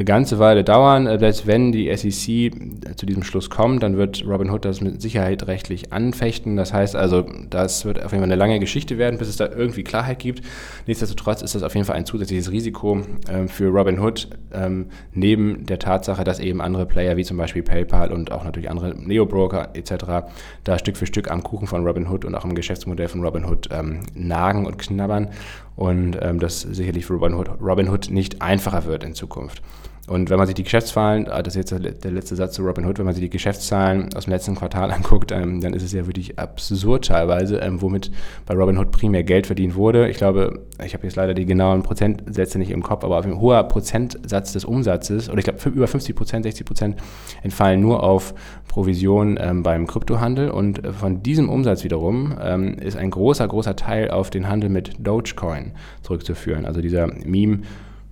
eine 0.00 0.06
ganze 0.06 0.38
Weile 0.38 0.64
dauern. 0.64 1.06
Äh, 1.06 1.18
selbst 1.18 1.46
wenn 1.46 1.72
die 1.72 1.94
SEC 1.94 2.96
zu 2.96 3.04
diesem 3.04 3.22
Schluss 3.22 3.50
kommt, 3.50 3.82
dann 3.82 3.98
wird 3.98 4.24
Robinhood 4.26 4.64
das 4.64 4.80
mit 4.80 5.02
Sicherheit 5.02 5.46
rechtlich 5.46 5.92
anfechten. 5.92 6.56
Das 6.56 6.72
heißt 6.72 6.96
also, 6.96 7.26
das 7.50 7.84
wird 7.84 7.98
auf 7.98 8.12
jeden 8.12 8.22
Fall 8.22 8.32
eine 8.32 8.36
lange 8.36 8.58
Geschichte 8.60 8.96
werden, 8.96 9.18
bis 9.18 9.28
es 9.28 9.36
da 9.36 9.46
irgendwie 9.46 9.84
Klarheit 9.84 10.18
gibt. 10.18 10.42
Nichtsdestotrotz 10.86 11.42
ist 11.42 11.54
das 11.54 11.62
auf 11.62 11.74
jeden 11.74 11.86
Fall 11.86 11.96
ein 11.96 12.06
zusätzliches 12.06 12.50
Risiko 12.50 13.02
ähm, 13.30 13.48
für 13.48 13.68
Robinhood, 13.68 14.28
ähm, 14.54 14.86
neben 15.12 15.66
der 15.66 15.78
Tatsache, 15.78 16.24
dass 16.24 16.40
eben 16.40 16.62
andere 16.62 16.86
Player 16.86 17.18
wie 17.18 17.24
zum 17.24 17.36
Beispiel 17.36 17.62
PayPal 17.62 18.10
und 18.10 18.32
auch 18.32 18.44
natürlich 18.44 18.70
andere 18.70 18.94
Neo-Broker 18.94 19.68
etc. 19.74 20.30
da 20.64 20.78
Stück 20.78 20.96
für 20.96 21.06
Stück 21.06 21.30
am 21.30 21.42
Kuchen 21.42 21.66
von 21.66 21.86
Robinhood 21.86 22.24
und 22.24 22.34
auch 22.34 22.46
im 22.46 22.54
Geschäftsmodell 22.54 23.08
von 23.08 23.22
Robinhood 23.22 23.68
ähm, 23.70 24.00
nagen 24.14 24.64
und 24.64 24.78
knabbern 24.78 25.28
und 25.76 26.16
ähm, 26.22 26.40
das 26.40 26.62
sicherlich 26.62 27.04
für 27.04 27.14
Robinhood, 27.14 27.50
Robinhood 27.60 28.10
nicht 28.10 28.40
einfacher 28.40 28.86
wird 28.86 29.04
in 29.04 29.14
Zukunft. 29.14 29.62
Und 30.10 30.28
wenn 30.28 30.38
man 30.38 30.48
sich 30.48 30.56
die 30.56 30.64
Geschäftszahlen, 30.64 31.28
ah, 31.28 31.40
das 31.40 31.54
ist 31.54 31.70
jetzt 31.70 32.02
der 32.02 32.10
letzte 32.10 32.34
Satz 32.34 32.54
zu 32.54 32.62
Robinhood, 32.62 32.98
wenn 32.98 33.04
man 33.04 33.14
sich 33.14 33.22
die 33.22 33.30
Geschäftszahlen 33.30 34.12
aus 34.16 34.24
dem 34.24 34.32
letzten 34.32 34.56
Quartal 34.56 34.90
anguckt, 34.90 35.30
ähm, 35.30 35.60
dann 35.60 35.72
ist 35.72 35.84
es 35.84 35.92
ja 35.92 36.04
wirklich 36.04 36.36
absurd 36.36 37.04
teilweise, 37.04 37.58
ähm, 37.58 37.80
womit 37.80 38.10
bei 38.44 38.54
Robinhood 38.54 38.90
primär 38.90 39.22
Geld 39.22 39.46
verdient 39.46 39.76
wurde. 39.76 40.10
Ich 40.10 40.16
glaube, 40.16 40.62
ich 40.84 40.94
habe 40.94 41.04
jetzt 41.04 41.14
leider 41.14 41.32
die 41.32 41.46
genauen 41.46 41.84
Prozentsätze 41.84 42.58
nicht 42.58 42.72
im 42.72 42.82
Kopf, 42.82 43.04
aber 43.04 43.20
auf 43.20 43.24
ein 43.24 43.38
hoher 43.38 43.62
Prozentsatz 43.62 44.52
des 44.52 44.64
Umsatzes, 44.64 45.30
oder 45.30 45.38
ich 45.38 45.44
glaube 45.44 45.60
über 45.68 45.86
50 45.86 46.16
Prozent, 46.16 46.42
60 46.42 46.66
Prozent 46.66 46.96
entfallen 47.44 47.80
nur 47.80 48.02
auf 48.02 48.34
Provision 48.66 49.38
ähm, 49.40 49.62
beim 49.62 49.86
Kryptohandel. 49.86 50.50
Und 50.50 50.82
von 50.92 51.22
diesem 51.22 51.48
Umsatz 51.48 51.84
wiederum 51.84 52.32
ist 52.80 52.96
ein 52.96 53.10
großer, 53.10 53.46
großer 53.46 53.76
Teil 53.76 54.10
auf 54.10 54.30
den 54.30 54.48
Handel 54.48 54.70
mit 54.70 54.94
Dogecoin 54.98 55.70
zurückzuführen. 56.02 56.66
Also 56.66 56.80
dieser 56.80 57.06
Meme- 57.06 57.60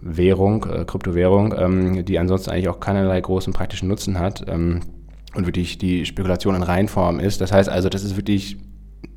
Währung, 0.00 0.64
äh, 0.64 0.84
Kryptowährung, 0.84 1.54
ähm, 1.56 2.04
die 2.04 2.18
ansonsten 2.18 2.50
eigentlich 2.50 2.68
auch 2.68 2.80
keinerlei 2.80 3.20
großen 3.20 3.52
praktischen 3.52 3.88
Nutzen 3.88 4.18
hat 4.18 4.44
ähm, 4.48 4.80
und 5.34 5.46
wirklich 5.46 5.78
die 5.78 6.06
Spekulation 6.06 6.54
in 6.54 6.62
Reinform 6.62 7.20
ist. 7.20 7.40
Das 7.40 7.52
heißt 7.52 7.68
also, 7.68 7.88
das 7.88 8.04
ist 8.04 8.16
wirklich 8.16 8.56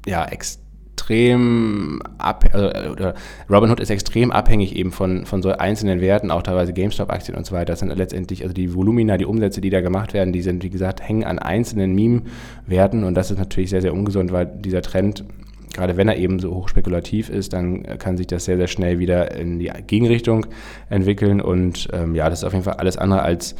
ja 0.07 0.25
extrem 0.25 2.01
ab, 2.17 2.45
also, 2.51 2.91
oder 2.91 3.13
Robinhood 3.49 3.79
ist 3.79 3.89
extrem 3.89 4.31
abhängig 4.31 4.75
eben 4.75 4.91
von, 4.91 5.25
von 5.25 5.41
so 5.41 5.51
einzelnen 5.51 6.01
Werten, 6.01 6.31
auch 6.31 6.41
teilweise 6.41 6.73
GameStop-Aktien 6.73 7.37
und 7.37 7.45
so 7.45 7.53
weiter. 7.53 7.73
Das 7.73 7.79
sind 7.79 7.95
letztendlich, 7.95 8.43
also 8.43 8.53
die 8.53 8.73
Volumina, 8.73 9.17
die 9.17 9.25
Umsätze, 9.25 9.61
die 9.61 9.69
da 9.69 9.81
gemacht 9.81 10.13
werden, 10.13 10.33
die 10.33 10.41
sind, 10.41 10.63
wie 10.63 10.69
gesagt, 10.69 11.01
hängen 11.07 11.23
an 11.23 11.39
einzelnen 11.39 11.93
Meme-Werten 11.93 13.03
und 13.03 13.13
das 13.13 13.29
ist 13.29 13.37
natürlich 13.37 13.69
sehr, 13.69 13.81
sehr 13.81 13.93
ungesund, 13.93 14.31
weil 14.31 14.45
dieser 14.45 14.81
Trend 14.81 15.25
gerade 15.73 15.97
wenn 15.97 16.07
er 16.07 16.17
eben 16.17 16.39
so 16.39 16.53
hochspekulativ 16.53 17.29
ist, 17.29 17.53
dann 17.53 17.83
kann 17.97 18.17
sich 18.17 18.27
das 18.27 18.45
sehr, 18.45 18.57
sehr 18.57 18.67
schnell 18.67 18.99
wieder 18.99 19.35
in 19.35 19.59
die 19.59 19.71
Gegenrichtung 19.87 20.45
entwickeln. 20.89 21.41
Und 21.41 21.87
ähm, 21.93 22.15
ja, 22.15 22.29
das 22.29 22.39
ist 22.39 22.43
auf 22.45 22.53
jeden 22.53 22.65
Fall 22.65 22.75
alles 22.75 22.97
andere 22.97 23.21
als 23.21 23.55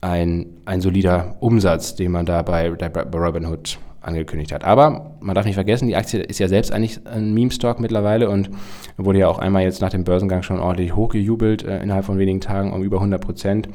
ein, 0.00 0.46
ein 0.66 0.80
solider 0.80 1.36
Umsatz, 1.40 1.94
den 1.94 2.12
man 2.12 2.26
da 2.26 2.42
bei, 2.42 2.70
bei 2.70 3.18
Robinhood 3.18 3.78
angekündigt 4.00 4.52
hat. 4.52 4.64
Aber 4.64 5.16
man 5.20 5.34
darf 5.34 5.46
nicht 5.46 5.54
vergessen, 5.54 5.88
die 5.88 5.96
Aktie 5.96 6.20
ist 6.20 6.38
ja 6.38 6.48
selbst 6.48 6.72
eigentlich 6.72 7.06
ein 7.06 7.32
Meme-Stock 7.32 7.80
mittlerweile 7.80 8.28
und 8.28 8.50
wurde 8.96 9.20
ja 9.20 9.28
auch 9.28 9.38
einmal 9.38 9.62
jetzt 9.62 9.80
nach 9.80 9.90
dem 9.90 10.04
Börsengang 10.04 10.42
schon 10.42 10.60
ordentlich 10.60 10.94
hochgejubelt, 10.94 11.64
äh, 11.64 11.82
innerhalb 11.82 12.04
von 12.04 12.18
wenigen 12.18 12.40
Tagen 12.40 12.72
um 12.72 12.82
über 12.82 12.98
100 12.98 13.20
Prozent. 13.20 13.68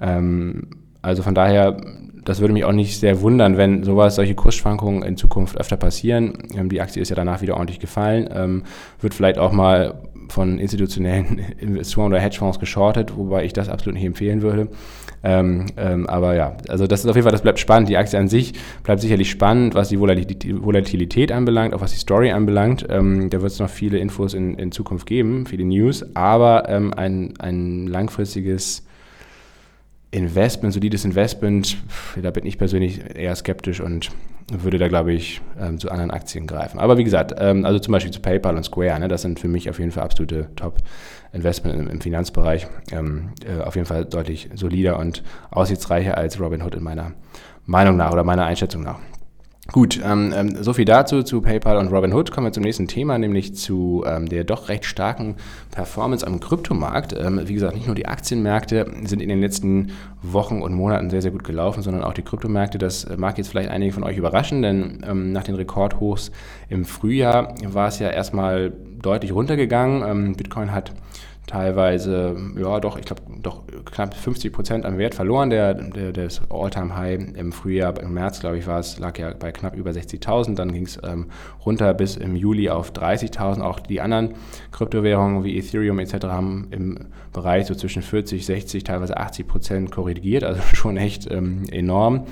Ähm, 0.00 0.68
also 1.00 1.22
von 1.22 1.34
daher 1.34 1.78
das 2.24 2.40
würde 2.40 2.54
mich 2.54 2.64
auch 2.64 2.72
nicht 2.72 2.98
sehr 2.98 3.20
wundern, 3.20 3.56
wenn 3.56 3.84
sowas, 3.84 4.14
solche 4.14 4.34
Kursschwankungen 4.34 5.02
in 5.02 5.16
Zukunft 5.16 5.58
öfter 5.58 5.76
passieren. 5.76 6.34
Ähm, 6.54 6.68
die 6.68 6.80
Aktie 6.80 7.02
ist 7.02 7.08
ja 7.08 7.16
danach 7.16 7.42
wieder 7.42 7.54
ordentlich 7.54 7.80
gefallen, 7.80 8.28
ähm, 8.32 8.62
wird 9.00 9.14
vielleicht 9.14 9.38
auch 9.38 9.52
mal 9.52 9.94
von 10.28 10.58
institutionellen 10.58 11.38
Investoren 11.58 12.12
oder 12.12 12.20
Hedgefonds 12.20 12.58
geschortet, 12.58 13.16
wobei 13.16 13.44
ich 13.44 13.52
das 13.52 13.68
absolut 13.68 13.94
nicht 13.94 14.06
empfehlen 14.06 14.42
würde. 14.42 14.68
Ähm, 15.24 15.66
ähm, 15.76 16.06
aber 16.08 16.34
ja, 16.34 16.56
also 16.68 16.86
das 16.86 17.00
ist 17.00 17.06
auf 17.06 17.14
jeden 17.14 17.24
Fall, 17.24 17.32
das 17.32 17.42
bleibt 17.42 17.60
spannend. 17.60 17.88
Die 17.88 17.96
Aktie 17.96 18.18
an 18.18 18.28
sich 18.28 18.54
bleibt 18.82 19.00
sicherlich 19.00 19.30
spannend, 19.30 19.74
was 19.74 19.88
die 19.88 20.00
Volatilität 20.00 21.30
anbelangt, 21.30 21.74
auch 21.74 21.80
was 21.80 21.92
die 21.92 21.98
Story 21.98 22.32
anbelangt. 22.32 22.86
Ähm, 22.88 23.30
da 23.30 23.40
wird 23.40 23.52
es 23.52 23.58
noch 23.58 23.70
viele 23.70 23.98
Infos 23.98 24.34
in, 24.34 24.54
in 24.54 24.72
Zukunft 24.72 25.06
geben, 25.06 25.46
viele 25.46 25.64
News, 25.64 26.04
aber 26.14 26.68
ähm, 26.68 26.92
ein, 26.94 27.34
ein 27.38 27.86
langfristiges 27.86 28.84
Investment, 30.12 30.74
solides 30.74 31.04
Investment, 31.06 31.78
da 32.20 32.30
bin 32.30 32.44
ich 32.44 32.58
persönlich 32.58 33.00
eher 33.16 33.34
skeptisch 33.34 33.80
und 33.80 34.10
würde 34.52 34.76
da, 34.76 34.88
glaube 34.88 35.14
ich, 35.14 35.40
ähm, 35.58 35.78
zu 35.78 35.90
anderen 35.90 36.10
Aktien 36.10 36.46
greifen. 36.46 36.78
Aber 36.78 36.98
wie 36.98 37.04
gesagt, 37.04 37.34
ähm, 37.38 37.64
also 37.64 37.78
zum 37.78 37.92
Beispiel 37.92 38.12
zu 38.12 38.20
PayPal 38.20 38.54
und 38.56 38.64
Square, 38.64 39.00
ne, 39.00 39.08
das 39.08 39.22
sind 39.22 39.40
für 39.40 39.48
mich 39.48 39.70
auf 39.70 39.78
jeden 39.78 39.90
Fall 39.90 40.04
absolute 40.04 40.50
Top-Investment 40.56 41.80
im, 41.80 41.88
im, 41.88 42.00
Finanzbereich. 42.02 42.66
Ähm, 42.90 43.30
äh, 43.46 43.62
auf 43.62 43.74
jeden 43.74 43.86
Fall 43.86 44.04
deutlich 44.04 44.50
solider 44.54 44.98
und 44.98 45.22
aussichtsreicher 45.50 46.18
als 46.18 46.38
Robinhood 46.38 46.74
in 46.74 46.82
meiner 46.82 47.12
Meinung 47.64 47.96
nach 47.96 48.12
oder 48.12 48.24
meiner 48.24 48.44
Einschätzung 48.44 48.82
nach. 48.82 48.98
Gut, 49.70 50.00
ähm, 50.04 50.34
ähm, 50.36 50.56
so 50.60 50.72
viel 50.72 50.84
dazu 50.84 51.22
zu 51.22 51.40
PayPal 51.40 51.76
und 51.76 51.86
Robinhood. 51.86 52.32
Kommen 52.32 52.48
wir 52.48 52.52
zum 52.52 52.64
nächsten 52.64 52.88
Thema, 52.88 53.16
nämlich 53.16 53.54
zu 53.54 54.02
ähm, 54.04 54.28
der 54.28 54.42
doch 54.42 54.68
recht 54.68 54.84
starken 54.84 55.36
Performance 55.70 56.26
am 56.26 56.40
Kryptomarkt. 56.40 57.14
Ähm, 57.16 57.40
wie 57.44 57.54
gesagt, 57.54 57.76
nicht 57.76 57.86
nur 57.86 57.94
die 57.94 58.06
Aktienmärkte 58.06 58.90
sind 59.04 59.22
in 59.22 59.28
den 59.28 59.40
letzten 59.40 59.92
Wochen 60.20 60.62
und 60.62 60.74
Monaten 60.74 61.10
sehr, 61.10 61.22
sehr 61.22 61.30
gut 61.30 61.44
gelaufen, 61.44 61.82
sondern 61.82 62.02
auch 62.02 62.12
die 62.12 62.22
Kryptomärkte. 62.22 62.76
Das 62.76 63.06
mag 63.16 63.38
jetzt 63.38 63.48
vielleicht 63.48 63.70
einige 63.70 63.92
von 63.92 64.02
euch 64.02 64.16
überraschen, 64.16 64.62
denn 64.62 65.04
ähm, 65.08 65.30
nach 65.30 65.44
den 65.44 65.54
Rekordhochs 65.54 66.32
im 66.68 66.84
Frühjahr 66.84 67.54
war 67.64 67.86
es 67.86 68.00
ja 68.00 68.10
erstmal 68.10 68.72
deutlich 69.00 69.32
runtergegangen. 69.32 70.02
Ähm, 70.02 70.34
Bitcoin 70.34 70.72
hat 70.72 70.92
teilweise, 71.46 72.36
ja 72.56 72.80
doch, 72.80 72.96
ich 72.96 73.04
glaube, 73.04 73.22
doch 73.42 73.62
knapp 73.84 74.14
50 74.14 74.52
Prozent 74.52 74.86
am 74.86 74.98
Wert 74.98 75.14
verloren. 75.14 75.50
Der, 75.50 75.74
der, 75.74 76.12
das 76.12 76.40
All-Time-High 76.50 77.34
im 77.36 77.52
Frühjahr, 77.52 78.00
im 78.00 78.14
März, 78.14 78.40
glaube 78.40 78.58
ich, 78.58 78.66
war 78.66 78.78
es, 78.78 78.98
lag 78.98 79.18
ja 79.18 79.32
bei 79.38 79.52
knapp 79.52 79.76
über 79.76 79.90
60.000. 79.90 80.54
Dann 80.54 80.72
ging 80.72 80.86
es 80.86 80.98
ähm, 81.02 81.26
runter 81.66 81.92
bis 81.94 82.16
im 82.16 82.36
Juli 82.36 82.70
auf 82.70 82.92
30.000. 82.92 83.60
Auch 83.60 83.80
die 83.80 84.00
anderen 84.00 84.34
Kryptowährungen 84.70 85.44
wie 85.44 85.58
Ethereum 85.58 85.98
etc. 85.98 86.26
haben 86.26 86.68
im 86.70 86.98
Bereich 87.32 87.66
so 87.66 87.74
zwischen 87.74 88.02
40, 88.02 88.44
60, 88.46 88.84
teilweise 88.84 89.16
80 89.16 89.46
Prozent 89.46 89.90
korrigiert, 89.90 90.44
also 90.44 90.60
schon 90.74 90.96
echt 90.96 91.30
ähm, 91.30 91.64
enorm. 91.70 92.26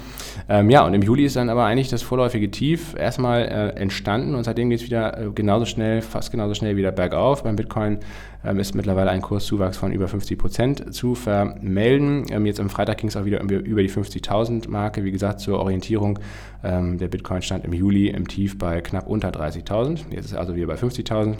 Ähm, 0.49 0.70
ja, 0.70 0.85
und 0.87 0.94
im 0.94 1.03
Juli 1.03 1.25
ist 1.25 1.37
dann 1.37 1.49
aber 1.49 1.64
eigentlich 1.64 1.88
das 1.88 2.03
vorläufige 2.03 2.51
Tief 2.51 2.94
erstmal 2.94 3.42
äh, 3.42 3.81
entstanden 3.81 4.35
und 4.35 4.44
seitdem 4.44 4.70
geht 4.70 4.81
es 4.81 4.87
wieder 4.87 5.18
äh, 5.18 5.31
genauso 5.35 5.64
schnell, 5.64 6.03
fast 6.03 6.31
genauso 6.31 6.55
schnell 6.55 6.77
wieder 6.77 6.92
bergauf. 6.92 7.42
Beim 7.42 7.57
Bitcoin 7.57 7.99
ist 8.42 8.74
mittlerweile 8.74 9.11
ein 9.11 9.20
Kurszuwachs 9.20 9.76
von 9.76 9.92
über 9.92 10.09
50 10.09 10.38
Prozent 10.38 10.94
zu 10.94 11.14
vermelden. 11.14 12.24
Ähm, 12.31 12.46
jetzt 12.46 12.61
am 12.61 12.70
Freitag 12.70 12.98
ging 12.98 13.09
es 13.09 13.16
auch 13.16 13.24
wieder 13.24 13.40
über 13.42 13.83
die 13.83 13.90
50.000 13.90 14.68
Marke. 14.68 15.05
Wie 15.05 15.12
gesagt, 15.12 15.40
zur 15.40 15.59
Orientierung, 15.59 16.18
ähm, 16.64 16.98
der 16.98 17.09
Bitcoin 17.09 17.42
stand 17.42 17.64
im 17.64 17.72
Juli 17.72 18.09
im 18.09 18.26
Tief 18.29 18.59
bei 18.59 18.81
knapp 18.81 19.07
unter 19.07 19.29
30.000. 19.31 20.11
Jetzt 20.11 20.26
ist 20.26 20.33
er 20.33 20.40
also 20.40 20.55
wieder 20.57 20.66
bei 20.66 20.76
50.000. 20.76 21.37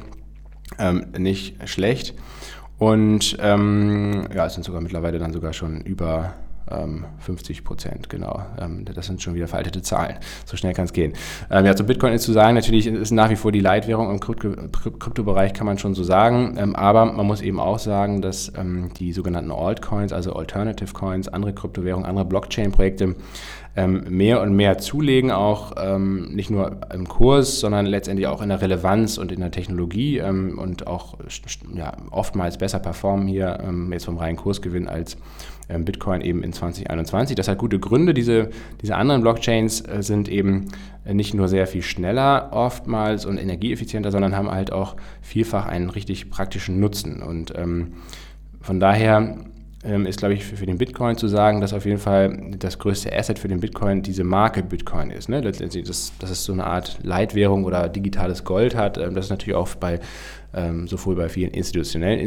Ähm, 0.79 1.07
nicht 1.19 1.57
schlecht. 1.69 2.15
Und 2.79 3.37
ähm, 3.41 4.27
ja, 4.35 4.47
es 4.47 4.55
sind 4.55 4.65
sogar 4.65 4.81
mittlerweile 4.81 5.19
dann 5.19 5.33
sogar 5.33 5.53
schon 5.53 5.81
über 5.83 6.35
50 7.19 7.59
ähm, 7.59 7.65
Prozent, 7.65 8.09
genau. 8.09 8.43
Ähm, 8.61 8.85
das 8.85 9.07
sind 9.07 9.23
schon 9.23 9.35
wieder 9.35 9.49
veraltete 9.49 9.83
Zahlen. 9.83 10.17
So 10.45 10.57
schnell 10.57 10.73
kann 10.73 10.85
es 10.85 10.93
gehen. 10.93 11.13
Ähm, 11.51 11.67
ja, 11.67 11.75
zu 11.75 11.85
Bitcoin 11.85 12.13
ist 12.13 12.23
zu 12.23 12.33
sagen, 12.33 12.55
natürlich 12.55 12.87
ist 12.87 13.11
nach 13.11 13.31
wie 13.31 13.37
vor 13.37 13.53
die 13.53 13.61
Leitwährung 13.61 14.11
im 14.11 14.21
Kryptobereich, 14.21 15.53
kann 15.53 15.67
man 15.67 15.79
schon 15.79 15.95
so 15.95 16.05
sagen. 16.05 16.75
aber 16.75 17.07
man 17.07 17.27
muss 17.27 17.41
eben 17.41 17.61
auch 17.61 17.79
sagen, 17.79 18.23
dass 18.23 18.53
die 18.99 19.13
sogenannten 19.13 19.51
Altcoins, 19.51 20.13
also 20.13 20.35
Alternative 20.35 20.93
Coins, 20.93 21.29
andere 21.29 21.53
Kryptowährungen, 21.53 22.07
andere 22.07 22.25
Blockchain-Projekte, 22.25 23.15
mehr 23.77 24.43
und 24.43 24.55
mehr 24.55 24.79
zulegen, 24.79 25.31
auch 25.31 25.73
nicht 25.97 26.51
nur 26.51 26.81
im 26.93 27.09
Kurs, 27.09 27.61
sondern 27.61 27.87
letztendlich 27.87 28.27
auch 28.27 28.43
in 28.43 28.49
der 28.49 28.61
Relevanz 28.61 29.17
und 29.17 29.31
in 29.31 29.41
der 29.41 29.53
Technologie 29.53 30.21
und 30.21 30.87
auch 30.87 31.17
ja, 31.75 31.97
oftmals 32.11 32.59
besser 32.59 32.81
performen 32.81 33.29
hier 33.29 33.73
jetzt 33.93 34.07
vom 34.07 34.19
reinen 34.19 34.37
Kursgewinn 34.37 34.89
als 34.89 35.17
ähm, 35.71 35.85
Bitcoin 35.85 36.21
eben 36.21 36.43
in 36.43 36.53
2021. 36.53 37.37
Das 37.37 37.47
hat 37.47 37.59
gute 37.59 37.79
Gründe. 37.79 38.13
Diese, 38.13 38.51
diese 38.83 38.97
anderen 38.97 39.23
Blockchains 39.23 39.81
äh, 39.83 40.03
sind 40.03 40.29
eben 40.29 40.69
nicht 41.05 41.33
nur 41.33 41.49
sehr 41.49 41.67
viel 41.67 41.83
schneller 41.83 42.51
oftmals 42.53 43.25
und 43.25 43.39
energieeffizienter, 43.39 44.11
sondern 44.11 44.37
haben 44.37 44.51
halt 44.51 44.73
auch 44.73 44.97
vielfach 45.23 45.67
einen 45.67 45.91
richtig 45.91 46.29
praktischen 46.29 46.81
Nutzen. 46.81 47.23
Und 47.23 47.53
ähm, 47.57 47.93
von 48.61 48.81
daher 48.81 49.19
ähm, 49.19 49.51
ist, 49.83 50.19
glaube 50.19 50.35
ich, 50.35 50.45
für, 50.45 50.67
den 50.67 50.77
Bitcoin 50.77 51.17
zu 51.17 51.27
sagen, 51.27 51.63
dass 51.63 51.73
auf 51.73 51.87
jeden 51.87 51.99
Fall 51.99 52.53
das 52.59 52.79
größte 52.79 53.17
Asset 53.17 53.39
für 53.39 53.49
den 53.49 53.61
Bitcoin 53.61 54.03
diese 54.03 54.25
Marke 54.25 54.63
Bitcoin 54.63 55.11
ist. 55.11 55.31
Ne? 55.31 55.41
Letztendlich, 55.41 55.87
dass, 55.87 56.13
dass 56.19 56.29
es 56.29 56.45
so 56.45 56.53
eine 56.53 56.67
Art 56.67 56.99
Leitwährung 57.03 57.65
oder 57.65 57.89
digitales 57.89 58.45
Gold 58.45 58.75
hat. 58.75 58.99
Ähm, 58.99 59.15
das 59.15 59.27
ist 59.27 59.31
natürlich 59.31 59.57
auch 59.57 59.75
bei 59.77 60.01
ähm, 60.53 60.87
sowohl 60.87 61.17
bei 61.17 61.29
vielen 61.31 61.53
institutionellen 61.53 62.21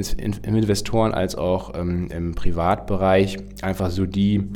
Investoren 0.44 1.14
als 1.14 1.36
auch 1.36 1.78
ähm, 1.78 2.08
im 2.10 2.34
Privatbereich 2.34 3.38
einfach 3.62 3.92
so 3.92 4.06
die, 4.06 4.50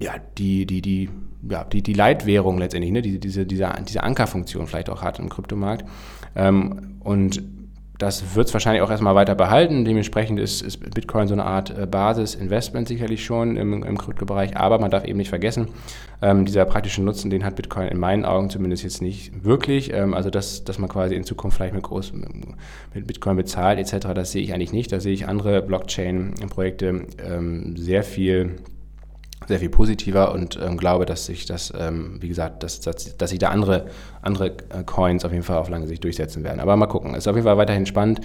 ja, 0.00 0.14
die, 0.38 0.64
die, 0.64 0.80
die, 0.80 1.10
ja, 1.48 1.64
die, 1.64 1.82
die 1.82 1.92
Leitwährung 1.92 2.58
letztendlich, 2.58 2.92
ne? 2.92 3.02
diese, 3.02 3.18
diese, 3.18 3.44
diese, 3.44 3.72
diese 3.86 4.02
Ankerfunktion 4.02 4.66
vielleicht 4.66 4.88
auch 4.88 5.02
hat 5.02 5.18
im 5.18 5.28
Kryptomarkt. 5.28 5.84
Ähm, 6.34 6.96
und 7.00 7.42
das 8.02 8.34
wird 8.34 8.48
es 8.48 8.52
wahrscheinlich 8.52 8.82
auch 8.82 8.90
erstmal 8.90 9.14
weiter 9.14 9.36
behalten. 9.36 9.84
Dementsprechend 9.84 10.40
ist, 10.40 10.60
ist 10.60 10.78
Bitcoin 10.92 11.28
so 11.28 11.34
eine 11.34 11.44
Art 11.44 11.70
äh, 11.70 11.86
Basis-Investment 11.86 12.88
sicherlich 12.88 13.24
schon 13.24 13.56
im, 13.56 13.84
im 13.84 13.96
Kryptobereich. 13.96 14.56
Aber 14.56 14.80
man 14.80 14.90
darf 14.90 15.04
eben 15.04 15.18
nicht 15.18 15.28
vergessen, 15.28 15.68
ähm, 16.20 16.44
dieser 16.44 16.64
praktische 16.64 17.00
Nutzen, 17.00 17.30
den 17.30 17.44
hat 17.44 17.54
Bitcoin 17.54 17.86
in 17.86 17.98
meinen 17.98 18.24
Augen 18.24 18.50
zumindest 18.50 18.82
jetzt 18.82 19.02
nicht 19.02 19.44
wirklich. 19.44 19.92
Ähm, 19.92 20.14
also, 20.14 20.30
dass, 20.30 20.64
dass 20.64 20.80
man 20.80 20.88
quasi 20.88 21.14
in 21.14 21.22
Zukunft 21.22 21.58
vielleicht 21.58 21.74
mit, 21.74 21.84
groß, 21.84 22.12
mit 22.92 23.06
Bitcoin 23.06 23.36
bezahlt 23.36 23.78
etc., 23.78 24.08
das 24.14 24.32
sehe 24.32 24.42
ich 24.42 24.52
eigentlich 24.52 24.72
nicht. 24.72 24.90
Da 24.90 24.98
sehe 24.98 25.12
ich 25.12 25.28
andere 25.28 25.62
Blockchain-Projekte 25.62 27.06
ähm, 27.24 27.76
sehr 27.76 28.02
viel 28.02 28.56
sehr 29.46 29.58
viel 29.58 29.68
positiver 29.68 30.32
und 30.32 30.58
ähm, 30.62 30.76
glaube, 30.76 31.06
dass 31.06 31.26
sich 31.26 31.46
das, 31.46 31.72
ähm, 31.78 32.18
wie 32.20 32.28
gesagt, 32.28 32.62
dass, 32.62 32.80
dass, 32.80 33.16
dass 33.16 33.30
sich 33.30 33.38
da 33.38 33.48
andere, 33.48 33.86
andere 34.20 34.48
äh, 34.48 34.84
Coins 34.84 35.24
auf 35.24 35.32
jeden 35.32 35.44
Fall 35.44 35.58
auf 35.58 35.68
lange 35.68 35.86
Sicht 35.86 36.04
durchsetzen 36.04 36.44
werden. 36.44 36.60
Aber 36.60 36.76
mal 36.76 36.86
gucken. 36.86 37.12
Es 37.12 37.18
ist 37.18 37.28
auf 37.28 37.34
jeden 37.34 37.46
Fall 37.46 37.56
weiterhin 37.56 37.86
spannend 37.86 38.20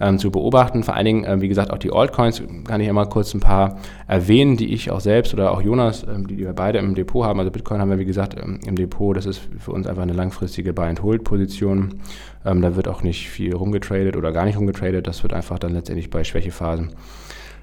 ähm, 0.00 0.18
zu 0.18 0.30
beobachten. 0.30 0.82
Vor 0.82 0.94
allen 0.94 1.06
Dingen, 1.06 1.24
äh, 1.24 1.40
wie 1.40 1.48
gesagt, 1.48 1.70
auch 1.70 1.78
die 1.78 1.92
Altcoins 1.92 2.42
kann 2.66 2.80
ich 2.80 2.88
immer 2.88 3.06
kurz 3.06 3.34
ein 3.34 3.40
paar 3.40 3.78
erwähnen, 4.06 4.56
die 4.56 4.72
ich 4.72 4.90
auch 4.90 5.00
selbst 5.00 5.34
oder 5.34 5.52
auch 5.52 5.62
Jonas, 5.62 6.04
ähm, 6.04 6.26
die 6.26 6.38
wir 6.38 6.52
beide 6.52 6.78
im 6.78 6.94
Depot 6.94 7.24
haben. 7.24 7.38
Also 7.38 7.50
Bitcoin 7.50 7.80
haben 7.80 7.90
wir, 7.90 7.98
wie 7.98 8.04
gesagt, 8.04 8.36
ähm, 8.40 8.60
im 8.66 8.76
Depot. 8.76 9.16
Das 9.16 9.26
ist 9.26 9.40
für 9.58 9.72
uns 9.72 9.86
einfach 9.86 10.02
eine 10.02 10.12
langfristige 10.12 10.72
Buy-and-Hold-Position. 10.72 12.00
Ähm, 12.44 12.62
da 12.62 12.76
wird 12.76 12.88
auch 12.88 13.02
nicht 13.02 13.28
viel 13.28 13.54
rumgetradet 13.54 14.16
oder 14.16 14.32
gar 14.32 14.44
nicht 14.44 14.56
rumgetradet. 14.56 15.06
Das 15.06 15.22
wird 15.22 15.32
einfach 15.32 15.58
dann 15.58 15.72
letztendlich 15.72 16.10
bei 16.10 16.24
Schwächephasen 16.24 16.92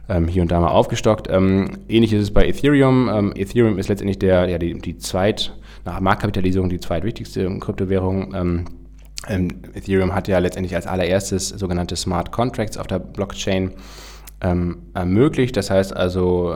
ähm, 0.10 0.28
hier 0.28 0.42
und 0.42 0.52
da 0.52 0.60
mal 0.60 0.70
aufgestockt. 0.70 1.28
Ähm, 1.30 1.70
ähnlich 1.88 2.14
ist 2.14 2.24
es 2.24 2.32
bei 2.32 2.48
Ethereum. 2.48 3.10
Ähm, 3.12 3.34
Ethereum 3.36 3.78
ist 3.78 3.90
letztendlich 3.90 4.20
der, 4.20 4.48
ja, 4.48 4.58
die, 4.58 4.80
die 4.80 4.98
zweit, 4.98 5.54
nach 5.86 6.00
Marktkapitalisierung 6.00 6.70
die 6.70 6.80
zweitwichtigste 6.80 7.50
Kryptowährung. 7.60 8.34
Ähm, 8.36 8.66
ähm, 9.28 9.50
Ethereum 9.74 10.14
hat 10.14 10.28
ja 10.28 10.40
letztendlich 10.40 10.76
als 10.76 10.88
allererstes 10.88 11.50
sogenannte 11.50 11.96
Smart 11.96 12.32
Contracts 12.32 12.78
auf 12.78 12.88
der 12.88 13.00
Blockchain 13.00 13.72
ermöglicht. 14.44 15.56
Das 15.56 15.70
heißt 15.70 15.96
also, 15.96 16.56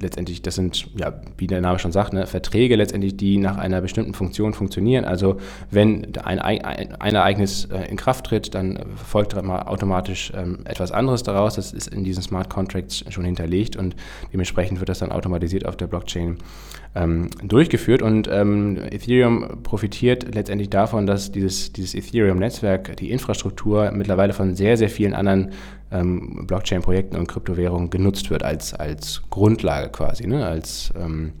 letztendlich, 0.00 0.42
das 0.42 0.54
sind, 0.54 0.88
ja, 0.96 1.20
wie 1.36 1.46
der 1.46 1.60
Name 1.60 1.78
schon 1.78 1.92
sagt, 1.92 2.12
ne, 2.12 2.26
Verträge 2.26 2.76
letztendlich, 2.76 3.16
die 3.16 3.38
nach 3.38 3.58
einer 3.58 3.80
bestimmten 3.80 4.14
Funktion 4.14 4.54
funktionieren. 4.54 5.04
Also 5.04 5.38
wenn 5.70 6.16
ein, 6.24 6.38
ein, 6.38 7.14
Ereignis 7.14 7.66
äh, 7.66 7.88
in 7.90 7.96
Kraft 7.96 8.26
tritt, 8.26 8.54
dann 8.54 8.78
folgt 8.96 9.34
automatisch 9.34 10.32
ähm, 10.36 10.60
etwas 10.64 10.92
anderes 10.92 11.22
daraus. 11.22 11.54
Das 11.54 11.72
ist 11.72 11.88
in 11.88 12.04
diesen 12.04 12.22
Smart 12.22 12.50
Contracts 12.50 13.04
schon 13.08 13.24
hinterlegt 13.24 13.76
und 13.76 13.96
dementsprechend 14.32 14.80
wird 14.80 14.88
das 14.88 14.98
dann 15.00 15.12
automatisiert 15.12 15.66
auf 15.66 15.76
der 15.76 15.86
Blockchain 15.86 16.38
ähm, 16.94 17.30
durchgeführt. 17.42 18.02
Und 18.02 18.28
ähm, 18.30 18.78
Ethereum 18.90 19.62
profitiert 19.62 20.34
letztendlich 20.34 20.70
davon, 20.70 21.06
dass 21.06 21.32
dieses, 21.32 21.72
dieses 21.72 21.94
Ethereum-Netzwerk, 21.94 22.96
die 22.96 23.10
Infrastruktur 23.10 23.90
mittlerweile 23.92 24.32
von 24.32 24.54
sehr, 24.54 24.76
sehr 24.76 24.88
vielen 24.88 25.14
anderen 25.14 25.50
ähm, 25.90 26.46
Blockchain-Projekten 26.46 27.16
und 27.16 27.28
Kryptowährungen 27.28 27.90
genutzt 27.90 28.30
wird 28.30 28.42
als, 28.42 28.74
als 28.74 29.22
Grundlage 29.30 29.90
quasi, 29.90 30.26
ne? 30.26 30.46
als, 30.46 30.92
ähm, 30.96 31.32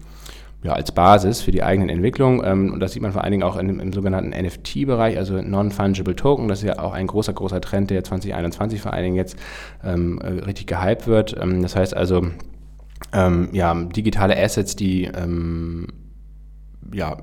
ja, 0.62 0.72
als 0.72 0.92
Basis 0.92 1.40
für 1.40 1.50
die 1.50 1.62
eigenen 1.62 1.88
Entwicklungen. 1.88 2.42
Ähm, 2.44 2.72
und 2.72 2.80
das 2.80 2.92
sieht 2.92 3.02
man 3.02 3.12
vor 3.12 3.22
allen 3.22 3.30
Dingen 3.32 3.42
auch 3.42 3.56
in, 3.56 3.80
im 3.80 3.92
sogenannten 3.92 4.30
NFT-Bereich, 4.30 5.16
also 5.16 5.40
Non-Fungible 5.40 6.16
Token. 6.16 6.48
Das 6.48 6.60
ist 6.60 6.68
ja 6.68 6.78
auch 6.78 6.92
ein 6.92 7.06
großer, 7.06 7.32
großer 7.32 7.60
Trend, 7.60 7.90
der 7.90 8.04
2021 8.04 8.80
vor 8.80 8.92
allen 8.92 9.04
Dingen 9.04 9.16
jetzt 9.16 9.36
ähm, 9.84 10.18
äh, 10.20 10.44
richtig 10.44 10.66
gehypt 10.66 11.06
wird. 11.06 11.36
Ähm, 11.40 11.62
das 11.62 11.76
heißt 11.76 11.96
also, 11.96 12.26
ähm, 13.12 13.48
ja, 13.52 13.74
digitale 13.74 14.36
Assets, 14.36 14.74
die 14.74 15.10
ja, 16.92 17.16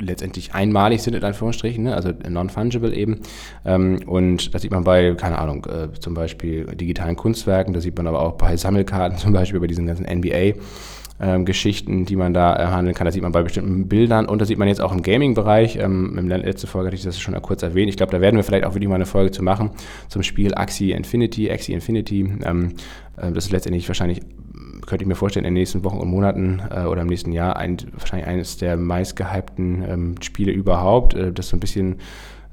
letztendlich 0.00 0.54
einmalig 0.54 1.02
sind, 1.02 1.14
in 1.14 1.24
Anführungsstrichen, 1.24 1.84
ne? 1.84 1.94
also 1.94 2.10
non-fungible 2.28 2.94
eben. 2.94 3.20
Ähm, 3.64 4.00
und 4.06 4.54
das 4.54 4.62
sieht 4.62 4.70
man 4.70 4.84
bei, 4.84 5.14
keine 5.14 5.38
Ahnung, 5.38 5.66
äh, 5.66 5.92
zum 5.98 6.14
Beispiel 6.14 6.66
digitalen 6.66 7.16
Kunstwerken, 7.16 7.72
das 7.74 7.82
sieht 7.82 7.96
man 7.96 8.06
aber 8.06 8.20
auch 8.20 8.32
bei 8.32 8.56
Sammelkarten, 8.56 9.18
zum 9.18 9.32
Beispiel 9.32 9.60
bei 9.60 9.66
diesen 9.66 9.86
ganzen 9.86 10.06
NBA. 10.06 10.54
Ähm, 11.18 11.46
Geschichten, 11.46 12.04
die 12.04 12.14
man 12.14 12.34
da 12.34 12.56
äh, 12.56 12.66
handeln 12.66 12.94
kann. 12.94 13.06
Das 13.06 13.14
sieht 13.14 13.22
man 13.22 13.32
bei 13.32 13.42
bestimmten 13.42 13.88
Bildern 13.88 14.26
und 14.26 14.38
das 14.38 14.48
sieht 14.48 14.58
man 14.58 14.68
jetzt 14.68 14.82
auch 14.82 14.92
im 14.92 15.00
Gaming-Bereich. 15.00 15.76
Ähm, 15.76 16.18
Im 16.18 16.28
letzten 16.28 16.66
Folge 16.66 16.88
hatte 16.88 16.96
ich 16.96 17.04
das 17.04 17.18
schon 17.18 17.40
kurz 17.40 17.62
erwähnt. 17.62 17.88
Ich 17.88 17.96
glaube, 17.96 18.12
da 18.12 18.20
werden 18.20 18.36
wir 18.36 18.44
vielleicht 18.44 18.66
auch 18.66 18.74
wirklich 18.74 18.90
mal 18.90 18.96
eine 18.96 19.06
Folge 19.06 19.30
zu 19.30 19.42
machen 19.42 19.70
zum 20.08 20.22
Spiel 20.22 20.54
Axie 20.54 20.92
Infinity, 20.92 21.50
Axie 21.50 21.72
Infinity. 21.72 22.30
Ähm, 22.44 22.74
äh, 23.16 23.32
das 23.32 23.46
ist 23.46 23.52
letztendlich 23.52 23.88
wahrscheinlich 23.88 24.20
könnte 24.86 25.04
ich 25.04 25.08
mir 25.08 25.14
vorstellen, 25.14 25.44
in 25.44 25.54
den 25.54 25.60
nächsten 25.60 25.84
Wochen 25.84 25.98
und 25.98 26.08
Monaten 26.08 26.62
äh, 26.70 26.84
oder 26.84 27.02
im 27.02 27.08
nächsten 27.08 27.32
Jahr 27.32 27.56
ein, 27.56 27.76
wahrscheinlich 27.92 28.28
eines 28.28 28.56
der 28.56 28.76
meistgehypten 28.76 29.84
ähm, 29.88 30.14
Spiele 30.22 30.52
überhaupt. 30.52 31.14
Äh, 31.14 31.32
das 31.32 31.48
so 31.48 31.56
ein 31.56 31.60
bisschen 31.60 31.96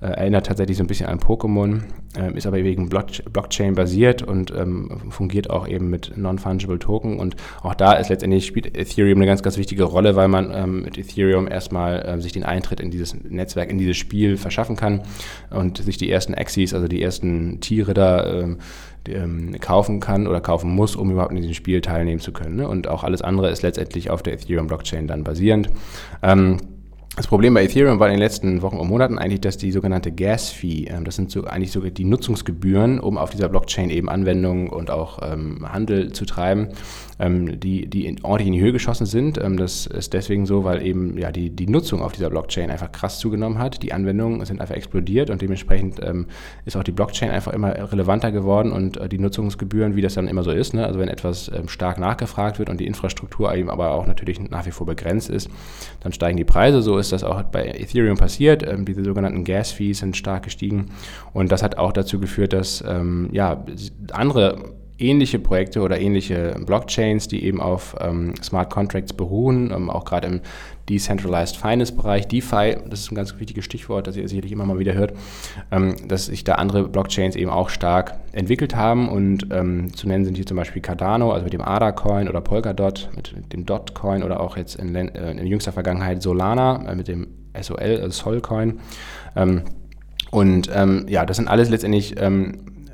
äh, 0.04 0.08
erinnert 0.08 0.48
tatsächlich 0.48 0.78
so 0.78 0.84
ein 0.84 0.88
bisschen 0.88 1.08
an 1.08 1.20
Pokémon, 1.20 1.84
ähm, 2.18 2.36
ist 2.36 2.46
aber 2.46 2.58
wegen 2.58 2.90
Blockchain 2.90 3.74
basiert 3.74 4.22
und 4.22 4.52
ähm, 4.52 4.90
fungiert 5.10 5.50
auch 5.50 5.66
eben 5.66 5.90
mit 5.90 6.18
Non-Fungible 6.18 6.78
Token. 6.78 7.20
Und 7.20 7.38
auch 7.62 7.74
da 7.74 7.94
ist 7.94 8.10
letztendlich 8.10 8.46
spielt 8.46 8.78
Ethereum 8.78 9.20
eine 9.20 9.28
ganz, 9.28 9.44
ganz 9.44 9.58
wichtige 9.58 9.86
Rolle, 9.86 10.18
weil 10.18 10.28
man 10.28 10.52
ähm, 10.54 10.82
mit 10.82 10.98
Ethereum 10.98 11.48
erstmal 11.48 12.04
ähm, 12.06 12.22
sich 12.22 12.34
den 12.34 12.44
Eintritt 12.44 12.82
in 12.82 12.92
dieses 12.92 13.16
Netzwerk, 13.24 13.70
in 13.70 13.78
dieses 13.78 13.96
Spiel 13.96 14.36
verschaffen 14.36 14.76
kann 14.76 15.04
und 15.52 15.78
sich 15.78 15.98
die 15.98 16.12
ersten 16.12 16.36
Axis, 16.36 16.74
also 16.74 16.90
die 16.90 17.02
ersten 17.02 17.62
Tiere 17.62 17.94
da 17.94 18.44
ähm, 19.10 19.56
kaufen 19.60 20.00
kann 20.00 20.28
oder 20.28 20.42
kaufen 20.42 20.72
muss, 20.72 20.96
um 20.96 21.12
überhaupt 21.12 21.32
in 21.32 21.38
diesem 21.38 21.54
Spiel 21.54 21.82
teilnehmen 21.82 22.22
zu 22.22 22.32
können. 22.32 22.56
Ne? 22.56 22.68
Und 22.68 22.88
auch 22.88 23.04
alles 23.04 23.22
andere 23.22 23.50
ist 23.50 23.62
letztendlich 23.62 24.10
auf 24.10 24.24
der 24.24 24.34
Ethereum-Blockchain 24.34 25.08
dann 25.08 25.24
basierend. 25.24 25.70
Ähm, 26.22 26.58
das 27.16 27.28
Problem 27.28 27.54
bei 27.54 27.64
Ethereum 27.64 28.00
war 28.00 28.08
in 28.08 28.14
den 28.14 28.20
letzten 28.20 28.64
Wochen 28.64 28.78
und 28.78 28.88
Monaten 28.88 29.20
eigentlich, 29.20 29.42
dass 29.42 29.58
die 29.58 29.72
sogenannte 29.72 30.12
Gas-Fee, 30.12 30.86
ähm, 30.86 31.06
das 31.06 31.16
sind 31.16 31.30
so 31.30 31.44
eigentlich 31.44 31.72
sogar 31.72 31.92
die 31.92 32.06
Nutzungsgebühren, 32.06 33.00
um 33.00 33.20
auf 33.20 33.30
dieser 33.30 33.50
Blockchain 33.50 33.92
eben 33.92 34.10
Anwendungen 34.10 34.68
und 34.68 34.90
auch 34.90 35.20
ähm, 35.22 35.72
Handel 35.72 36.12
zu 36.12 36.26
treiben, 36.26 36.70
ähm, 37.20 37.60
die, 37.60 37.88
die 37.88 38.06
in, 38.06 38.24
ordentlich 38.24 38.48
in 38.48 38.54
die 38.54 38.62
Höhe 38.62 38.72
geschossen 38.72 39.06
sind. 39.06 39.38
Ähm, 39.38 39.58
das 39.58 39.86
ist 39.86 40.14
deswegen 40.14 40.46
so, 40.46 40.64
weil 40.64 40.86
eben 40.86 41.18
ja, 41.18 41.32
die, 41.32 41.50
die 41.50 41.68
Nutzung 41.68 42.02
auf 42.02 42.14
dieser 42.14 42.30
Blockchain 42.30 42.72
einfach 42.72 42.92
krass 42.92 43.20
zugenommen 43.20 43.60
hat. 43.60 43.84
Die 43.84 43.94
Anwendungen 43.94 44.44
sind 44.46 44.62
einfach 44.62 44.76
explodiert 44.76 45.30
und 45.30 45.42
dementsprechend 45.42 46.00
ähm, 46.04 46.28
ist 46.66 46.76
auch 46.76 46.84
die 46.84 46.92
Blockchain 46.92 47.30
einfach 47.30 47.54
immer 47.54 47.92
relevanter 47.92 48.32
geworden 48.32 48.72
und 48.72 48.98
äh, 48.98 49.10
die 49.10 49.20
Nutzungsgebühren, 49.20 49.96
wie 49.96 50.02
das 50.02 50.16
dann 50.16 50.28
immer 50.28 50.44
so 50.44 50.52
ist, 50.52 50.74
ne? 50.74 50.86
also 50.86 51.00
wenn 51.00 51.10
etwas 51.10 51.52
ähm, 51.54 51.68
stark 51.68 52.00
nachgefragt 52.00 52.60
wird 52.60 52.70
und 52.70 52.80
die 52.80 52.88
Infrastruktur 52.88 53.54
eben 53.54 53.70
aber 53.70 53.92
auch 53.92 54.08
natürlich 54.08 54.40
nach 54.50 54.66
wie 54.66 54.72
vor 54.72 54.88
begrenzt 54.88 55.30
ist, 55.30 55.50
dann 56.02 56.14
steigen 56.14 56.38
die 56.38 56.44
Preise. 56.44 56.82
So 56.82 56.98
ist 56.98 57.12
das 57.12 57.24
auch 57.24 57.42
bei 57.44 57.66
Ethereum 57.68 58.18
passiert. 58.18 58.64
Ähm, 58.64 58.86
diese 58.86 59.04
sogenannten 59.04 59.44
Gas-Fees 59.44 60.00
sind 60.00 60.18
stark 60.18 60.44
gestiegen 60.44 60.88
und 61.34 61.52
das 61.52 61.64
hat 61.64 61.78
auch 61.78 61.92
dazu 61.92 62.20
geführt, 62.20 62.54
dass 62.54 62.84
ähm, 62.88 63.30
ja, 63.32 63.64
andere 64.12 64.74
ähnliche 65.00 65.40
Projekte 65.40 65.82
oder 65.82 66.00
ähnliche 66.00 66.56
Blockchains, 66.66 67.28
die 67.28 67.44
eben 67.46 67.60
auf 67.60 67.96
ähm, 68.00 68.34
Smart 68.42 68.70
Contracts 68.70 69.14
beruhen, 69.14 69.72
ähm, 69.72 69.90
auch 69.90 70.06
gerade 70.06 70.28
im 70.28 70.42
Decentralized 70.90 71.56
Finance 71.56 71.94
Bereich, 71.94 72.28
DeFi, 72.28 72.76
das 72.90 73.02
ist 73.02 73.12
ein 73.12 73.16
ganz 73.16 73.40
wichtiges 73.40 73.64
Stichwort, 73.64 74.06
das 74.06 74.18
ihr 74.18 74.28
sicherlich 74.28 74.52
immer 74.52 74.66
mal 74.66 74.80
wieder 74.80 74.94
hört, 74.94 75.14
ähm, 75.72 75.96
dass 76.08 76.26
sich 76.26 76.44
da 76.44 76.56
andere 76.56 76.88
Blockchains 76.88 77.36
eben 77.36 77.50
auch 77.50 77.70
stark 77.70 78.16
entwickelt 78.34 78.76
haben 78.76 79.10
und 79.10 79.48
ähm, 79.52 79.94
zu 79.96 80.08
nennen 80.08 80.26
sind 80.26 80.36
hier 80.36 80.46
zum 80.46 80.58
Beispiel 80.58 80.82
Cardano, 80.82 81.32
also 81.32 81.46
mit 81.46 81.54
dem 81.54 81.62
ADA-Coin 81.62 82.28
oder 82.28 82.42
Polkadot, 82.42 83.10
mit, 83.16 83.54
dem 83.54 83.66
Dot-Coin 83.66 84.24
oder 84.24 84.42
auch 84.42 84.58
jetzt 84.58 84.76
in, 84.76 84.94
äh, 84.96 85.32
in 85.32 85.48
jüngster 85.48 85.72
Vergangenheit 85.72 86.22
Solana 86.22 86.84
äh, 86.88 86.96
mit 86.96 87.08
dem 87.08 87.28
SOL, 87.60 87.80
also 87.80 88.10
Sol-Coin. 88.10 88.80
Ähm, 89.36 89.62
und 90.32 90.70
ähm, 90.74 91.06
ja, 91.08 91.26
das 91.26 91.38
sind 91.38 91.48
alles 91.48 91.70
letztendlich 91.70 92.16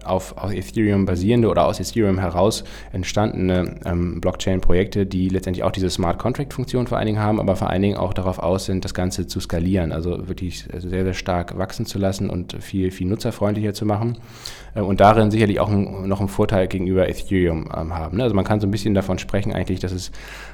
auf, 0.05 0.37
auf 0.37 0.53
Ethereum 0.53 1.05
basierende 1.05 1.49
oder 1.49 1.65
aus 1.65 1.79
Ethereum 1.79 2.19
heraus 2.19 2.63
entstandene 2.91 3.75
ähm, 3.85 4.21
Blockchain-Projekte, 4.21 5.05
die 5.05 5.29
letztendlich 5.29 5.63
auch 5.63 5.71
diese 5.71 5.89
Smart 5.89 6.19
Contract-Funktion 6.19 6.87
vor 6.87 6.97
allen 6.97 7.07
Dingen 7.07 7.19
haben, 7.19 7.39
aber 7.39 7.55
vor 7.55 7.69
allen 7.69 7.81
Dingen 7.81 7.97
auch 7.97 8.13
darauf 8.13 8.39
aus 8.39 8.65
sind, 8.65 8.85
das 8.85 8.93
Ganze 8.93 9.27
zu 9.27 9.39
skalieren, 9.39 9.91
also 9.91 10.27
wirklich 10.27 10.65
sehr, 10.77 11.03
sehr 11.03 11.13
stark 11.13 11.57
wachsen 11.57 11.85
zu 11.85 11.99
lassen 11.99 12.29
und 12.29 12.61
viel, 12.61 12.91
viel 12.91 13.07
nutzerfreundlicher 13.07 13.73
zu 13.73 13.85
machen. 13.85 14.17
Äh, 14.75 14.81
und 14.81 14.99
darin 14.99 15.31
sicherlich 15.31 15.59
auch 15.59 15.69
ein, 15.69 16.07
noch 16.07 16.19
einen 16.19 16.29
Vorteil 16.29 16.67
gegenüber 16.67 17.07
Ethereum 17.09 17.69
ähm, 17.75 17.93
haben. 17.93 18.17
Ne? 18.17 18.23
Also 18.23 18.35
man 18.35 18.45
kann 18.45 18.59
so 18.59 18.67
ein 18.67 18.71
bisschen 18.71 18.93
davon 18.93 19.19
sprechen 19.19 19.53
eigentlich, 19.53 19.79
dass 19.79 19.91
es 19.91 20.11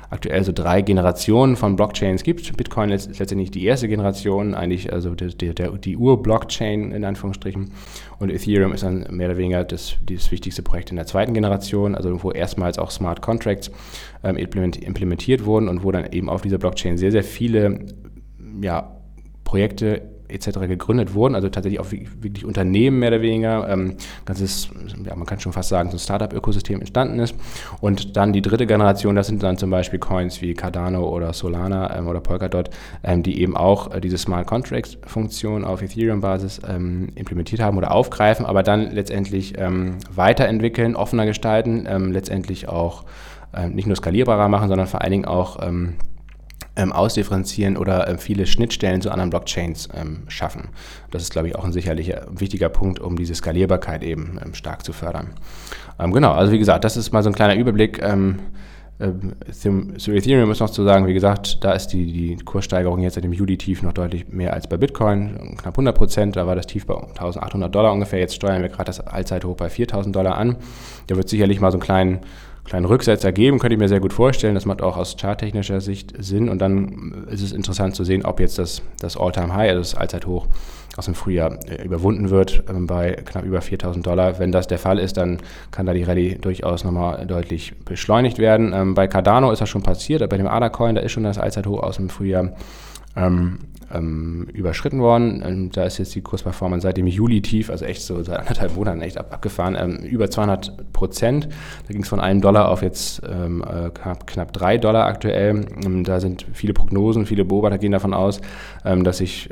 aktuell 0.10 0.44
so 0.44 0.52
drei 0.52 0.82
Generationen 0.82 1.56
von 1.56 1.76
Blockchains 1.76 2.24
gibt. 2.24 2.56
Bitcoin 2.58 2.90
ist 2.92 3.20
letztendlich 3.20 3.52
die 3.52 3.66
erste 3.66 3.88
Generation, 3.88 4.54
eigentlich 4.54 4.92
also 4.92 5.16
die, 5.16 5.36
die, 5.36 5.54
die 5.54 5.98
Ur-Blockchain 5.98 6.92
in 6.92 7.04
Anführungsstrichen. 7.04 7.72
Und 8.20 8.30
Ethereum 8.30 8.74
ist 8.74 8.84
dann 8.84 9.06
mehr 9.10 9.30
oder 9.30 9.38
weniger 9.38 9.64
das, 9.64 9.96
das 10.06 10.32
wichtigste 10.32 10.64
Projekt 10.64 10.90
in 10.90 10.96
der 10.96 11.06
zweiten 11.06 11.34
Generation, 11.34 11.96
also 11.96 12.24
wo 12.24 12.32
erstmals 12.32 12.80
auch 12.80 12.92
Smart 12.92 13.22
Contracts 13.22 13.72
ähm, 14.24 14.38
implementiert 14.38 15.46
wurden 15.46 15.68
und 15.68 15.84
wo 15.84 15.92
dann 15.92 16.12
eben 16.12 16.30
auf 16.30 16.42
dieser 16.42 16.58
Blockchain 16.58 16.98
sehr, 16.98 17.12
sehr 17.12 17.24
viele 17.24 17.80
ja, 18.62 18.96
Projekte 19.44 20.15
etc. 20.28 20.60
gegründet 20.68 21.14
wurden, 21.14 21.36
also 21.36 21.50
tatsächlich 21.50 21.80
auch 21.80 21.92
wirklich 21.92 22.46
Unternehmen 22.46 23.00
mehr 23.00 23.10
oder 23.10 23.22
weniger, 23.22 23.70
ähm, 23.70 23.96
ganzes, 24.26 24.70
ja, 25.06 25.16
man 25.16 25.26
kann 25.26 25.40
schon 25.40 25.54
fast 25.54 25.70
sagen, 25.70 25.90
so 25.90 25.98
ein 25.98 26.00
Startup-Ökosystem 26.00 26.80
entstanden 26.80 27.20
ist. 27.20 27.36
Und 27.82 28.18
dann 28.18 28.34
die 28.34 28.42
dritte 28.42 28.66
Generation, 28.68 29.16
das 29.16 29.28
sind 29.28 29.44
dann 29.44 29.58
zum 29.58 29.70
Beispiel 29.70 30.00
Coins 30.00 30.42
wie 30.42 30.54
Cardano 30.54 31.08
oder 31.08 31.34
Solana 31.34 31.98
ähm, 31.98 32.08
oder 32.08 32.22
Polkadot, 32.22 32.70
ähm, 33.04 33.24
die 33.24 33.42
eben 33.42 33.56
auch 33.56 33.94
äh, 33.94 34.02
diese 34.02 34.18
Smart 34.18 34.48
Contracts-Funktion 34.48 35.64
auf 35.64 35.82
Ethereum-Basis 35.82 36.62
ähm, 36.68 37.10
implementiert 37.16 37.62
haben 37.62 37.78
oder 37.78 37.92
aufgreifen, 37.92 38.46
aber 38.46 38.64
dann 38.64 38.92
letztendlich 38.92 39.58
ähm, 39.58 39.98
weiterentwickeln, 40.14 40.96
offener 40.96 41.26
gestalten, 41.26 41.86
ähm, 41.88 42.12
letztendlich 42.12 42.68
auch 42.68 43.04
nicht 43.70 43.88
nur 43.88 43.96
skalierbarer 43.96 44.50
machen, 44.50 44.68
sondern 44.68 44.86
vor 44.86 45.02
allen 45.02 45.12
Dingen 45.12 45.26
auch 45.26 45.60
ähm, 46.76 46.92
ausdifferenzieren 46.92 47.78
oder 47.78 48.08
ähm, 48.08 48.18
viele 48.18 48.46
Schnittstellen 48.46 49.02
zu 49.02 49.12
anderen 49.12 49.30
Blockchains 49.30 49.90
ähm, 49.94 50.24
schaffen. 50.28 50.70
Das 51.12 51.24
ist, 51.24 51.32
glaube 51.32 51.48
ich, 51.48 51.56
auch 51.56 51.64
ein 51.64 51.72
sicherlicher 51.72 52.28
wichtiger 52.30 52.70
Punkt, 52.70 53.00
um 53.00 53.16
diese 53.16 53.36
Skalierbarkeit 53.36 54.04
eben 54.04 54.40
ähm, 54.44 54.54
stark 54.54 54.86
zu 54.86 54.94
fördern. 54.94 55.30
Ähm, 56.00 56.12
genau, 56.12 56.34
also 56.34 56.52
wie 56.52 56.60
gesagt, 56.60 56.84
das 56.84 56.98
ist 56.98 57.12
mal 57.12 57.24
so 57.24 57.30
ein 57.30 57.36
kleiner 57.36 57.56
Überblick. 57.56 58.02
Ähm, 58.02 58.40
zu 59.98 60.12
Ethereum 60.14 60.50
ist 60.52 60.62
noch 60.62 60.70
zu 60.70 60.86
sagen, 60.86 61.06
wie 61.06 61.14
gesagt, 61.14 61.62
da 61.66 61.74
ist 61.74 61.88
die, 61.88 62.14
die 62.14 62.38
Kurssteigerung 62.38 63.02
jetzt 63.02 63.16
seit 63.16 63.26
dem 63.26 63.34
Juli-Tief 63.34 63.84
noch 63.84 63.92
deutlich 63.92 64.30
mehr 64.30 64.54
als 64.54 64.68
bei 64.68 64.78
Bitcoin, 64.78 65.58
knapp 65.58 65.74
100 65.74 65.94
Prozent. 65.94 66.36
Da 66.38 66.48
war 66.48 66.56
das 66.56 66.66
Tief 66.66 66.86
bei 66.86 66.96
1800 66.96 67.76
Dollar 67.76 67.92
ungefähr. 67.92 68.20
Jetzt 68.20 68.36
steuern 68.36 68.62
wir 68.62 68.70
gerade 68.70 68.86
das 68.86 69.02
Allzeithoch 69.02 69.58
bei 69.58 69.70
4000 69.70 70.16
Dollar 70.16 70.38
an. 70.38 70.56
Da 71.08 71.18
wird 71.18 71.28
sicherlich 71.28 71.60
mal 71.60 71.72
so 71.72 71.78
einen 71.78 71.84
kleinen 71.84 72.20
kleinen 72.66 72.86
Rücksetzer 72.86 73.32
geben, 73.32 73.60
könnte 73.60 73.76
ich 73.76 73.80
mir 73.80 73.88
sehr 73.88 74.00
gut 74.00 74.14
vorstellen. 74.14 74.56
Das 74.56 74.66
macht 74.66 74.82
auch 74.82 74.98
aus 74.98 75.16
charttechnischer 75.20 75.82
Sicht 75.82 76.14
Sinn. 76.18 76.50
Und 76.50 76.60
dann 76.60 77.26
ist 77.30 77.42
es 77.42 77.52
interessant 77.52 77.96
zu 77.96 78.04
sehen, 78.04 78.26
ob 78.26 78.40
jetzt 78.40 78.58
das, 78.58 78.82
das 79.00 79.18
All-Time-High, 79.18 79.70
also 79.70 79.80
das 79.80 79.96
Allzeithoch 79.96 80.48
aus 80.98 81.06
dem 81.06 81.16
Frühjahr 81.16 81.60
äh, 81.68 81.84
überwunden 81.84 82.30
wird 82.30 82.64
ähm, 82.70 82.88
bei 82.88 83.12
knapp 83.12 83.44
über 83.44 83.62
4000 83.62 84.06
Dollar. 84.06 84.40
Wenn 84.40 84.52
das 84.52 84.68
der 84.68 84.80
Fall 84.80 85.00
ist, 85.00 85.18
dann 85.18 85.40
kann 85.72 85.86
da 85.86 85.94
die 85.94 86.04
Rallye 86.04 86.36
durchaus 86.36 86.84
nochmal 86.84 87.26
deutlich 87.26 87.74
beschleunigt 87.84 88.40
werden. 88.40 88.74
Ähm, 88.74 88.94
bei 88.94 89.08
Cardano 89.08 89.52
ist 89.52 89.62
das 89.62 89.70
schon 89.70 89.84
passiert, 89.84 90.28
bei 90.30 90.38
dem 90.38 90.48
ADA-Coin, 90.48 90.96
da 90.96 91.02
ist 91.02 91.12
schon 91.12 91.24
das 91.24 91.38
Allzeithoch 91.38 91.84
aus 91.84 91.98
dem 91.98 92.10
Frühjahr 92.10 92.54
ähm, 93.94 94.48
überschritten 94.54 95.02
worden. 95.02 95.44
Ähm, 95.46 95.70
da 95.72 95.84
ist 95.84 95.98
jetzt 95.98 96.16
die 96.16 96.22
Kursperformance 96.22 96.84
seit 96.84 96.98
dem 96.98 97.08
Juli 97.08 97.42
tief, 97.42 97.70
also 97.70 97.86
echt 97.86 98.02
so 98.02 98.22
seit 98.24 98.40
anderthalb 98.40 98.76
Monaten 98.76 99.02
echt 99.02 99.18
ab, 99.18 99.34
abgefahren, 99.34 99.76
ähm, 99.80 99.98
über 100.06 100.30
200 100.30 100.94
Prozent. 100.94 101.48
Da 101.88 101.94
ging 101.94 102.04
es 102.04 102.10
von 102.10 102.20
einem 102.20 102.42
Dollar 102.42 102.70
auf 102.70 102.82
jetzt 102.82 103.22
ähm, 103.28 103.64
äh, 103.64 103.90
knapp, 103.90 104.28
knapp 104.28 104.54
drei 104.54 104.78
Dollar 104.78 105.06
aktuell. 105.06 105.66
Ähm, 105.86 106.04
da 106.04 106.20
sind 106.20 106.46
viele 106.54 106.74
Prognosen, 106.74 107.26
viele 107.26 107.46
Beobachter 107.46 107.78
gehen 107.78 107.92
davon 107.92 108.14
aus, 108.14 108.42
ähm, 108.84 109.04
dass 109.04 109.18
sich 109.18 109.50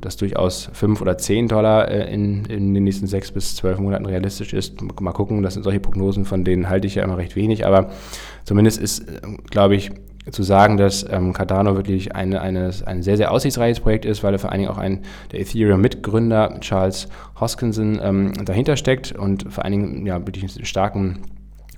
das 0.00 0.16
durchaus 0.16 0.70
fünf 0.72 1.00
oder 1.00 1.18
zehn 1.18 1.48
Dollar 1.48 1.88
äh, 1.88 2.12
in, 2.12 2.44
in 2.46 2.74
den 2.74 2.84
nächsten 2.84 3.06
sechs 3.06 3.30
bis 3.32 3.56
zwölf 3.56 3.78
Monaten 3.78 4.06
realistisch 4.06 4.52
ist. 4.52 4.80
Mal 5.00 5.12
gucken, 5.12 5.42
das 5.42 5.54
sind 5.54 5.62
solche 5.62 5.80
Prognosen, 5.80 6.24
von 6.24 6.44
denen 6.44 6.68
halte 6.68 6.86
ich 6.86 6.94
ja 6.94 7.04
immer 7.04 7.18
recht 7.18 7.36
wenig, 7.36 7.66
aber 7.66 7.90
zumindest 8.44 8.80
ist, 8.80 9.00
äh, 9.00 9.20
glaube 9.50 9.76
ich, 9.76 9.90
zu 10.30 10.42
sagen, 10.42 10.76
dass 10.76 11.04
ähm, 11.08 11.32
Cardano 11.32 11.76
wirklich 11.76 12.14
eine, 12.14 12.40
eine, 12.40 12.70
ein 12.86 13.02
sehr, 13.02 13.16
sehr 13.16 13.30
aussichtsreiches 13.30 13.80
Projekt 13.80 14.04
ist, 14.04 14.22
weil 14.22 14.32
er 14.32 14.38
vor 14.38 14.50
allen 14.50 14.60
Dingen 14.60 14.70
auch 14.70 14.78
ein 14.78 15.00
der 15.32 15.40
Ethereum-Mitgründer 15.40 16.60
Charles 16.60 17.08
Hoskinson 17.38 18.00
ähm, 18.02 18.32
dahinter 18.44 18.76
steckt 18.76 19.12
und 19.12 19.52
vor 19.52 19.64
allen 19.64 19.72
Dingen 19.72 20.06
ja, 20.06 20.18
wirklich 20.26 20.44
einen 20.56 20.64
starken 20.64 21.18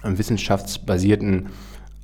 ähm, 0.05 0.19
wissenschaftsbasierten 0.19 1.49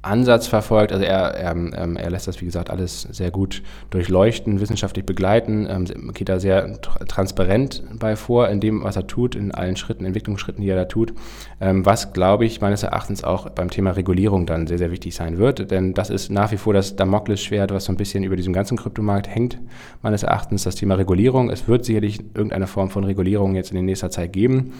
Ansatz 0.02 0.48
verfolgt. 0.48 0.92
Also 0.92 1.04
er, 1.04 1.34
er, 1.34 1.52
ähm, 1.52 1.96
er 1.96 2.10
lässt 2.10 2.26
das, 2.26 2.40
wie 2.40 2.44
gesagt, 2.44 2.70
alles 2.70 3.02
sehr 3.02 3.30
gut 3.30 3.62
durchleuchten, 3.90 4.60
wissenschaftlich 4.60 5.06
begleiten, 5.06 5.66
ähm, 5.70 6.12
geht 6.12 6.28
da 6.28 6.40
sehr 6.40 6.80
transparent 6.80 7.84
bei 7.98 8.16
vor 8.16 8.48
in 8.48 8.60
dem, 8.60 8.82
was 8.82 8.96
er 8.96 9.06
tut, 9.06 9.36
in 9.36 9.52
allen 9.52 9.76
Schritten, 9.76 10.04
Entwicklungsschritten, 10.04 10.62
die 10.62 10.68
er 10.68 10.76
da 10.76 10.84
tut, 10.86 11.14
ähm, 11.60 11.86
was, 11.86 12.12
glaube 12.12 12.44
ich, 12.44 12.60
meines 12.60 12.82
Erachtens 12.82 13.22
auch 13.22 13.48
beim 13.50 13.70
Thema 13.70 13.92
Regulierung 13.92 14.44
dann 14.44 14.66
sehr, 14.66 14.78
sehr 14.78 14.90
wichtig 14.90 15.14
sein 15.14 15.38
wird, 15.38 15.70
denn 15.70 15.94
das 15.94 16.10
ist 16.10 16.30
nach 16.30 16.50
wie 16.50 16.56
vor 16.56 16.74
das 16.74 16.96
Damoklesschwert, 16.96 17.72
was 17.72 17.84
so 17.84 17.92
ein 17.92 17.96
bisschen 17.96 18.24
über 18.24 18.36
diesem 18.36 18.52
ganzen 18.52 18.76
Kryptomarkt 18.76 19.28
hängt, 19.28 19.58
meines 20.02 20.24
Erachtens, 20.24 20.64
das 20.64 20.74
Thema 20.74 20.96
Regulierung. 20.96 21.48
Es 21.50 21.68
wird 21.68 21.84
sicherlich 21.84 22.20
irgendeine 22.34 22.66
Form 22.66 22.90
von 22.90 23.04
Regulierung 23.04 23.54
jetzt 23.54 23.72
in 23.72 23.84
nächster 23.84 24.10
Zeit 24.10 24.32
geben. 24.32 24.72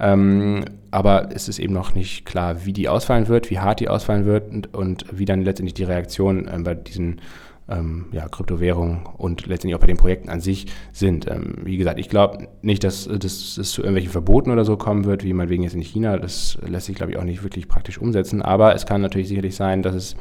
Ähm, 0.00 0.64
aber 0.90 1.28
es 1.32 1.48
ist 1.48 1.58
eben 1.58 1.74
noch 1.74 1.94
nicht 1.94 2.24
klar, 2.24 2.64
wie 2.64 2.72
die 2.72 2.88
ausfallen 2.88 3.28
wird, 3.28 3.50
wie 3.50 3.58
hart 3.58 3.80
die 3.80 3.88
ausfallen 3.88 4.24
wird 4.24 4.50
und, 4.50 4.74
und 4.74 5.04
wie 5.12 5.24
dann 5.24 5.42
letztendlich 5.42 5.74
die 5.74 5.84
Reaktionen 5.84 6.48
äh, 6.48 6.58
bei 6.58 6.74
diesen 6.74 7.20
ähm, 7.68 8.06
ja, 8.10 8.28
Kryptowährungen 8.28 9.02
und 9.16 9.46
letztendlich 9.46 9.76
auch 9.76 9.80
bei 9.80 9.86
den 9.86 9.96
Projekten 9.96 10.28
an 10.28 10.40
sich 10.40 10.66
sind. 10.92 11.30
Ähm, 11.30 11.58
wie 11.62 11.76
gesagt, 11.76 12.00
ich 12.00 12.08
glaube 12.08 12.48
nicht, 12.62 12.82
dass, 12.82 13.04
dass 13.04 13.56
es 13.58 13.70
zu 13.70 13.82
irgendwelchen 13.82 14.10
Verboten 14.10 14.50
oder 14.50 14.64
so 14.64 14.76
kommen 14.76 15.04
wird, 15.04 15.22
wie 15.22 15.32
meinetwegen 15.32 15.62
jetzt 15.62 15.74
in 15.74 15.82
China. 15.82 16.18
Das 16.18 16.58
lässt 16.66 16.86
sich, 16.86 16.96
glaube 16.96 17.12
ich, 17.12 17.18
auch 17.18 17.24
nicht 17.24 17.42
wirklich 17.42 17.68
praktisch 17.68 17.98
umsetzen. 17.98 18.42
Aber 18.42 18.74
es 18.74 18.86
kann 18.86 19.00
natürlich 19.00 19.28
sicherlich 19.28 19.54
sein, 19.54 19.82
dass 19.82 19.94
es 19.94 20.16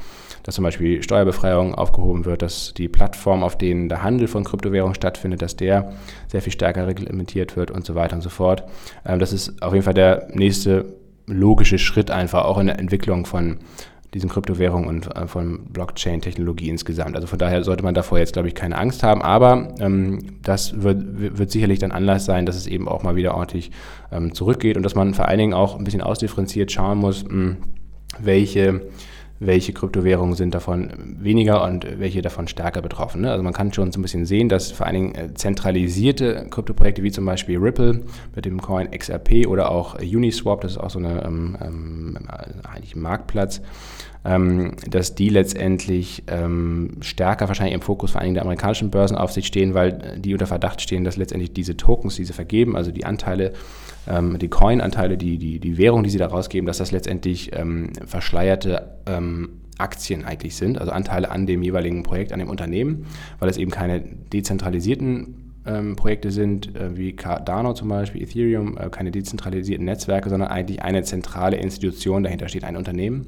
dass 0.50 0.56
zum 0.56 0.64
Beispiel 0.64 1.04
Steuerbefreiung 1.04 1.76
aufgehoben 1.76 2.26
wird, 2.26 2.42
dass 2.42 2.74
die 2.74 2.88
Plattform, 2.88 3.44
auf 3.44 3.56
denen 3.56 3.88
der 3.88 4.02
Handel 4.02 4.28
von 4.28 4.44
Kryptowährungen 4.44 4.96
stattfindet, 4.96 5.44
dass 5.44 5.56
der 5.56 5.94
sehr 6.28 6.42
viel 6.42 6.52
stärker 6.52 6.88
reglementiert 6.88 7.56
wird 7.56 7.70
und 7.70 7.86
so 7.86 7.94
weiter 7.94 8.16
und 8.16 8.24
so 8.24 8.30
fort. 8.30 8.64
Ähm, 9.06 9.20
das 9.20 9.32
ist 9.32 9.62
auf 9.62 9.74
jeden 9.74 9.84
Fall 9.84 9.94
der 9.94 10.28
nächste 10.34 10.96
logische 11.28 11.78
Schritt 11.78 12.10
einfach 12.10 12.46
auch 12.46 12.58
in 12.58 12.66
der 12.66 12.80
Entwicklung 12.80 13.28
von 13.28 13.60
diesen 14.16 14.28
Kryptowährungen 14.28 14.90
und 14.90 15.16
äh, 15.16 15.28
von 15.28 15.66
Blockchain-Technologie 15.66 16.70
insgesamt. 16.70 17.16
Also 17.16 17.28
von 17.28 17.38
daher 17.38 17.64
sollte 17.64 17.84
man 17.84 17.94
davor 17.94 18.18
jetzt, 18.18 18.34
glaube 18.34 18.48
ich, 18.48 18.56
keine 18.56 18.76
Angst 18.76 19.04
haben. 19.04 19.22
Aber 19.22 19.76
ähm, 19.80 20.40
das 20.42 20.82
wird, 20.82 21.38
wird 21.38 21.52
sicherlich 21.52 21.78
dann 21.78 21.92
Anlass 21.92 22.26
sein, 22.26 22.48
dass 22.48 22.56
es 22.56 22.66
eben 22.66 22.88
auch 22.88 23.04
mal 23.04 23.16
wieder 23.16 23.36
ordentlich 23.36 23.70
ähm, 24.12 24.34
zurückgeht 24.34 24.78
und 24.78 24.82
dass 24.84 24.96
man 24.96 25.14
vor 25.14 25.28
allen 25.28 25.38
Dingen 25.38 25.54
auch 25.54 25.78
ein 25.78 25.84
bisschen 25.84 26.02
ausdifferenziert 26.02 26.72
schauen 26.72 26.98
muss, 26.98 27.24
mh, 27.24 27.30
hm, 27.30 27.58
welche 28.18 28.82
welche 29.40 29.74
Kryptowährungen 29.74 30.36
sind 30.36 30.54
davon 30.54 30.92
weniger 31.20 31.64
und 31.64 32.00
welche 32.00 32.22
davon 32.22 32.48
stärker 32.48 32.82
betroffen. 32.82 33.22
Ne? 33.22 33.32
Also 33.32 33.44
man 33.44 33.54
kann 33.54 33.72
schon 33.72 33.92
so 33.92 34.00
ein 34.00 34.02
bisschen 34.02 34.26
sehen, 34.26 34.50
dass 34.50 34.72
vor 34.72 34.86
allen 34.86 34.96
Dingen 34.96 35.16
äh, 35.16 35.34
zentralisierte 35.34 36.48
Kryptoprojekte 36.50 37.04
wie 37.04 37.12
zum 37.12 37.26
Beispiel 37.26 37.58
Ripple 37.58 38.02
mit 38.36 38.46
dem 38.46 38.62
Coin 38.62 38.92
XRP 38.92 39.48
oder 39.48 39.72
auch 39.72 40.00
Uniswap, 40.00 40.62
das 40.62 40.74
ist 40.74 40.78
auch 40.78 40.90
so 40.90 41.00
eine 41.00 41.24
ähm, 41.24 41.58
ähm, 41.62 42.18
eigentlich 42.72 42.96
ein 42.96 43.02
Marktplatz, 43.02 43.62
ähm, 44.26 44.76
dass 44.90 45.16
die 45.16 45.30
letztendlich 45.30 46.24
ähm, 46.28 46.98
stärker 47.02 47.48
wahrscheinlich 47.48 47.76
im 47.76 47.82
Fokus 47.82 48.12
vor 48.12 48.22
Dingen 48.22 48.34
der 48.34 48.44
amerikanischen 48.44 48.92
Börsenaufsicht 48.92 49.48
stehen, 49.48 49.74
weil 49.74 50.20
die 50.20 50.34
unter 50.34 50.48
Verdacht 50.48 50.82
stehen, 50.82 51.04
dass 51.04 51.18
letztendlich 51.18 51.54
diese 51.54 51.78
Tokens, 51.78 52.16
die 52.16 52.26
sie 52.26 52.34
vergeben, 52.34 52.76
also 52.76 52.92
die 52.92 53.06
Anteile, 53.06 53.54
ähm, 54.08 54.38
die 54.38 54.50
Coin-Anteile, 54.50 55.18
die, 55.18 55.38
die, 55.38 55.60
die 55.60 55.78
Währung, 55.78 56.04
die 56.04 56.10
sie 56.10 56.18
da 56.18 56.28
rausgeben, 56.28 56.68
dass 56.68 56.80
das 56.80 56.92
letztendlich 56.92 57.52
ähm, 57.56 57.92
verschleierte 58.06 58.98
ähm, 59.06 59.62
Aktien 59.78 60.26
eigentlich 60.26 60.56
sind, 60.56 60.78
also 60.78 60.92
Anteile 60.92 61.32
an 61.32 61.48
dem 61.48 61.64
jeweiligen 61.64 62.04
Projekt, 62.04 62.34
an 62.34 62.40
dem 62.40 62.50
Unternehmen, 62.50 63.06
weil 63.40 63.50
es 63.50 63.58
eben 63.58 63.72
keine 63.72 64.02
dezentralisierten 64.02 65.54
ähm, 65.66 65.96
Projekte 65.96 66.32
sind, 66.32 66.76
äh, 66.76 66.98
wie 66.98 67.16
Cardano 67.16 67.74
zum 67.74 67.90
Beispiel, 67.90 68.22
Ethereum, 68.22 68.78
äh, 68.78 68.90
keine 68.90 69.12
dezentralisierten 69.12 69.86
Netzwerke, 69.86 70.30
sondern 70.30 70.50
eigentlich 70.50 70.82
eine 70.82 71.04
zentrale 71.04 71.58
Institution, 71.58 72.24
dahinter 72.24 72.48
steht 72.50 72.64
ein 72.64 72.76
Unternehmen. 72.76 73.28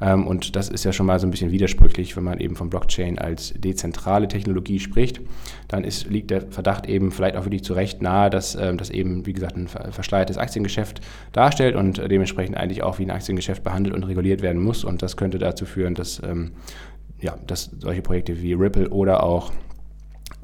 Ähm, 0.00 0.26
und 0.26 0.56
das 0.56 0.68
ist 0.68 0.84
ja 0.84 0.92
schon 0.92 1.06
mal 1.06 1.18
so 1.18 1.26
ein 1.26 1.30
bisschen 1.30 1.50
widersprüchlich, 1.50 2.16
wenn 2.16 2.24
man 2.24 2.38
eben 2.38 2.56
von 2.56 2.70
Blockchain 2.70 3.18
als 3.18 3.54
dezentrale 3.56 4.28
Technologie 4.28 4.78
spricht. 4.78 5.20
Dann 5.68 5.84
ist, 5.84 6.08
liegt 6.08 6.30
der 6.30 6.42
Verdacht 6.42 6.86
eben 6.86 7.10
vielleicht 7.10 7.36
auch 7.36 7.44
wirklich 7.44 7.64
zu 7.64 7.74
Recht 7.74 8.02
nahe, 8.02 8.30
dass 8.30 8.54
ähm, 8.54 8.78
das 8.78 8.90
eben, 8.90 9.26
wie 9.26 9.32
gesagt, 9.32 9.56
ein 9.56 9.68
verschleiertes 9.68 10.38
Aktiengeschäft 10.38 11.00
darstellt 11.32 11.76
und 11.76 11.98
dementsprechend 11.98 12.56
eigentlich 12.56 12.82
auch 12.82 12.98
wie 12.98 13.04
ein 13.04 13.10
Aktiengeschäft 13.10 13.62
behandelt 13.62 13.94
und 13.94 14.04
reguliert 14.04 14.42
werden 14.42 14.62
muss. 14.62 14.84
Und 14.84 15.02
das 15.02 15.16
könnte 15.16 15.38
dazu 15.38 15.64
führen, 15.64 15.94
dass, 15.94 16.20
ähm, 16.22 16.52
ja, 17.20 17.36
dass 17.46 17.70
solche 17.78 18.02
Projekte 18.02 18.42
wie 18.42 18.52
Ripple 18.52 18.90
oder 18.90 19.22
auch 19.22 19.52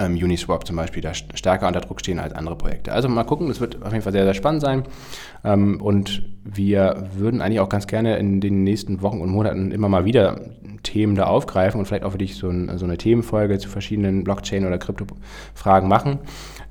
ähm, 0.02 0.14
Uniswap 0.14 0.66
zum 0.66 0.76
Beispiel 0.76 1.02
da 1.02 1.14
stärker 1.14 1.66
unter 1.66 1.80
Druck 1.80 2.00
stehen 2.00 2.18
als 2.18 2.34
andere 2.34 2.56
Projekte. 2.56 2.92
Also 2.92 3.08
mal 3.08 3.24
gucken, 3.24 3.48
das 3.48 3.60
wird 3.60 3.82
auf 3.82 3.92
jeden 3.92 4.02
Fall 4.02 4.12
sehr, 4.12 4.24
sehr 4.24 4.34
spannend 4.34 4.62
sein. 4.62 4.84
Ähm, 5.44 5.80
und 5.80 6.22
wir 6.44 7.08
würden 7.14 7.40
eigentlich 7.40 7.60
auch 7.60 7.68
ganz 7.68 7.86
gerne 7.86 8.16
in 8.16 8.40
den 8.40 8.64
nächsten 8.64 9.02
Wochen 9.02 9.20
und 9.20 9.30
Monaten 9.30 9.70
immer 9.70 9.88
mal 9.88 10.04
wieder 10.04 10.40
Themen 10.82 11.14
da 11.14 11.24
aufgreifen 11.24 11.78
und 11.78 11.86
vielleicht 11.86 12.04
auch 12.04 12.12
für 12.12 12.18
dich 12.18 12.34
so, 12.36 12.48
ein, 12.48 12.76
so 12.78 12.84
eine 12.84 12.98
Themenfolge 12.98 13.58
zu 13.58 13.68
verschiedenen 13.68 14.24
Blockchain- 14.24 14.66
oder 14.66 14.78
Krypto-Fragen 14.78 15.88
machen. 15.88 16.18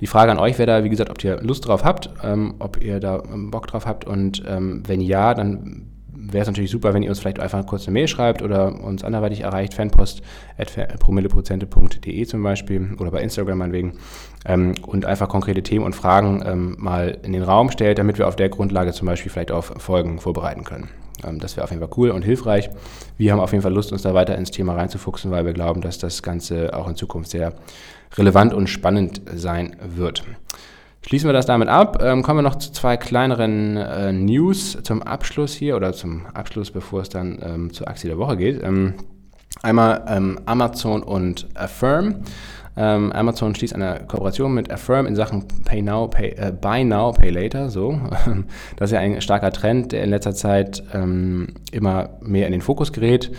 Die 0.00 0.06
Frage 0.06 0.32
an 0.32 0.38
euch 0.38 0.58
wäre 0.58 0.66
da, 0.66 0.84
wie 0.84 0.90
gesagt, 0.90 1.10
ob 1.10 1.22
ihr 1.24 1.40
Lust 1.40 1.66
drauf 1.66 1.84
habt, 1.84 2.10
ähm, 2.22 2.54
ob 2.58 2.82
ihr 2.82 3.00
da 3.00 3.22
ähm, 3.32 3.50
Bock 3.50 3.66
drauf 3.66 3.86
habt 3.86 4.04
und 4.04 4.42
ähm, 4.46 4.82
wenn 4.86 5.00
ja, 5.00 5.34
dann 5.34 5.91
wäre 6.30 6.42
es 6.42 6.48
natürlich 6.48 6.70
super, 6.70 6.94
wenn 6.94 7.02
ihr 7.02 7.10
uns 7.10 7.18
vielleicht 7.18 7.40
einfach 7.40 7.66
kurz 7.66 7.86
eine 7.86 7.94
Mail 7.94 8.06
schreibt 8.08 8.42
oder 8.42 8.80
uns 8.82 9.02
anderweitig 9.02 9.40
erreicht, 9.40 9.74
fanpost.promilleprozente.de 9.74 12.26
zum 12.26 12.42
Beispiel 12.42 12.94
oder 12.98 13.10
bei 13.10 13.22
Instagram 13.22 13.58
meinetwegen 13.58 13.94
ähm, 14.46 14.74
und 14.86 15.04
einfach 15.04 15.28
konkrete 15.28 15.62
Themen 15.62 15.84
und 15.84 15.94
Fragen 15.94 16.42
ähm, 16.46 16.76
mal 16.78 17.18
in 17.22 17.32
den 17.32 17.42
Raum 17.42 17.70
stellt, 17.70 17.98
damit 17.98 18.16
wir 18.18 18.28
auf 18.28 18.36
der 18.36 18.48
Grundlage 18.48 18.92
zum 18.92 19.06
Beispiel 19.06 19.32
vielleicht 19.32 19.50
auf 19.50 19.74
Folgen 19.78 20.20
vorbereiten 20.20 20.62
können. 20.64 20.88
Ähm, 21.24 21.40
das 21.40 21.56
wäre 21.56 21.64
auf 21.64 21.70
jeden 21.70 21.82
Fall 21.82 21.92
cool 21.96 22.10
und 22.10 22.22
hilfreich. 22.22 22.70
Wir 23.16 23.32
haben 23.32 23.40
auf 23.40 23.52
jeden 23.52 23.62
Fall 23.62 23.74
Lust, 23.74 23.92
uns 23.92 24.02
da 24.02 24.14
weiter 24.14 24.36
ins 24.36 24.50
Thema 24.50 24.74
reinzufuchsen, 24.74 25.30
weil 25.30 25.44
wir 25.44 25.52
glauben, 25.52 25.80
dass 25.80 25.98
das 25.98 26.22
Ganze 26.22 26.76
auch 26.76 26.88
in 26.88 26.96
Zukunft 26.96 27.30
sehr 27.30 27.52
relevant 28.14 28.54
und 28.54 28.68
spannend 28.68 29.22
sein 29.34 29.76
wird. 29.82 30.24
Schließen 31.04 31.28
wir 31.28 31.32
das 31.32 31.46
damit 31.46 31.68
ab. 31.68 32.00
Ähm, 32.02 32.22
kommen 32.22 32.38
wir 32.38 32.42
noch 32.42 32.56
zu 32.56 32.72
zwei 32.72 32.96
kleineren 32.96 33.76
äh, 33.76 34.12
News 34.12 34.78
zum 34.82 35.02
Abschluss 35.02 35.52
hier 35.52 35.76
oder 35.76 35.92
zum 35.92 36.26
Abschluss, 36.26 36.70
bevor 36.70 37.02
es 37.02 37.08
dann 37.08 37.38
ähm, 37.42 37.72
zur 37.72 37.88
Aktie 37.88 38.08
der 38.08 38.18
Woche 38.18 38.36
geht. 38.36 38.62
Ähm, 38.62 38.94
einmal 39.62 40.04
ähm, 40.08 40.38
Amazon 40.46 41.02
und 41.02 41.48
Affirm. 41.54 42.22
Ähm, 42.74 43.12
Amazon 43.12 43.54
schließt 43.54 43.74
eine 43.74 44.04
Kooperation 44.06 44.54
mit 44.54 44.70
Affirm 44.70 45.06
in 45.06 45.14
Sachen 45.14 45.46
Pay 45.64 45.82
Now, 45.82 46.08
Pay, 46.08 46.30
äh, 46.30 46.52
Buy 46.58 46.84
Now, 46.84 47.12
Pay 47.12 47.30
Later. 47.30 47.68
So, 47.68 48.00
das 48.76 48.90
ist 48.90 48.94
ja 48.94 49.00
ein 49.00 49.20
starker 49.20 49.50
Trend, 49.50 49.92
der 49.92 50.04
in 50.04 50.10
letzter 50.10 50.34
Zeit 50.34 50.82
ähm, 50.94 51.48
immer 51.70 52.10
mehr 52.20 52.46
in 52.46 52.52
den 52.52 52.62
Fokus 52.62 52.92
gerät. 52.92 53.32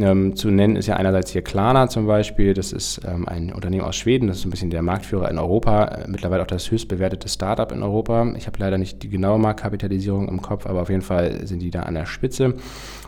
Ähm, 0.00 0.36
zu 0.36 0.50
nennen 0.50 0.76
ist 0.76 0.86
ja 0.86 0.96
einerseits 0.96 1.30
hier 1.30 1.42
Klarna 1.42 1.88
zum 1.88 2.06
Beispiel. 2.06 2.54
Das 2.54 2.72
ist 2.72 3.00
ähm, 3.06 3.28
ein 3.28 3.52
Unternehmen 3.52 3.84
aus 3.84 3.96
Schweden. 3.96 4.28
Das 4.28 4.38
ist 4.38 4.44
ein 4.44 4.50
bisschen 4.50 4.70
der 4.70 4.82
Marktführer 4.82 5.30
in 5.30 5.38
Europa. 5.38 5.84
Äh, 5.84 6.08
mittlerweile 6.08 6.42
auch 6.42 6.46
das 6.46 6.70
höchst 6.70 6.88
bewertete 6.88 7.28
Startup 7.28 7.70
in 7.72 7.82
Europa. 7.82 8.32
Ich 8.36 8.46
habe 8.46 8.58
leider 8.58 8.78
nicht 8.78 9.02
die 9.02 9.08
genaue 9.08 9.38
Marktkapitalisierung 9.38 10.28
im 10.28 10.42
Kopf, 10.42 10.66
aber 10.66 10.82
auf 10.82 10.90
jeden 10.90 11.02
Fall 11.02 11.46
sind 11.46 11.60
die 11.60 11.70
da 11.70 11.82
an 11.82 11.94
der 11.94 12.06
Spitze. 12.06 12.54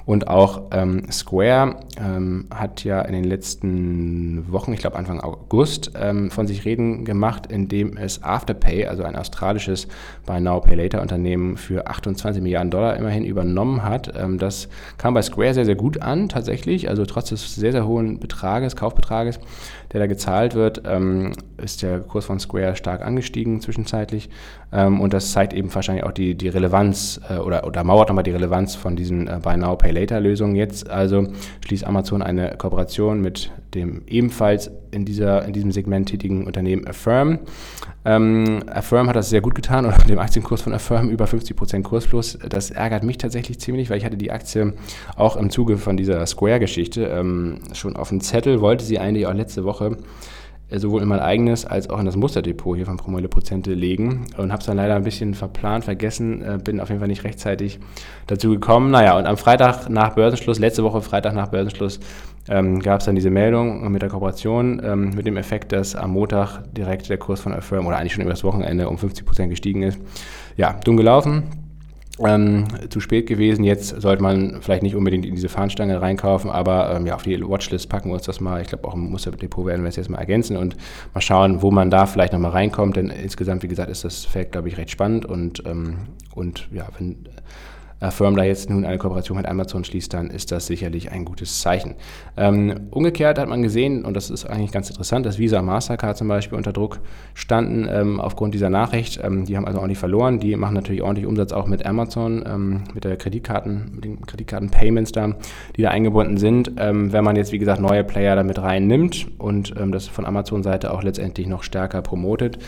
Und 0.07 0.29
auch 0.29 0.63
ähm, 0.71 1.11
Square 1.11 1.81
ähm, 2.01 2.47
hat 2.55 2.85
ja 2.85 3.03
in 3.03 3.13
den 3.13 3.25
letzten 3.25 4.51
Wochen, 4.53 4.73
ich 4.73 4.79
glaube 4.79 4.97
Anfang 4.97 5.21
August, 5.21 5.91
ähm, 6.01 6.31
von 6.31 6.47
sich 6.47 6.65
reden 6.65 7.05
gemacht, 7.05 7.47
indem 7.51 7.97
es 7.97 8.23
Afterpay, 8.23 8.87
also 8.87 9.03
ein 9.03 9.17
australisches 9.17 9.89
Buy 10.25 10.41
Now 10.41 10.61
Pay 10.61 10.77
Later 10.77 11.03
Unternehmen, 11.03 11.57
für 11.57 11.89
28 11.89 12.41
Milliarden 12.41 12.71
Dollar 12.71 12.97
immerhin 12.97 13.25
übernommen 13.25 13.83
hat. 13.83 14.13
Ähm, 14.17 14.39
das 14.39 14.69
kam 14.97 15.15
bei 15.15 15.23
Square 15.23 15.55
sehr, 15.55 15.65
sehr 15.65 15.75
gut 15.75 16.01
an, 16.01 16.29
tatsächlich. 16.29 16.89
Also 16.89 17.05
trotz 17.05 17.31
des 17.31 17.57
sehr, 17.57 17.73
sehr 17.73 17.89
hohen 17.89 18.21
Betrages, 18.21 18.77
Kaufbetrages, 18.77 19.41
der 19.93 19.99
da 19.99 20.07
gezahlt 20.07 20.55
wird, 20.55 20.83
ähm, 20.87 21.33
ist 21.57 21.83
der 21.83 21.99
Kurs 21.99 22.27
von 22.27 22.39
Square 22.39 22.77
stark 22.77 23.03
angestiegen 23.03 23.61
zwischenzeitlich. 23.61 24.31
Ähm, 24.73 25.01
und 25.01 25.13
das 25.13 25.33
zeigt 25.33 25.53
eben 25.53 25.75
wahrscheinlich 25.75 26.05
auch 26.05 26.13
die, 26.13 26.37
die 26.37 26.49
Relevanz 26.49 27.21
äh, 27.29 27.39
oder, 27.39 27.67
oder 27.67 27.83
mauert 27.83 28.09
nochmal 28.09 28.25
die 28.25 28.31
Relevanz 28.31 28.75
von 28.75 28.95
diesen 28.95 29.27
äh, 29.27 29.41
Buy 29.43 29.57
Now 29.57 29.77
Pay 29.77 29.96
Later 29.99 30.21
Lösungen. 30.21 30.57
Jetzt 30.57 30.91
also 30.91 31.29
schließt 31.65 31.87
Amazon 31.87 32.23
eine 32.23 32.57
Kooperation 32.57 33.21
mit 33.21 33.51
dem 33.75 34.03
ebenfalls 34.07 34.71
in, 34.91 35.05
dieser, 35.05 35.45
in 35.45 35.53
diesem 35.53 35.73
Segment 35.73 36.09
tätigen 36.09 36.47
Unternehmen 36.47 36.87
Affirm. 36.87 37.41
Ähm, 38.05 38.63
Affirm 38.67 39.09
hat 39.09 39.17
das 39.17 39.31
sehr 39.31 39.41
gut 39.41 39.55
getan 39.55 39.87
und 39.87 39.95
dem 40.09 40.19
Aktienkurs 40.19 40.63
von 40.63 40.73
Affirm 40.73 41.11
über 41.11 41.25
50% 41.25 41.83
Kursplus. 41.83 42.39
Das 42.49 42.71
ärgert 42.71 43.03
mich 43.05 43.19
tatsächlich 43.19 43.59
ziemlich, 43.59 43.91
weil 43.91 43.99
ich 43.99 44.05
hatte 44.05 44.17
die 44.17 44.31
Aktie 44.31 44.75
auch 45.17 45.37
im 45.37 45.51
Zuge 45.51 45.77
von 45.79 45.97
dieser 45.97 46.25
Square-Geschichte 46.27 47.05
ähm, 47.05 47.59
schon 47.73 47.97
auf 47.97 48.11
dem 48.11 48.21
Zettel, 48.21 48.61
wollte 48.61 48.85
sie 48.85 48.99
eigentlich 48.99 49.27
auch 49.27 49.35
letzte 49.35 49.65
Woche 49.65 49.97
sowohl 50.71 51.03
in 51.03 51.09
mein 51.09 51.21
eigenes 51.21 51.65
als 51.65 51.89
auch 51.89 51.99
in 52.01 52.07
das 52.07 52.17
Musterdepot 52.17 52.77
hier 52.77 52.87
von 52.87 52.97
Promille 52.97 53.29
Prozente 53.29 53.73
legen 53.73 54.27
und 54.37 54.51
habe 54.51 54.61
es 54.61 54.67
dann 54.67 54.77
leider 54.77 54.97
ein 54.97 55.05
bisschen 55.05 55.35
verplant, 55.35 55.85
vergessen, 55.85 56.43
äh, 56.43 56.59
bin 56.63 56.81
auf 56.81 56.89
jeden 56.89 56.99
Fall 56.99 57.09
nicht 57.09 57.25
rechtzeitig 57.25 57.79
dazu 58.27 58.51
gekommen. 58.51 58.91
Naja, 58.91 59.17
und 59.17 59.27
am 59.27 59.37
Freitag 59.37 59.89
nach 59.89 60.15
Börsenschluss, 60.15 60.59
letzte 60.59 60.83
Woche 60.83 61.03
Freitag 61.03 61.35
nach 61.35 61.49
Börsenschluss, 61.49 62.01
ähm, 62.49 62.81
gab 62.81 63.01
es 63.01 63.07
dann 63.07 63.15
diese 63.15 63.31
Meldung 63.31 63.91
mit 63.91 64.03
der 64.03 64.09
Kooperation 64.09 64.81
ähm, 64.85 65.11
mit 65.11 65.27
dem 65.27 65.37
Effekt, 65.37 65.73
dass 65.73 65.95
am 65.95 66.13
Montag 66.13 66.63
direkt 66.73 67.09
der 67.09 67.19
Kurs 67.19 67.41
von 67.41 67.53
Affirm 67.53 67.87
oder 67.87 67.99
eigentlich 67.99 68.13
schon 68.13 68.23
über 68.23 68.31
das 68.31 68.45
Wochenende 68.45 68.89
um 68.89 68.99
50 68.99 69.25
Prozent 69.25 69.51
gestiegen 69.51 69.83
ist. 69.83 69.99
Ja, 70.57 70.79
dumm 70.85 70.97
gelaufen 70.97 71.66
ähm, 72.25 72.65
zu 72.89 73.01
spät 73.01 73.27
gewesen. 73.27 73.65
Jetzt 73.65 74.01
sollte 74.01 74.23
man 74.23 74.63
vielleicht 74.63 74.83
nicht 74.83 74.97
unbedingt 74.97 75.27
in 75.27 75.35
diese 75.35 75.49
Fahnenstange 75.49 76.01
reinkaufen, 76.01 76.51
aber 76.51 76.95
ähm, 76.95 77.07
ja, 77.07 77.15
auf 77.15 77.23
die 77.23 77.41
Watchlist 77.41 77.89
packen 77.89 78.11
wir 78.11 78.15
uns 78.15 78.25
das 78.25 78.41
mal. 78.41 78.63
Ich 78.63 78.69
glaube, 78.69 78.87
auch 78.89 78.95
im 78.95 79.11
Musterdepot 79.11 79.67
werden 79.67 79.83
wir 79.83 79.89
es 79.89 79.97
jetzt 79.97 80.09
mal 80.09 80.19
ergänzen 80.19 80.57
und 80.57 80.77
mal 81.15 81.21
schauen, 81.21 81.63
wo 81.63 81.71
man 81.71 81.91
da 81.91 82.07
vielleicht 82.07 82.33
nochmal 82.33 82.53
reinkommt. 82.53 82.97
Denn 82.97 83.11
insgesamt, 83.11 83.63
wie 83.63 83.69
gesagt, 83.69 83.91
ist 83.91 84.05
das 84.05 84.25
Feld, 84.25 84.53
glaube 84.53 84.69
ich, 84.69 84.79
recht 84.79 84.91
spannend 84.91 85.27
und, 85.27 85.63
ähm, 85.67 85.97
und 86.35 86.69
ja, 86.73 86.87
wenn 86.99 87.17
Firm 88.11 88.37
da 88.37 88.45
jetzt 88.45 88.69
nun 88.69 88.85
eine 88.85 88.99
Kooperation 88.99 89.39
mit 89.39 89.47
Amazon 89.47 89.85
schließt, 89.85 90.13
dann 90.13 90.31
ist 90.31 90.53
das 90.53 90.67
sicherlich 90.67 91.13
ein 91.13 91.25
gutes 91.25 91.61
Zeichen. 91.61 91.95
Ähm, 92.37 92.89
umgekehrt 92.91 93.39
hat 93.39 93.49
man 93.49 93.63
gesehen, 93.63 94.05
und 94.05 94.15
das 94.15 94.31
ist 94.31 94.45
eigentlich 94.45 94.71
ganz 94.71 94.91
interessant, 94.91 95.25
dass 95.25 95.39
Visa 95.39 95.61
und 95.61 95.67
Mastercard 95.67 96.17
zum 96.17 96.29
Beispiel 96.29 96.59
unter 96.59 96.73
Druck 96.73 97.01
standen 97.35 97.89
ähm, 97.91 98.21
aufgrund 98.21 98.55
dieser 98.55 98.71
Nachricht. 98.71 99.21
Ähm, 99.23 99.47
die 99.47 99.57
haben 99.57 99.67
also 99.67 99.79
ordentlich 99.79 99.99
verloren. 99.99 100.41
Die 100.41 100.55
machen 100.57 100.75
natürlich 100.75 101.03
ordentlich 101.03 101.27
Umsatz 101.27 101.53
auch 101.53 101.67
mit 101.67 101.87
Amazon, 101.87 102.45
ähm, 102.47 102.85
mit 102.93 103.05
der 103.05 103.17
Kreditkarten, 103.17 103.93
mit 103.95 104.05
den 104.05 104.27
Kreditkarten-Payments 104.27 105.13
da, 105.13 105.35
die 105.77 105.83
da 105.83 105.91
eingebunden 105.91 106.37
sind. 106.37 106.73
Ähm, 106.79 107.13
wenn 107.13 107.25
man 107.25 107.37
jetzt, 107.37 107.53
wie 107.53 107.59
gesagt, 107.59 107.81
neue 107.81 108.05
Player 108.05 108.37
damit 108.37 108.61
reinnimmt 108.61 109.27
und 109.39 109.75
ähm, 109.79 109.93
das 109.93 110.07
von 110.07 110.27
Amazon-Seite 110.27 110.93
auch 110.93 111.03
letztendlich 111.03 111.47
noch 111.47 111.63
stärker 111.63 112.03
promotet 112.03 112.59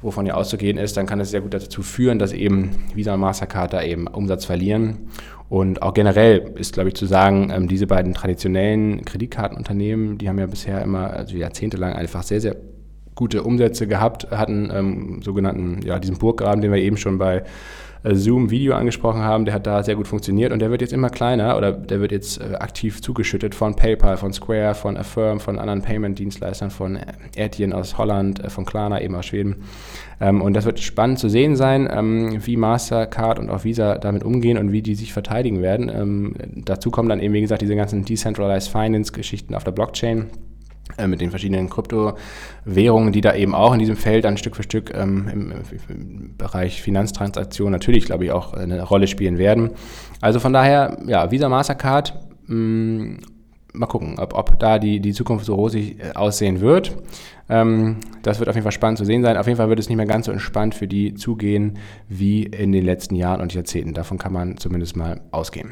wovon 0.00 0.26
ja 0.26 0.34
auszugehen 0.34 0.78
ist, 0.78 0.96
dann 0.96 1.06
kann 1.06 1.20
es 1.20 1.30
sehr 1.30 1.40
gut 1.40 1.54
dazu 1.54 1.82
führen, 1.82 2.18
dass 2.18 2.32
eben 2.32 2.70
Visa 2.94 3.14
und 3.14 3.20
Mastercard 3.20 3.72
da 3.72 3.82
eben 3.82 4.06
Umsatz 4.06 4.44
verlieren. 4.44 5.08
Und 5.48 5.82
auch 5.82 5.94
generell 5.94 6.52
ist, 6.56 6.74
glaube 6.74 6.90
ich, 6.90 6.94
zu 6.94 7.06
sagen, 7.06 7.50
ähm, 7.54 7.68
diese 7.68 7.86
beiden 7.86 8.14
traditionellen 8.14 9.04
Kreditkartenunternehmen, 9.04 10.18
die 10.18 10.28
haben 10.28 10.38
ja 10.38 10.46
bisher 10.46 10.82
immer, 10.82 11.10
also 11.10 11.36
jahrzehntelang 11.36 11.94
einfach 11.94 12.22
sehr, 12.22 12.40
sehr 12.40 12.56
gute 13.14 13.42
Umsätze 13.42 13.86
gehabt, 13.86 14.30
hatten 14.30 14.70
ähm, 14.72 15.22
sogenannten, 15.22 15.80
ja, 15.82 15.98
diesen 15.98 16.18
Burggraben, 16.18 16.60
den 16.60 16.70
wir 16.70 16.80
eben 16.80 16.96
schon 16.96 17.18
bei 17.18 17.42
Zoom-Video 18.04 18.74
angesprochen 18.74 19.22
haben, 19.22 19.44
der 19.44 19.54
hat 19.54 19.66
da 19.66 19.82
sehr 19.82 19.96
gut 19.96 20.08
funktioniert 20.08 20.52
und 20.52 20.60
der 20.60 20.70
wird 20.70 20.80
jetzt 20.80 20.92
immer 20.92 21.10
kleiner 21.10 21.56
oder 21.56 21.72
der 21.72 22.00
wird 22.00 22.12
jetzt 22.12 22.40
äh, 22.40 22.54
aktiv 22.54 23.02
zugeschüttet 23.02 23.54
von 23.54 23.74
PayPal, 23.74 24.16
von 24.16 24.32
Square, 24.32 24.74
von 24.74 24.96
Affirm, 24.96 25.40
von 25.40 25.58
anderen 25.58 25.82
Payment-Dienstleistern, 25.82 26.70
von 26.70 26.98
Etienne 27.36 27.74
aus 27.74 27.98
Holland, 27.98 28.42
äh, 28.44 28.50
von 28.50 28.64
Klarna 28.64 29.00
eben 29.00 29.14
aus 29.14 29.26
Schweden. 29.26 29.56
Ähm, 30.20 30.40
und 30.42 30.54
das 30.54 30.64
wird 30.64 30.80
spannend 30.80 31.18
zu 31.18 31.28
sehen 31.28 31.56
sein, 31.56 31.88
ähm, 31.90 32.38
wie 32.44 32.56
Mastercard 32.56 33.38
und 33.38 33.50
auch 33.50 33.64
Visa 33.64 33.98
damit 33.98 34.24
umgehen 34.24 34.58
und 34.58 34.72
wie 34.72 34.82
die 34.82 34.94
sich 34.94 35.12
verteidigen 35.12 35.62
werden. 35.62 35.90
Ähm, 35.92 36.34
dazu 36.64 36.90
kommen 36.90 37.08
dann 37.08 37.20
eben, 37.20 37.34
wie 37.34 37.40
gesagt, 37.40 37.62
diese 37.62 37.76
ganzen 37.76 38.04
Decentralized 38.04 38.70
Finance-Geschichten 38.70 39.54
auf 39.54 39.64
der 39.64 39.72
Blockchain 39.72 40.26
äh, 40.98 41.06
mit 41.06 41.20
den 41.20 41.30
verschiedenen 41.30 41.68
Kryptowährungen, 41.68 43.12
die 43.12 43.20
da 43.20 43.34
eben 43.34 43.54
auch 43.54 43.72
in 43.72 43.78
diesem 43.78 43.96
Feld 43.96 44.24
dann 44.24 44.36
Stück 44.36 44.56
für 44.56 44.62
Stück 44.62 44.92
ähm, 44.94 45.28
im, 45.32 45.52
im, 45.88 46.36
Bereich 46.36 46.82
Finanztransaktionen 46.82 47.72
natürlich, 47.72 48.04
glaube 48.04 48.24
ich, 48.24 48.32
auch 48.32 48.54
eine 48.54 48.82
Rolle 48.82 49.06
spielen 49.06 49.38
werden. 49.38 49.70
Also 50.20 50.40
von 50.40 50.52
daher, 50.52 50.98
ja, 51.06 51.30
Visa 51.30 51.48
Mastercard, 51.48 52.14
mh, 52.46 52.54
mm, 52.56 53.20
mal 53.72 53.86
gucken, 53.86 54.18
ob, 54.18 54.34
ob 54.34 54.58
da 54.58 54.78
die, 54.78 55.00
die 55.00 55.12
Zukunft 55.12 55.44
so 55.44 55.54
rosig 55.54 55.98
äh, 56.00 56.14
aussehen 56.14 56.60
wird. 56.60 56.96
Ähm, 57.50 57.96
das 58.22 58.38
wird 58.38 58.48
auf 58.48 58.54
jeden 58.54 58.64
Fall 58.64 58.72
spannend 58.72 58.98
zu 58.98 59.04
sehen 59.04 59.22
sein. 59.22 59.36
Auf 59.36 59.46
jeden 59.46 59.56
Fall 59.56 59.68
wird 59.68 59.78
es 59.78 59.88
nicht 59.88 59.96
mehr 59.96 60.06
ganz 60.06 60.26
so 60.26 60.32
entspannt 60.32 60.74
für 60.74 60.86
die 60.86 61.14
zugehen 61.14 61.78
wie 62.08 62.42
in 62.42 62.72
den 62.72 62.84
letzten 62.84 63.14
Jahren 63.14 63.40
und 63.40 63.54
Jahrzehnten. 63.54 63.94
Davon 63.94 64.18
kann 64.18 64.32
man 64.32 64.58
zumindest 64.58 64.96
mal 64.96 65.20
ausgehen. 65.30 65.70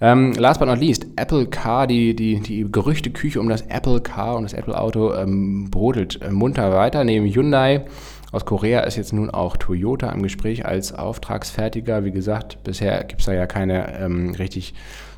Ähm, 0.00 0.32
last 0.32 0.58
but 0.58 0.68
not 0.68 0.80
least, 0.80 1.06
Apple 1.16 1.46
Car, 1.46 1.86
die, 1.86 2.14
die, 2.16 2.40
die 2.40 2.66
Gerüchteküche 2.70 3.40
um 3.40 3.48
das 3.48 3.62
Apple 3.62 4.00
Car 4.00 4.36
und 4.36 4.44
das 4.44 4.52
Apple 4.52 4.78
Auto 4.78 5.14
ähm, 5.14 5.70
brodelt 5.70 6.20
äh, 6.22 6.30
munter 6.30 6.72
weiter. 6.72 7.04
Neben 7.04 7.26
Hyundai 7.26 7.84
aus 8.32 8.44
Korea 8.44 8.80
ist 8.80 8.96
jetzt 8.96 9.12
nun 9.12 9.30
auch 9.30 9.56
Toyota 9.56 10.10
im 10.10 10.22
Gespräch 10.22 10.66
als 10.66 10.92
Auftragsfertiger. 10.92 12.04
Wie 12.04 12.10
gesagt, 12.10 12.58
bisher 12.64 13.04
gibt 13.04 13.20
es 13.20 13.26
da 13.26 13.32
ja 13.32 13.46
keine 13.46 13.98
ähm, 14.00 14.34
richtig 14.34 14.74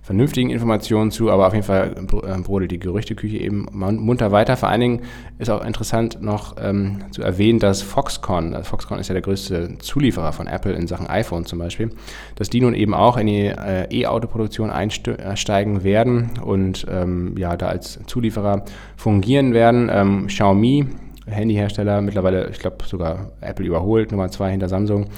vernünftigen 0.08 0.48
Informationen 0.48 1.10
zu, 1.10 1.30
aber 1.30 1.48
auf 1.48 1.52
jeden 1.52 1.66
Fall 1.66 1.94
äh, 1.94 2.40
brodelt 2.40 2.70
die 2.70 2.78
Gerüchteküche 2.78 3.36
eben 3.36 3.66
munter 3.70 4.32
weiter. 4.32 4.56
Vor 4.56 4.70
allen 4.70 4.80
Dingen 4.80 5.00
ist 5.38 5.50
auch 5.50 5.62
interessant 5.62 6.22
noch 6.22 6.56
ähm, 6.58 7.00
zu 7.10 7.20
erwähnen, 7.20 7.58
dass 7.58 7.82
Foxconn, 7.82 8.54
also 8.54 8.70
Foxconn 8.70 8.98
ist 9.00 9.08
ja 9.08 9.12
der 9.12 9.20
größte 9.20 9.76
Zulieferer 9.80 10.32
von 10.32 10.46
Apple 10.46 10.72
in 10.72 10.86
Sachen 10.86 11.06
iPhone 11.08 11.44
zum 11.44 11.58
Beispiel, 11.58 11.90
dass 12.36 12.48
die 12.48 12.62
nun 12.62 12.72
eben 12.72 12.94
auch 12.94 13.18
in 13.18 13.26
die 13.26 13.48
äh, 13.48 13.86
E-Auto-Produktion 13.90 14.70
einsteigen 14.70 15.84
werden 15.84 16.30
und 16.42 16.86
ähm, 16.90 17.34
ja, 17.36 17.58
da 17.58 17.66
als 17.66 18.00
Zulieferer 18.06 18.64
fungieren 18.96 19.52
werden. 19.52 19.90
Ähm, 19.92 20.28
Xiaomi, 20.28 20.86
Handyhersteller, 21.26 22.00
mittlerweile, 22.00 22.48
ich 22.48 22.60
glaube 22.60 22.78
sogar 22.86 23.32
Apple 23.42 23.66
überholt, 23.66 24.10
Nummer 24.10 24.30
zwei 24.30 24.52
hinter 24.52 24.70
Samsung 24.70 25.08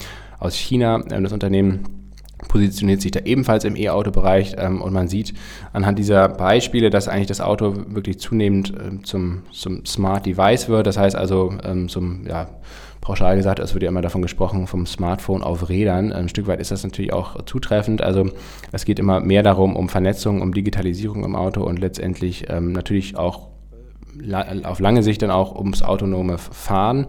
aus 0.40 0.56
China, 0.56 1.00
ähm, 1.12 1.22
das 1.22 1.32
Unternehmen 1.32 1.99
positioniert 2.48 3.00
sich 3.00 3.10
da 3.10 3.20
ebenfalls 3.20 3.64
im 3.64 3.76
E-Auto-Bereich 3.76 4.56
ähm, 4.58 4.80
und 4.82 4.92
man 4.92 5.08
sieht 5.08 5.34
anhand 5.72 5.98
dieser 5.98 6.28
Beispiele, 6.28 6.90
dass 6.90 7.08
eigentlich 7.08 7.26
das 7.26 7.40
Auto 7.40 7.74
wirklich 7.88 8.18
zunehmend 8.18 8.70
äh, 8.70 9.02
zum, 9.02 9.42
zum 9.52 9.84
Smart 9.86 10.26
Device 10.26 10.68
wird. 10.68 10.86
Das 10.86 10.96
heißt 10.96 11.16
also 11.16 11.52
ähm, 11.64 11.88
zum, 11.88 12.26
ja, 12.26 12.48
pauschal 13.00 13.36
gesagt, 13.36 13.58
es 13.58 13.74
wird 13.74 13.82
ja 13.82 13.88
immer 13.88 14.02
davon 14.02 14.22
gesprochen, 14.22 14.66
vom 14.66 14.86
Smartphone 14.86 15.42
auf 15.42 15.68
Rädern. 15.68 16.12
Ein 16.12 16.28
Stück 16.28 16.46
weit 16.46 16.60
ist 16.60 16.70
das 16.70 16.84
natürlich 16.84 17.12
auch 17.12 17.42
zutreffend. 17.44 18.02
Also 18.02 18.30
es 18.72 18.84
geht 18.84 18.98
immer 18.98 19.20
mehr 19.20 19.42
darum, 19.42 19.76
um 19.76 19.88
Vernetzung, 19.88 20.42
um 20.42 20.52
Digitalisierung 20.52 21.24
im 21.24 21.34
Auto 21.34 21.62
und 21.62 21.78
letztendlich 21.78 22.46
ähm, 22.48 22.72
natürlich 22.72 23.16
auch 23.16 23.48
auf 24.64 24.80
lange 24.80 25.02
Sicht 25.02 25.22
dann 25.22 25.30
auch 25.30 25.54
ums 25.54 25.82
autonome 25.82 26.36
Fahren. 26.38 27.06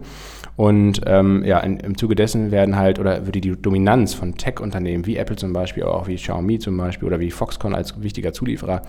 Und 0.56 1.00
ähm, 1.06 1.44
ja, 1.44 1.60
in, 1.60 1.78
im 1.80 1.96
Zuge 1.96 2.14
dessen 2.14 2.50
werden 2.50 2.76
halt 2.76 2.98
oder 2.98 3.26
würde 3.26 3.40
die 3.40 3.52
Dominanz 3.52 4.12
von 4.12 4.34
Tech-Unternehmen 4.36 5.06
wie 5.06 5.16
Apple 5.16 5.36
zum 5.36 5.52
Beispiel, 5.52 5.84
auch 5.84 6.06
wie 6.08 6.16
Xiaomi 6.16 6.58
zum 6.58 6.76
Beispiel 6.76 7.06
oder 7.06 7.20
wie 7.20 7.30
Foxconn 7.30 7.74
als 7.74 8.02
wichtiger 8.02 8.32
Zulieferer, 8.32 8.82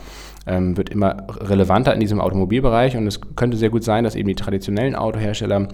ähm, 0.45 0.75
wird 0.75 0.89
immer 0.89 1.25
relevanter 1.29 1.93
in 1.93 2.01
diesem 2.01 2.19
Automobilbereich. 2.19 2.97
Und 2.97 3.07
es 3.07 3.21
könnte 3.35 3.55
sehr 3.55 3.69
gut 3.69 3.83
sein, 3.83 4.03
dass 4.03 4.15
eben 4.15 4.27
die 4.27 4.35
traditionellen 4.35 4.95
Autohersteller 4.95 5.69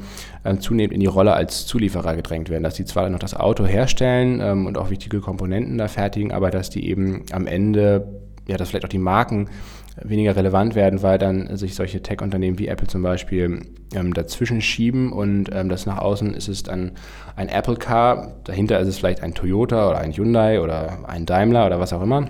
ähm, 0.46 0.60
zunehmend 0.60 0.94
in 0.94 1.00
die 1.00 1.08
Rolle 1.08 1.34
als 1.34 1.66
Zulieferer 1.66 2.16
gedrängt 2.16 2.50
werden, 2.50 2.64
dass 2.64 2.76
sie 2.76 2.86
zwar 2.86 3.10
noch 3.10 3.20
das 3.20 3.34
Auto 3.34 3.66
herstellen 3.66 4.42
ähm, 4.42 4.68
und 4.68 4.78
auch 4.78 4.92
wichtige 4.92 5.22
Komponenten 5.22 5.78
da 5.78 5.88
fertigen, 5.88 6.32
aber 6.32 6.52
dass 6.52 6.70
die 6.70 6.88
eben 6.88 7.24
am 7.32 7.48
Ende 7.48 8.08
ja, 8.50 8.58
dass 8.58 8.70
vielleicht 8.70 8.86
auch 8.86 8.90
die 8.90 8.98
Marken 8.98 9.48
weniger 10.02 10.36
relevant 10.36 10.76
werden, 10.76 11.02
weil 11.02 11.18
dann 11.18 11.56
sich 11.58 11.76
solche 11.76 12.02
Tech-Unternehmen 12.02 12.60
wie 12.60 12.68
Apple 12.68 12.88
zum 12.88 13.02
Beispiel 13.02 13.62
ähm, 13.94 14.14
dazwischen 14.14 14.62
schieben 14.62 15.12
und 15.12 15.50
ähm, 15.54 15.70
das 15.70 15.86
nach 15.86 15.98
außen 15.98 16.34
ist 16.34 16.48
es 16.48 16.64
dann 16.64 16.92
ein 17.36 17.50
Apple 17.50 17.76
Car, 17.76 18.34
dahinter 18.44 18.80
ist 18.80 18.88
es 18.88 18.98
vielleicht 18.98 19.24
ein 19.24 19.34
Toyota 19.34 19.90
oder 19.90 20.00
ein 20.00 20.14
Hyundai 20.14 20.62
oder 20.62 21.10
ein 21.10 21.26
Daimler 21.26 21.66
oder 21.66 21.80
was 21.80 21.94
auch 21.94 22.02
immer. 22.02 22.28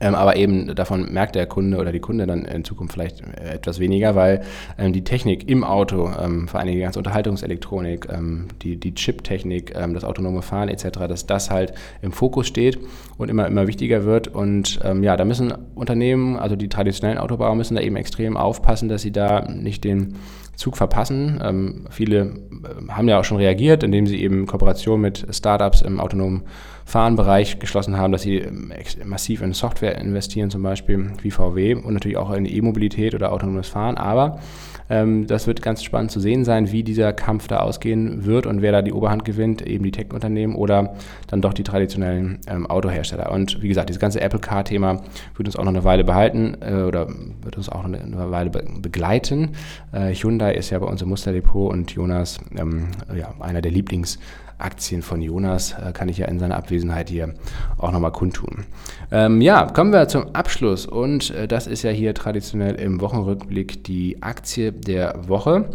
Ähm, 0.00 0.14
aber 0.14 0.36
eben 0.36 0.74
davon 0.74 1.12
merkt 1.12 1.34
der 1.34 1.46
Kunde 1.46 1.78
oder 1.78 1.92
die 1.92 2.00
Kunde 2.00 2.26
dann 2.26 2.44
in 2.44 2.64
Zukunft 2.64 2.94
vielleicht 2.94 3.20
äh, 3.20 3.54
etwas 3.54 3.78
weniger, 3.78 4.14
weil 4.14 4.42
ähm, 4.78 4.92
die 4.92 5.04
Technik 5.04 5.48
im 5.48 5.64
Auto, 5.64 6.10
ähm, 6.20 6.48
vor 6.48 6.60
allem 6.60 6.72
die 6.72 6.80
ganze 6.80 6.98
Unterhaltungselektronik, 6.98 8.08
ähm, 8.10 8.48
die, 8.62 8.76
die 8.76 8.94
Chip-Technik, 8.94 9.74
ähm, 9.76 9.94
das 9.94 10.04
autonome 10.04 10.42
Fahren 10.42 10.68
etc., 10.68 10.86
dass 11.08 11.26
das 11.26 11.50
halt 11.50 11.72
im 12.02 12.12
Fokus 12.12 12.46
steht 12.46 12.78
und 13.18 13.30
immer, 13.30 13.46
immer 13.46 13.66
wichtiger 13.66 14.04
wird. 14.04 14.28
Und 14.28 14.80
ähm, 14.84 15.02
ja, 15.02 15.16
da 15.16 15.24
müssen 15.24 15.52
Unternehmen, 15.74 16.36
also 16.36 16.56
die 16.56 16.68
traditionellen 16.68 17.18
Autobauer 17.18 17.54
müssen 17.54 17.76
da 17.76 17.80
eben 17.80 17.96
extrem 17.96 18.36
aufpassen, 18.36 18.88
dass 18.88 19.02
sie 19.02 19.12
da 19.12 19.42
nicht 19.48 19.84
den 19.84 20.16
Zug 20.56 20.76
verpassen. 20.76 21.40
Ähm, 21.42 21.84
viele 21.90 22.20
äh, 22.20 22.88
haben 22.90 23.08
ja 23.08 23.20
auch 23.20 23.24
schon 23.24 23.36
reagiert, 23.36 23.82
indem 23.82 24.06
sie 24.06 24.20
eben 24.20 24.46
Kooperationen 24.46 25.02
mit 25.02 25.26
Startups 25.30 25.82
im 25.82 26.00
autonomen 26.00 26.42
Fahrenbereich 26.84 27.58
geschlossen 27.58 27.96
haben, 27.96 28.12
dass 28.12 28.22
sie 28.22 28.38
ähm, 28.38 28.72
massiv 29.04 29.42
in 29.42 29.52
Software 29.52 29.98
investieren, 29.98 30.50
zum 30.50 30.62
Beispiel 30.62 31.12
wie 31.22 31.30
VW 31.30 31.74
und 31.74 31.92
natürlich 31.92 32.16
auch 32.16 32.32
in 32.32 32.46
E-Mobilität 32.46 33.14
oder 33.14 33.32
autonomes 33.32 33.68
Fahren. 33.68 33.96
Aber 33.96 34.40
ähm, 34.88 35.26
das 35.26 35.46
wird 35.46 35.62
ganz 35.62 35.82
spannend 35.82 36.10
zu 36.10 36.20
sehen 36.20 36.44
sein, 36.44 36.70
wie 36.72 36.82
dieser 36.82 37.12
Kampf 37.12 37.48
da 37.48 37.58
ausgehen 37.58 38.24
wird 38.24 38.46
und 38.46 38.62
wer 38.62 38.72
da 38.72 38.82
die 38.82 38.92
Oberhand 38.92 39.24
gewinnt, 39.24 39.62
eben 39.62 39.84
die 39.84 39.90
Tech-Unternehmen 39.90 40.54
oder 40.54 40.94
dann 41.26 41.40
doch 41.40 41.52
die 41.52 41.64
traditionellen 41.64 42.38
ähm, 42.48 42.66
Autohersteller. 42.66 43.30
Und 43.32 43.62
wie 43.62 43.68
gesagt, 43.68 43.88
dieses 43.88 44.00
ganze 44.00 44.20
Apple 44.20 44.40
Car-Thema 44.40 45.02
wird 45.36 45.48
uns 45.48 45.56
auch 45.56 45.64
noch 45.64 45.72
eine 45.72 45.84
Weile 45.84 46.04
behalten 46.04 46.56
äh, 46.60 46.82
oder 46.82 47.08
wird 47.42 47.56
uns 47.56 47.68
auch 47.68 47.86
noch 47.86 47.98
eine, 47.98 48.30
Weile 48.30 48.50
be 48.50 48.64
begleiten. 48.80 49.52
Äh, 49.92 50.14
Hyundai 50.14 50.54
ist 50.54 50.70
ja 50.70 50.78
bei 50.78 50.86
uns 50.86 51.02
im 51.02 51.08
Musterdepot 51.08 51.72
und 51.72 51.92
Jonas 51.92 52.38
ähm, 52.56 52.88
ja, 53.14 53.34
einer 53.40 53.62
der 53.62 53.72
Lieblings- 53.72 54.18
Aktien 54.58 55.02
von 55.02 55.20
Jonas 55.20 55.72
äh, 55.72 55.92
kann 55.92 56.08
ich 56.08 56.18
ja 56.18 56.26
in 56.26 56.38
seiner 56.38 56.56
Abwesenheit 56.56 57.10
hier 57.10 57.34
auch 57.76 57.92
nochmal 57.92 58.12
kundtun. 58.12 58.64
Ähm, 59.10 59.40
ja, 59.40 59.66
kommen 59.66 59.92
wir 59.92 60.08
zum 60.08 60.34
Abschluss 60.34 60.86
und 60.86 61.30
äh, 61.30 61.46
das 61.46 61.66
ist 61.66 61.82
ja 61.82 61.90
hier 61.90 62.14
traditionell 62.14 62.76
im 62.76 63.00
Wochenrückblick 63.00 63.84
die 63.84 64.22
Aktie 64.22 64.72
der 64.76 65.28
Woche. 65.28 65.70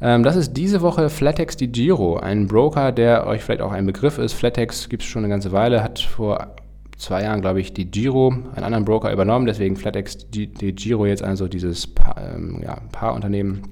Ähm, 0.00 0.22
das 0.22 0.36
ist 0.36 0.54
diese 0.54 0.82
Woche 0.82 1.08
Flatex 1.08 1.56
Di 1.56 1.68
Giro, 1.68 2.16
ein 2.16 2.46
Broker, 2.46 2.92
der 2.92 3.26
euch 3.26 3.42
vielleicht 3.42 3.62
auch 3.62 3.72
ein 3.72 3.86
Begriff 3.86 4.18
ist. 4.18 4.34
Flatex 4.34 4.88
gibt 4.88 5.02
es 5.02 5.08
schon 5.08 5.24
eine 5.24 5.30
ganze 5.30 5.52
Weile, 5.52 5.82
hat 5.82 5.98
vor 5.98 6.54
zwei 6.98 7.22
Jahren, 7.22 7.40
glaube 7.40 7.60
ich, 7.60 7.72
die 7.72 7.90
Giro, 7.90 8.28
einen 8.28 8.64
anderen 8.64 8.84
Broker 8.84 9.12
übernommen, 9.12 9.46
deswegen 9.46 9.76
Flatex 9.76 10.30
Di 10.30 10.46
Giro 10.46 11.06
jetzt 11.06 11.22
also 11.22 11.48
dieses 11.48 11.86
pa 11.86 12.14
ähm, 12.18 12.60
ja, 12.62 12.78
Paarunternehmen, 12.92 13.62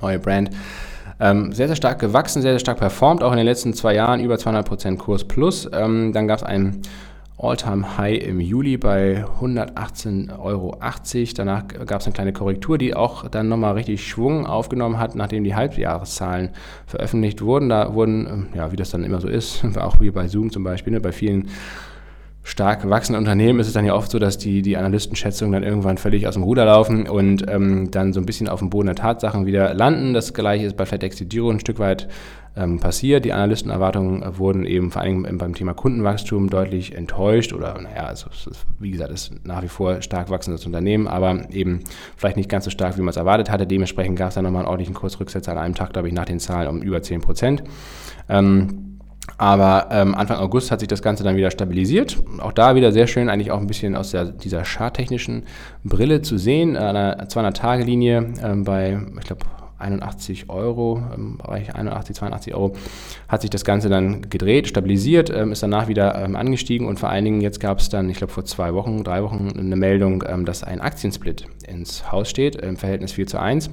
neue 0.00 0.18
Brand. 0.18 0.50
Ähm, 1.20 1.52
sehr, 1.52 1.68
sehr 1.68 1.76
stark 1.76 2.00
gewachsen, 2.00 2.42
sehr, 2.42 2.52
sehr 2.52 2.58
stark 2.58 2.78
performt, 2.78 3.22
auch 3.22 3.30
in 3.30 3.36
den 3.36 3.46
letzten 3.46 3.74
zwei 3.74 3.94
Jahren 3.94 4.20
über 4.20 4.34
200% 4.34 4.96
Kurs 4.96 5.24
plus. 5.24 5.70
Ähm, 5.72 6.12
dann 6.12 6.26
gab 6.26 6.38
es 6.38 6.42
ein 6.42 6.82
All-Time-High 7.38 8.22
im 8.22 8.40
Juli 8.40 8.76
bei 8.76 9.24
118,80 9.40 10.38
Euro. 10.38 10.76
Danach 11.34 11.66
gab 11.86 12.00
es 12.00 12.06
eine 12.06 12.14
kleine 12.14 12.32
Korrektur, 12.32 12.78
die 12.78 12.94
auch 12.94 13.28
dann 13.28 13.48
nochmal 13.48 13.74
richtig 13.74 14.06
Schwung 14.06 14.46
aufgenommen 14.46 14.98
hat, 14.98 15.14
nachdem 15.14 15.44
die 15.44 15.54
Halbjahreszahlen 15.54 16.50
veröffentlicht 16.86 17.42
wurden. 17.42 17.68
Da 17.68 17.94
wurden, 17.94 18.26
ähm, 18.26 18.46
ja, 18.54 18.70
wie 18.70 18.76
das 18.76 18.90
dann 18.90 19.04
immer 19.04 19.20
so 19.20 19.28
ist, 19.28 19.64
auch 19.76 20.00
wie 20.00 20.10
bei 20.10 20.28
Zoom 20.28 20.50
zum 20.50 20.62
Beispiel, 20.62 20.92
ne, 20.92 21.00
bei 21.00 21.12
vielen 21.12 21.48
stark 22.44 22.88
wachsenden 22.88 23.20
Unternehmen 23.20 23.60
ist 23.60 23.68
es 23.68 23.72
dann 23.72 23.84
ja 23.84 23.94
oft 23.94 24.10
so, 24.10 24.18
dass 24.18 24.36
die, 24.36 24.62
die 24.62 24.76
Analystenschätzungen 24.76 25.52
dann 25.52 25.62
irgendwann 25.62 25.96
völlig 25.96 26.26
aus 26.26 26.34
dem 26.34 26.42
Ruder 26.42 26.64
laufen 26.64 27.08
und 27.08 27.48
ähm, 27.48 27.90
dann 27.90 28.12
so 28.12 28.20
ein 28.20 28.26
bisschen 28.26 28.48
auf 28.48 28.58
dem 28.58 28.70
Boden 28.70 28.86
der 28.86 28.96
Tatsachen 28.96 29.46
wieder 29.46 29.74
landen. 29.74 30.12
Das 30.12 30.34
gleiche 30.34 30.66
ist 30.66 30.76
bei 30.76 30.84
FedEx 30.84 31.22
Giro 31.28 31.50
ein 31.50 31.60
Stück 31.60 31.78
weit 31.78 32.08
ähm, 32.56 32.80
passiert. 32.80 33.24
Die 33.24 33.32
Analystenerwartungen 33.32 34.38
wurden 34.38 34.66
eben 34.66 34.90
vor 34.90 35.02
allem 35.02 35.26
beim 35.38 35.54
Thema 35.54 35.72
Kundenwachstum 35.72 36.50
deutlich 36.50 36.96
enttäuscht 36.96 37.52
oder 37.52 37.80
naja, 37.80 38.06
also 38.06 38.28
ist, 38.28 38.66
wie 38.80 38.90
gesagt, 38.90 39.12
ist 39.12 39.32
nach 39.46 39.62
wie 39.62 39.68
vor 39.68 40.02
stark 40.02 40.28
wachsendes 40.28 40.66
Unternehmen, 40.66 41.06
aber 41.06 41.48
eben 41.50 41.80
vielleicht 42.16 42.36
nicht 42.36 42.48
ganz 42.48 42.64
so 42.64 42.70
stark, 42.70 42.96
wie 42.98 43.02
man 43.02 43.10
es 43.10 43.16
erwartet 43.16 43.50
hatte. 43.50 43.66
Dementsprechend 43.68 44.18
gab 44.18 44.30
es 44.30 44.34
dann 44.34 44.44
nochmal 44.44 44.62
einen 44.62 44.68
ordentlichen 44.68 44.94
Kursrücksetzer 44.94 45.52
an 45.52 45.58
einem 45.58 45.74
Tag, 45.74 45.92
glaube 45.92 46.08
ich, 46.08 46.14
nach 46.14 46.24
den 46.26 46.40
Zahlen 46.40 46.68
um 46.68 46.82
über 46.82 47.00
10 47.00 47.20
Prozent. 47.20 47.62
Ähm, 48.28 48.91
aber 49.38 49.88
ähm, 49.90 50.14
Anfang 50.14 50.38
August 50.38 50.70
hat 50.70 50.80
sich 50.80 50.88
das 50.88 51.02
Ganze 51.02 51.22
dann 51.22 51.36
wieder 51.36 51.50
stabilisiert. 51.50 52.18
Auch 52.40 52.52
da 52.52 52.74
wieder 52.74 52.92
sehr 52.92 53.06
schön, 53.06 53.28
eigentlich 53.28 53.50
auch 53.50 53.60
ein 53.60 53.66
bisschen 53.66 53.94
aus 53.96 54.10
der, 54.10 54.26
dieser 54.26 54.64
charttechnischen 54.64 55.44
Brille 55.84 56.22
zu 56.22 56.38
sehen. 56.38 56.76
An 56.76 56.96
einer 56.96 57.28
200-Tage-Linie 57.28 58.34
ähm, 58.42 58.64
bei, 58.64 59.00
ich 59.18 59.26
glaube, 59.26 59.44
81 59.82 60.48
Euro, 60.48 61.02
im 61.14 61.38
Bereich 61.38 61.74
81, 61.74 62.16
82 62.16 62.54
Euro, 62.54 62.74
hat 63.28 63.42
sich 63.42 63.50
das 63.50 63.64
Ganze 63.64 63.88
dann 63.88 64.30
gedreht, 64.30 64.68
stabilisiert, 64.68 65.30
ähm, 65.30 65.52
ist 65.52 65.62
danach 65.62 65.88
wieder 65.88 66.14
ähm, 66.14 66.36
angestiegen 66.36 66.86
und 66.86 67.00
vor 67.00 67.10
allen 67.10 67.24
Dingen 67.24 67.40
jetzt 67.40 67.60
gab 67.60 67.80
es 67.80 67.88
dann, 67.88 68.08
ich 68.08 68.16
glaube 68.16 68.32
vor 68.32 68.44
zwei 68.44 68.74
Wochen, 68.74 69.02
drei 69.04 69.22
Wochen 69.22 69.50
eine 69.56 69.76
Meldung, 69.76 70.22
ähm, 70.26 70.44
dass 70.44 70.62
ein 70.62 70.80
Aktiensplit 70.80 71.46
ins 71.66 72.10
Haus 72.12 72.30
steht, 72.30 72.56
im 72.56 72.76
Verhältnis 72.76 73.12
4 73.12 73.26
zu 73.26 73.40
1. 73.40 73.70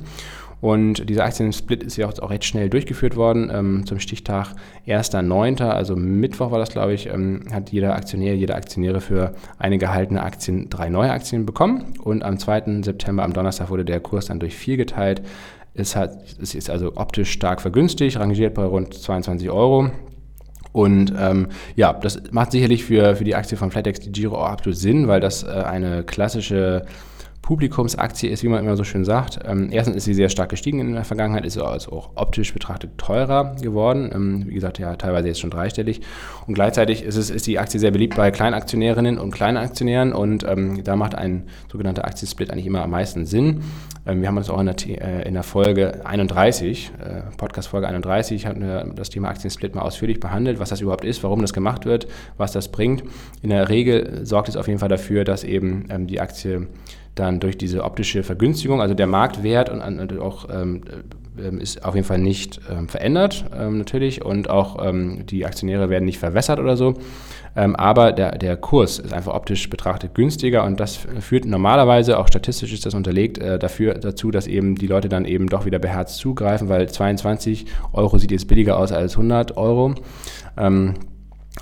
Und 0.62 1.10
dieser 1.10 1.24
Aktiensplit 1.24 1.84
ist 1.84 1.96
ja 1.96 2.08
auch, 2.08 2.30
recht 2.30 2.44
schnell 2.44 2.70
durchgeführt 2.70 3.16
worden. 3.16 3.50
Ähm, 3.54 3.86
zum 3.86 4.00
Stichtag 4.00 4.54
1.9., 4.88 5.64
also 5.64 5.96
Mittwoch 5.96 6.52
war 6.52 6.60
das, 6.60 6.70
glaube 6.70 6.94
ich, 6.94 7.08
ähm, 7.08 7.46
hat 7.52 7.72
jeder 7.72 7.96
Aktionär, 7.96 8.36
jede 8.36 8.56
Aktionäre 8.56 9.00
für 9.00 9.34
eine 9.58 9.78
gehaltene 9.78 10.22
Aktien 10.22 10.70
drei 10.70 10.90
neue 10.90 11.12
Aktien 11.12 11.46
bekommen. 11.46 11.94
Und 12.04 12.24
am 12.24 12.38
2. 12.38 12.84
September, 12.84 13.24
am 13.24 13.34
Donnerstag, 13.34 13.70
wurde 13.70 13.86
der 13.86 14.02
Kurs 14.02 14.26
dann 14.26 14.40
durch 14.40 14.56
vier 14.56 14.76
geteilt. 14.76 15.22
Es, 15.74 15.96
hat, 15.96 16.12
es 16.42 16.56
ist 16.56 16.70
also 16.70 16.98
optisch 16.98 17.32
stark 17.32 17.62
vergünstigt, 17.62 18.20
rangiert 18.20 18.54
bei 18.54 18.64
rund 18.64 18.94
22 18.94 19.50
Euro. 19.50 19.92
Und 20.72 21.14
ähm, 21.18 21.48
ja, 21.76 21.94
das 21.94 22.22
macht 22.32 22.52
sicherlich 22.52 22.84
für, 22.84 23.16
für 23.16 23.24
die 23.24 23.36
Aktie 23.36 23.58
von 23.58 23.72
FlatEx, 23.72 24.02
die 24.02 24.12
Giro, 24.12 24.36
auch 24.38 24.50
absolut 24.50 24.78
Sinn, 24.78 25.08
weil 25.08 25.20
das 25.20 25.44
äh, 25.44 25.48
eine 25.48 26.04
klassische 26.04 26.86
Publikumsaktie 27.42 28.30
ist, 28.30 28.44
wie 28.44 28.48
man 28.48 28.64
immer 28.64 28.76
so 28.76 28.84
schön 28.84 29.06
sagt. 29.06 29.40
Ähm, 29.46 29.70
erstens 29.72 29.96
ist 29.98 30.04
sie 30.06 30.14
sehr 30.14 30.30
stark 30.30 30.50
gestiegen 30.50 30.80
in 30.80 30.94
der 30.94 31.04
Vergangenheit, 31.04 31.46
ist 31.46 31.58
also 31.58 31.92
auch 31.92 32.10
optisch 32.16 32.54
betrachtet 32.54 32.98
teurer 32.98 33.56
geworden. 33.62 34.12
Ähm, 34.14 34.44
wie 34.48 34.54
gesagt, 34.54 34.78
ja, 34.78 34.96
teilweise 34.96 35.30
jetzt 35.30 35.40
schon 35.40 35.50
dreistellig. 35.50 36.02
Und 36.46 36.54
gleichzeitig 36.54 37.04
ist, 37.04 37.16
es, 37.16 37.30
ist 37.30 37.48
die 37.48 37.58
Aktie 37.58 37.80
sehr 37.80 37.92
beliebt 37.92 38.16
bei 38.16 38.32
Kleinaktionärinnen 38.32 39.18
und 39.18 39.32
Kleinaktionären 39.32 40.14
und 40.14 40.44
ähm, 40.44 40.84
da 40.84 40.96
macht 40.96 41.16
ein 41.16 41.48
sogenannter 41.72 42.06
Aktiensplit 42.06 42.52
eigentlich 42.52 42.68
immer 42.68 42.84
am 42.84 42.92
meisten 42.92 43.26
Sinn. 43.26 43.62
Ähm, 44.06 44.22
wir 44.22 44.28
haben 44.28 44.38
uns 44.38 44.50
auch 44.50 44.60
in 44.60 44.66
der, 44.66 44.76
äh, 44.88 45.28
in 45.28 45.34
der 45.34 45.44
Folge 45.44 46.06
31, 46.06 46.92
äh, 47.00 47.36
Podcast-Folge 47.38 47.88
31, 47.88 48.46
hatten 48.46 48.62
wir 48.62 48.92
das 48.96 49.10
Thema 49.10 49.30
Aktiensplit 49.30 49.76
mal 49.76 49.82
ausführlich 49.82 50.20
behandelt, 50.20 50.60
was 50.60 50.70
das 50.70 50.82
überhaupt 50.82 51.06
ist, 51.06 51.24
warum 51.24 51.42
das 51.42 51.54
gemacht 51.54 51.86
wird, 51.86 52.08
was 52.38 52.52
das 52.52 52.70
bringt. 52.70 53.04
In 53.42 53.50
der 53.50 53.70
Regel 53.70 54.26
sorgt 54.26 54.50
es 54.50 54.58
auf 54.58 54.68
jeden 54.68 54.80
Fall 54.80 54.90
dafür, 54.90 55.24
dass 55.24 55.44
eben 55.44 55.86
ähm, 55.90 56.08
die 56.08 56.20
Aktie 56.20 56.68
dann 57.20 57.40
durch 57.40 57.58
diese 57.58 57.84
optische 57.84 58.24
Vergünstigung, 58.24 58.82
also 58.82 58.94
der 58.94 59.08
Marktwert 59.08 59.70
und, 59.70 60.20
auch 60.20 60.48
ähm, 60.52 60.82
äh, 61.38 61.56
ist 61.62 61.86
auf 61.86 61.96
jeden 61.96 62.08
Fall 62.08 62.20
nicht 62.20 62.60
ähm, 62.70 62.88
verändert 62.88 63.46
ähm, 63.58 63.78
natürlich 63.78 64.24
und 64.24 64.50
auch 64.50 64.86
ähm, 64.86 65.26
die 65.26 65.46
Aktionäre 65.46 65.90
werden 65.90 66.06
nicht 66.06 66.20
verwässert 66.20 66.60
oder 66.60 66.78
so, 66.78 66.96
ähm, 67.56 67.76
aber 67.76 68.12
der, 68.12 68.38
der 68.38 68.58
Kurs 68.58 69.00
ist 69.00 69.14
einfach 69.14 69.34
optisch 69.34 69.70
betrachtet 69.70 70.14
günstiger 70.16 70.64
und 70.64 70.80
das 70.80 70.96
führt 70.96 71.46
normalerweise, 71.46 72.20
auch 72.20 72.28
statistisch 72.28 72.74
ist 72.74 72.86
das 72.86 72.94
unterlegt, 72.94 73.38
äh, 73.38 73.60
dafür, 73.60 73.96
dazu, 73.96 74.32
dass 74.32 74.48
eben 74.48 74.76
die 74.76 74.88
Leute 74.88 75.10
dann 75.10 75.26
eben 75.26 75.48
doch 75.48 75.66
wieder 75.66 75.80
beherzt 75.80 76.18
zugreifen, 76.18 76.70
weil 76.70 76.90
22 76.90 77.66
Euro 77.94 78.18
sieht 78.18 78.32
jetzt 78.32 78.48
billiger 78.48 78.78
aus 78.78 78.92
als 78.92 79.14
100 79.14 79.58
Euro. 79.58 79.96
Ähm, 80.58 80.96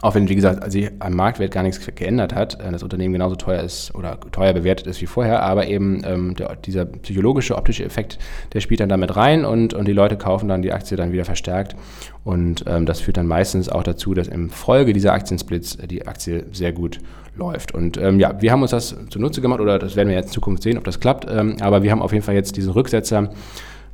auch 0.01 0.13
wenn, 0.15 0.29
wie 0.29 0.35
gesagt, 0.35 0.71
sich 0.71 0.91
am 0.99 1.13
Marktwert 1.13 1.51
gar 1.51 1.63
nichts 1.63 1.83
geändert 1.95 2.35
hat, 2.35 2.59
äh, 2.61 2.71
das 2.71 2.83
Unternehmen 2.83 3.13
genauso 3.13 3.35
teuer 3.35 3.63
ist 3.63 3.95
oder 3.95 4.19
teuer 4.31 4.53
bewertet 4.53 4.85
ist 4.85 5.01
wie 5.01 5.07
vorher, 5.07 5.41
aber 5.41 5.67
eben 5.67 6.01
ähm, 6.05 6.35
der, 6.35 6.55
dieser 6.55 6.85
psychologische, 6.85 7.55
optische 7.55 7.83
Effekt, 7.83 8.19
der 8.53 8.59
spielt 8.59 8.79
dann 8.79 8.89
damit 8.89 9.15
rein 9.15 9.45
und, 9.45 9.73
und 9.73 9.87
die 9.87 9.93
Leute 9.93 10.17
kaufen 10.17 10.49
dann 10.49 10.61
die 10.61 10.71
Aktie 10.71 10.97
dann 10.97 11.11
wieder 11.13 11.25
verstärkt. 11.25 11.75
Und 12.23 12.65
ähm, 12.67 12.85
das 12.85 12.99
führt 12.99 13.17
dann 13.17 13.27
meistens 13.27 13.69
auch 13.69 13.83
dazu, 13.83 14.13
dass 14.13 14.27
im 14.27 14.49
Folge 14.49 14.93
dieser 14.93 15.13
Aktiensplits 15.13 15.77
die 15.77 16.05
Aktie 16.05 16.45
sehr 16.51 16.73
gut 16.73 16.99
läuft. 17.35 17.73
Und 17.73 17.97
ähm, 17.97 18.19
ja, 18.19 18.39
wir 18.41 18.51
haben 18.51 18.61
uns 18.61 18.71
das 18.71 18.95
zunutze 19.09 19.41
gemacht 19.41 19.61
oder 19.61 19.79
das 19.79 19.95
werden 19.95 20.09
wir 20.09 20.15
jetzt 20.15 20.27
in 20.27 20.33
Zukunft 20.33 20.63
sehen, 20.63 20.77
ob 20.77 20.83
das 20.83 20.99
klappt. 20.99 21.25
Ähm, 21.29 21.57
aber 21.61 21.83
wir 21.83 21.91
haben 21.91 22.01
auf 22.01 22.11
jeden 22.11 22.25
Fall 22.25 22.35
jetzt 22.35 22.57
diesen 22.57 22.73
Rücksetzer 22.73 23.29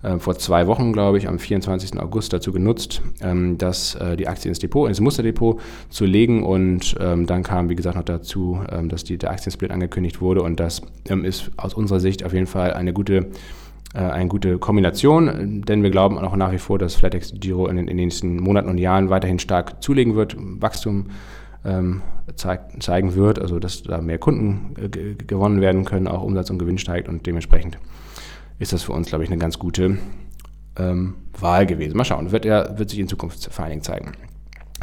äh, 0.03 0.19
vor 0.19 0.37
zwei 0.37 0.67
Wochen, 0.67 0.93
glaube 0.93 1.17
ich, 1.17 1.27
am 1.27 1.39
24. 1.39 1.99
August 1.99 2.33
dazu 2.33 2.51
genutzt, 2.51 3.01
ähm, 3.21 3.57
dass 3.57 3.95
äh, 3.95 4.15
die 4.15 4.27
Aktie 4.27 4.49
ins 4.49 4.59
Depot, 4.59 4.87
ins 4.87 4.99
Musterdepot 4.99 5.59
zu 5.89 6.05
legen. 6.05 6.43
Und 6.43 6.95
ähm, 6.99 7.25
dann 7.25 7.43
kam, 7.43 7.69
wie 7.69 7.75
gesagt, 7.75 7.95
noch 7.95 8.03
dazu, 8.03 8.59
ähm, 8.69 8.89
dass 8.89 9.03
die, 9.03 9.17
der 9.17 9.31
Aktiensplit 9.31 9.71
angekündigt 9.71 10.21
wurde. 10.21 10.43
Und 10.43 10.59
das 10.59 10.81
ähm, 11.09 11.25
ist 11.25 11.51
aus 11.57 11.73
unserer 11.73 11.99
Sicht 11.99 12.23
auf 12.23 12.33
jeden 12.33 12.47
Fall 12.47 12.73
eine 12.73 12.93
gute 12.93 13.31
äh, 13.93 13.99
eine 13.99 14.27
gute 14.27 14.57
Kombination, 14.57 15.61
denn 15.67 15.83
wir 15.83 15.91
glauben 15.91 16.17
auch 16.17 16.35
nach 16.35 16.51
wie 16.51 16.57
vor, 16.57 16.79
dass 16.79 16.95
FlatEx 16.95 17.33
Giro 17.39 17.67
in 17.67 17.75
den, 17.75 17.87
in 17.87 17.97
den 17.97 18.07
nächsten 18.07 18.37
Monaten 18.37 18.69
und 18.69 18.79
Jahren 18.79 19.09
weiterhin 19.09 19.37
stark 19.37 19.83
zulegen 19.83 20.15
wird, 20.15 20.35
Wachstum 20.37 21.05
ähm, 21.63 22.01
zeig, 22.35 22.81
zeigen 22.81 23.15
wird, 23.15 23.39
also 23.39 23.59
dass 23.59 23.83
da 23.83 24.01
mehr 24.01 24.17
Kunden 24.17 24.73
äh, 24.81 24.89
gewonnen 25.15 25.61
werden 25.61 25.85
können, 25.85 26.07
auch 26.07 26.23
Umsatz 26.23 26.49
und 26.49 26.57
Gewinn 26.57 26.77
steigt 26.77 27.07
und 27.07 27.25
dementsprechend 27.25 27.77
ist 28.63 28.73
das 28.73 28.83
für 28.83 28.93
uns, 28.93 29.09
glaube 29.09 29.23
ich, 29.23 29.29
eine 29.29 29.39
ganz 29.39 29.59
gute 29.59 29.97
ähm, 30.79 31.15
Wahl 31.39 31.65
gewesen. 31.65 31.95
Mal 31.95 32.05
schauen, 32.05 32.31
wird, 32.31 32.45
er, 32.45 32.79
wird 32.79 32.89
sich 32.89 32.99
in 32.99 33.07
Zukunft 33.07 33.47
vor 33.51 33.63
allen 33.63 33.71
Dingen 33.71 33.83
zeigen. 33.83 34.13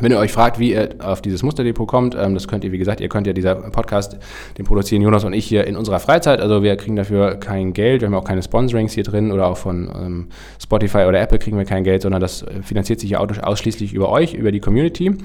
Wenn 0.00 0.12
ihr 0.12 0.18
euch 0.18 0.32
fragt, 0.32 0.58
wie 0.58 0.72
ihr 0.72 0.94
auf 1.00 1.20
dieses 1.20 1.42
Musterdepot 1.42 1.86
kommt, 1.86 2.14
ähm, 2.14 2.34
das 2.34 2.48
könnt 2.48 2.64
ihr, 2.64 2.72
wie 2.72 2.78
gesagt, 2.78 3.00
ihr 3.00 3.08
könnt 3.08 3.26
ja 3.26 3.32
dieser 3.32 3.54
Podcast, 3.54 4.18
den 4.56 4.64
produzieren 4.64 5.02
Jonas 5.02 5.24
und 5.24 5.32
ich 5.32 5.46
hier 5.46 5.66
in 5.66 5.76
unserer 5.76 5.98
Freizeit. 5.98 6.40
Also 6.40 6.62
wir 6.62 6.76
kriegen 6.76 6.96
dafür 6.96 7.36
kein 7.36 7.72
Geld, 7.72 8.00
wir 8.00 8.06
haben 8.06 8.14
auch 8.14 8.24
keine 8.24 8.42
Sponsorings 8.42 8.92
hier 8.92 9.04
drin 9.04 9.32
oder 9.32 9.46
auch 9.46 9.56
von 9.56 9.90
ähm, 9.94 10.28
Spotify 10.62 11.04
oder 11.08 11.20
Apple 11.20 11.38
kriegen 11.38 11.58
wir 11.58 11.64
kein 11.64 11.84
Geld, 11.84 12.02
sondern 12.02 12.20
das 12.20 12.44
finanziert 12.62 13.00
sich 13.00 13.10
ja 13.10 13.20
ausschließlich 13.20 13.92
über 13.92 14.08
euch, 14.10 14.34
über 14.34 14.52
die 14.52 14.60
Community. 14.60 15.16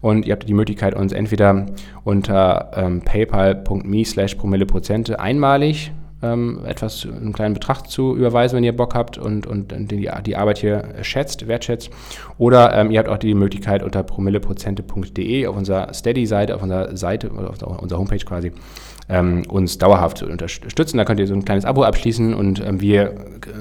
Und 0.00 0.26
ihr 0.26 0.32
habt 0.32 0.48
die 0.48 0.54
Möglichkeit, 0.54 0.94
uns 0.94 1.12
entweder 1.12 1.66
unter 2.04 2.70
ähm, 2.76 3.00
paypal.me 3.00 4.04
slash 4.04 4.34
promilleprozente 4.36 5.18
einmalig 5.18 5.90
ähm, 6.22 6.64
etwas, 6.66 7.06
einen 7.06 7.32
kleinen 7.32 7.54
Betrag 7.54 7.88
zu 7.88 8.16
überweisen, 8.16 8.56
wenn 8.56 8.64
ihr 8.64 8.76
Bock 8.76 8.94
habt 8.94 9.18
und, 9.18 9.46
und 9.46 9.72
die, 9.90 10.10
die 10.26 10.36
Arbeit 10.36 10.58
hier 10.58 10.94
schätzt, 11.02 11.46
wertschätzt. 11.46 11.90
Oder 12.38 12.74
ähm, 12.74 12.90
ihr 12.90 12.98
habt 12.98 13.08
auch 13.08 13.18
die 13.18 13.34
Möglichkeit 13.34 13.82
unter 13.82 14.02
promilleprozente.de 14.02 15.46
auf 15.46 15.56
unserer 15.56 15.92
Steady-Seite, 15.94 16.54
auf 16.54 16.62
unserer 16.62 16.96
Seite, 16.96 17.30
auf 17.30 17.80
unserer 17.80 17.98
Homepage 17.98 18.24
quasi, 18.24 18.52
ähm, 19.08 19.42
uns 19.48 19.78
dauerhaft 19.78 20.18
zu 20.18 20.26
unterstützen. 20.26 20.98
Da 20.98 21.04
könnt 21.04 21.20
ihr 21.20 21.26
so 21.26 21.34
ein 21.34 21.44
kleines 21.44 21.64
Abo 21.64 21.82
abschließen 21.82 22.34
und 22.34 22.64
ähm, 22.64 22.80
wir 22.80 23.14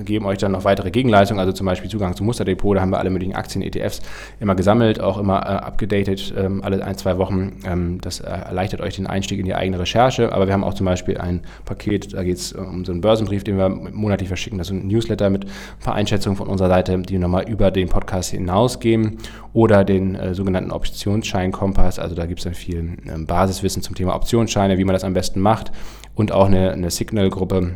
geben 0.04 0.26
euch 0.26 0.38
dann 0.38 0.52
noch 0.52 0.66
weitere 0.66 0.92
Gegenleistungen, 0.92 1.40
also 1.40 1.52
zum 1.54 1.66
Beispiel 1.66 1.90
Zugang 1.90 2.16
zum 2.16 2.26
Musterdepot. 2.26 2.76
Da 2.76 2.82
haben 2.82 2.90
wir 2.90 3.00
alle 3.00 3.10
möglichen 3.10 3.36
Aktien, 3.36 3.62
ETFs 3.62 4.02
immer 4.40 4.56
gesammelt, 4.56 5.00
auch 5.00 5.18
immer 5.18 5.38
äh, 5.38 5.66
abgedatet, 5.66 6.34
ähm, 6.38 6.62
alle 6.64 6.84
ein, 6.84 6.98
zwei 6.98 7.18
Wochen. 7.18 7.60
Ähm, 7.66 8.00
das 8.02 8.20
erleichtert 8.20 8.82
euch 8.82 8.96
den 8.96 9.08
Einstieg 9.08 9.40
in 9.40 9.46
die 9.46 9.56
eigene 9.56 9.80
Recherche. 9.80 10.34
Aber 10.34 10.48
wir 10.48 10.54
haben 10.54 10.64
auch 10.64 10.74
zum 10.74 10.86
Beispiel 10.86 11.18
ein 11.18 11.42
Paket, 11.66 12.14
da 12.14 12.24
geht 12.24 12.38
es 12.38 12.52
um 12.52 12.84
so 12.86 12.92
einen 12.92 13.02
Börsenbrief, 13.02 13.44
den 13.44 13.58
wir 13.58 13.70
monatlich 13.70 14.28
verschicken. 14.28 14.58
Das 14.58 14.68
ist 14.68 14.74
ein 14.74 14.88
Newsletter 14.88 15.30
mit 15.30 15.46
ein 15.46 15.84
paar 15.84 15.96
Einschätzungen 15.96 16.36
von 16.36 16.48
unserer 16.48 16.70
Seite, 16.70 16.98
die 17.00 17.18
nochmal 17.18 17.50
über 17.50 17.72
den 17.72 17.90
Podcast 17.90 18.32
hinausgehen. 18.32 19.18
Oder 19.54 19.84
den 19.84 20.14
äh, 20.14 20.36
sogenannten 20.36 20.72
Optionsschein-Kompass. 20.72 21.98
Also 21.98 22.14
da 22.14 22.28
gibt 22.28 22.42
es 22.42 22.44
dann 22.44 22.54
viel 22.54 22.98
äh, 23.08 23.18
Basiswissen 23.18 23.82
zum 23.82 23.96
Thema 23.96 24.16
Optionsscheine, 24.16 24.78
wie 24.78 24.84
man 24.84 24.94
das 24.94 25.04
am 25.04 25.14
besten 25.14 25.37
macht. 25.40 25.72
Und 26.16 26.32
auch 26.32 26.48
eine, 26.48 26.72
eine 26.72 26.90
Signal-Gruppe, 26.90 27.74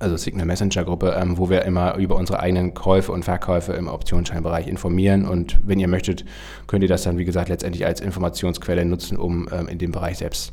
also 0.00 0.16
Signal 0.16 0.46
Messenger 0.46 0.84
Gruppe, 0.84 1.16
ähm, 1.18 1.38
wo 1.38 1.50
wir 1.50 1.62
immer 1.62 1.96
über 1.96 2.16
unsere 2.16 2.40
eigenen 2.40 2.74
Käufe 2.74 3.12
und 3.12 3.24
Verkäufe 3.24 3.72
im 3.72 3.88
Optionsscheinbereich 3.88 4.66
informieren. 4.66 5.26
Und 5.26 5.58
wenn 5.64 5.78
ihr 5.78 5.88
möchtet, 5.88 6.24
könnt 6.66 6.82
ihr 6.82 6.88
das 6.88 7.02
dann, 7.02 7.18
wie 7.18 7.24
gesagt, 7.24 7.48
letztendlich 7.48 7.86
als 7.86 8.00
Informationsquelle 8.00 8.84
nutzen, 8.84 9.16
um 9.16 9.48
ähm, 9.52 9.68
in 9.68 9.78
dem 9.78 9.92
Bereich 9.92 10.18
selbst 10.18 10.52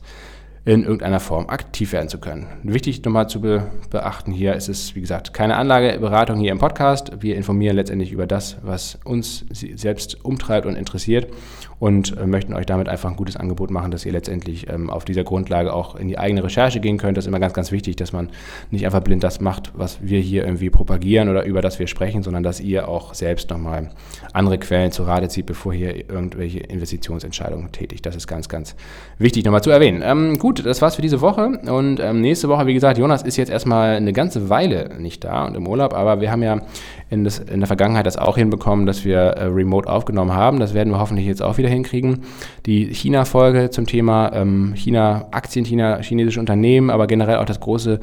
in 0.66 0.84
irgendeiner 0.84 1.20
Form 1.20 1.50
aktiv 1.50 1.92
werden 1.92 2.08
zu 2.08 2.20
können. 2.20 2.48
Wichtig 2.64 3.04
nochmal 3.04 3.28
zu 3.28 3.42
be 3.42 3.68
beachten 3.90 4.32
hier 4.32 4.56
ist 4.56 4.70
es, 4.70 4.96
wie 4.96 5.02
gesagt, 5.02 5.34
keine 5.34 5.58
Anlageberatung 5.58 6.40
hier 6.40 6.54
im 6.54 6.60
Podcast. 6.60 7.12
Wir 7.20 7.36
informieren 7.36 7.76
letztendlich 7.76 8.14
über 8.14 8.28
das, 8.28 8.58
was 8.62 8.98
uns 9.04 9.46
selbst 9.52 10.24
umtreibt 10.24 10.66
und 10.66 10.78
interessiert 10.78 11.28
und 11.84 12.18
äh, 12.18 12.26
möchten 12.26 12.54
euch 12.54 12.66
damit 12.66 12.88
einfach 12.88 13.10
ein 13.10 13.18
gutes 13.18 13.36
Angebot 13.36 13.70
machen, 13.70 13.92
dass 13.92 14.06
ihr 14.06 14.14
letztendlich 14.14 14.70
ähm, 14.70 14.90
auf 14.90 15.04
dieser 15.04 15.26
Grundlage 15.26 15.74
auch 15.74 15.98
in 15.98 16.08
die 16.08 16.18
eigene 16.18 16.42
Recherche 16.42 16.80
gehen 16.80 16.98
könnt. 16.98 17.18
Das 17.18 17.26
ist 17.26 17.28
immer 17.28 17.42
ganz, 17.42 17.54
ganz 17.54 17.74
wichtig, 17.74 17.98
dass 17.98 18.14
man 18.14 18.30
nicht 18.72 18.86
einfach 18.86 19.02
blind 19.02 19.22
das 19.22 19.42
macht, 19.42 19.74
was 19.76 19.98
wir 20.02 20.22
hier 20.22 20.46
irgendwie 20.46 20.70
propagieren 20.70 21.28
oder 21.28 21.44
über 21.44 21.62
das 21.62 21.80
wir 21.80 21.88
sprechen, 21.88 22.24
sondern 22.24 22.42
dass 22.42 22.62
ihr 22.62 22.88
auch 22.88 23.14
selbst 23.14 23.50
nochmal 23.50 23.90
andere 24.32 24.60
Quellen 24.60 24.94
zu 24.94 25.04
Rate 25.04 25.28
zieht, 25.28 25.46
bevor 25.46 25.74
ihr 25.74 26.10
irgendwelche 26.10 26.60
Investitionsentscheidungen 26.60 27.74
tätigt. 27.74 28.06
Das 28.06 28.16
ist 28.16 28.30
ganz, 28.30 28.48
ganz 28.48 28.78
wichtig 29.18 29.44
nochmal 29.44 29.62
zu 29.62 29.70
erwähnen. 29.70 30.02
Ähm, 30.06 30.40
gut, 30.40 30.66
das 30.66 30.82
war's 30.82 30.96
für 30.96 31.02
diese 31.02 31.20
Woche. 31.20 31.60
Und 31.70 32.00
ähm, 32.00 32.22
nächste 32.22 32.48
Woche, 32.48 32.66
wie 32.66 32.76
gesagt, 32.76 32.98
Jonas 32.98 33.24
ist 33.24 33.36
jetzt 33.36 33.50
erstmal 33.50 33.98
eine 33.98 34.14
ganze 34.14 34.50
Weile 34.50 34.92
nicht 35.00 35.26
da 35.26 35.44
und 35.48 35.58
im 35.58 35.68
Urlaub, 35.68 35.94
aber 35.94 36.22
wir 36.22 36.32
haben 36.32 36.44
ja 36.44 36.62
in, 37.10 37.26
das, 37.26 37.40
in 37.40 37.60
der 37.60 37.68
Vergangenheit 37.68 38.06
das 38.06 38.16
auch 38.16 38.38
hinbekommen, 38.38 38.86
dass 38.86 39.04
wir 39.04 39.18
äh, 39.18 39.44
remote 39.48 39.90
aufgenommen 39.90 40.34
haben. 40.34 40.62
Das 40.62 40.74
werden 40.74 40.92
wir 40.92 41.00
hoffentlich 41.00 41.28
jetzt 41.28 41.42
auch 41.42 41.58
wieder 41.58 41.73
hinkriegen. 41.74 42.24
Die 42.66 42.94
China-Folge 42.94 43.70
zum 43.70 43.86
Thema 43.86 44.32
ähm, 44.34 44.74
China, 44.76 45.28
Aktien, 45.32 45.66
China, 45.66 46.00
chinesische 46.02 46.40
Unternehmen, 46.40 46.90
aber 46.90 47.08
generell 47.08 47.38
auch 47.38 47.46
das 47.46 47.60
große 47.60 48.00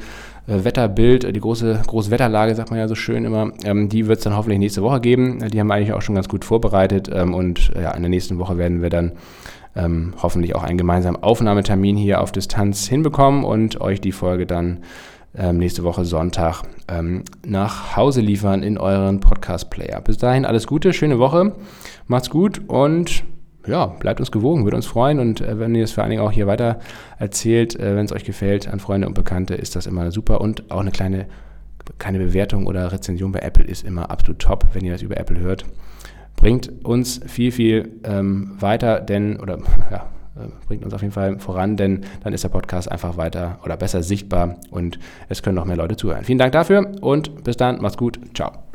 äh, 0.47 0.63
Wetterbild, 0.63 1.35
die 1.35 1.39
große, 1.39 1.81
große 1.85 2.11
Wetterlage, 2.11 2.55
sagt 2.55 2.71
man 2.71 2.79
ja 2.79 2.87
so 2.87 2.95
schön 2.95 3.25
immer, 3.25 3.51
ähm, 3.63 3.89
die 3.89 4.07
wird 4.07 4.19
es 4.19 4.23
dann 4.23 4.35
hoffentlich 4.35 4.59
nächste 4.59 4.81
Woche 4.81 4.99
geben. 4.99 5.39
Die 5.49 5.59
haben 5.59 5.67
wir 5.67 5.75
eigentlich 5.75 5.93
auch 5.93 6.01
schon 6.01 6.15
ganz 6.15 6.29
gut 6.29 6.45
vorbereitet 6.45 7.09
ähm, 7.13 7.33
und 7.33 7.71
ja, 7.81 7.91
in 7.91 8.01
der 8.01 8.09
nächsten 8.09 8.39
Woche 8.39 8.57
werden 8.57 8.81
wir 8.81 8.89
dann 8.89 9.13
ähm, 9.75 10.13
hoffentlich 10.21 10.55
auch 10.55 10.63
einen 10.63 10.77
gemeinsamen 10.77 11.21
Aufnahmetermin 11.21 11.95
hier 11.95 12.21
auf 12.21 12.31
Distanz 12.31 12.87
hinbekommen 12.87 13.43
und 13.43 13.79
euch 13.81 14.01
die 14.01 14.11
Folge 14.11 14.45
dann 14.45 14.79
ähm, 15.35 15.57
nächste 15.57 15.83
Woche 15.83 16.03
Sonntag 16.05 16.63
ähm, 16.89 17.23
nach 17.45 17.95
Hause 17.95 18.21
liefern 18.21 18.63
in 18.63 18.77
euren 18.77 19.19
Podcast-Player. 19.19 20.01
Bis 20.01 20.17
dahin 20.17 20.45
alles 20.45 20.67
Gute, 20.67 20.93
schöne 20.93 21.19
Woche, 21.19 21.55
macht's 22.07 22.29
gut 22.29 22.61
und 22.67 23.23
ja, 23.67 23.85
bleibt 23.85 24.19
uns 24.19 24.31
gewogen, 24.31 24.63
würde 24.63 24.77
uns 24.77 24.85
freuen. 24.85 25.19
Und 25.19 25.41
äh, 25.41 25.59
wenn 25.59 25.75
ihr 25.75 25.83
es 25.83 25.91
vor 25.91 26.03
allen 26.03 26.11
Dingen 26.11 26.23
auch 26.23 26.31
hier 26.31 26.47
weiter 26.47 26.79
erzählt, 27.19 27.79
äh, 27.79 27.95
wenn 27.95 28.05
es 28.05 28.11
euch 28.11 28.23
gefällt, 28.23 28.67
an 28.67 28.79
Freunde 28.79 29.07
und 29.07 29.13
Bekannte, 29.13 29.55
ist 29.55 29.75
das 29.75 29.85
immer 29.85 30.11
super. 30.11 30.41
Und 30.41 30.71
auch 30.71 30.81
eine 30.81 30.91
kleine, 30.91 31.27
keine 31.97 32.19
Bewertung 32.19 32.67
oder 32.67 32.91
Rezension 32.91 33.31
bei 33.31 33.39
Apple 33.39 33.65
ist 33.65 33.83
immer 33.83 34.09
absolut 34.09 34.39
top, 34.39 34.65
wenn 34.73 34.83
ihr 34.83 34.93
das 34.93 35.01
über 35.01 35.17
Apple 35.17 35.39
hört. 35.39 35.65
Bringt 36.35 36.85
uns 36.85 37.21
viel, 37.27 37.51
viel 37.51 37.99
ähm, 38.03 38.55
weiter, 38.59 38.99
denn, 38.99 39.39
oder 39.39 39.59
ja, 39.91 40.07
äh, 40.35 40.47
bringt 40.67 40.83
uns 40.83 40.93
auf 40.93 41.01
jeden 41.01 41.13
Fall 41.13 41.39
voran, 41.39 41.77
denn 41.77 42.01
dann 42.23 42.33
ist 42.33 42.43
der 42.43 42.49
Podcast 42.49 42.91
einfach 42.91 43.17
weiter 43.17 43.59
oder 43.63 43.77
besser 43.77 44.01
sichtbar 44.01 44.55
und 44.71 44.97
es 45.29 45.43
können 45.43 45.55
noch 45.55 45.65
mehr 45.65 45.77
Leute 45.77 45.97
zuhören. 45.97 46.23
Vielen 46.23 46.39
Dank 46.39 46.53
dafür 46.53 46.91
und 47.01 47.43
bis 47.43 47.57
dann, 47.57 47.81
macht's 47.81 47.97
gut, 47.97 48.19
ciao. 48.33 48.70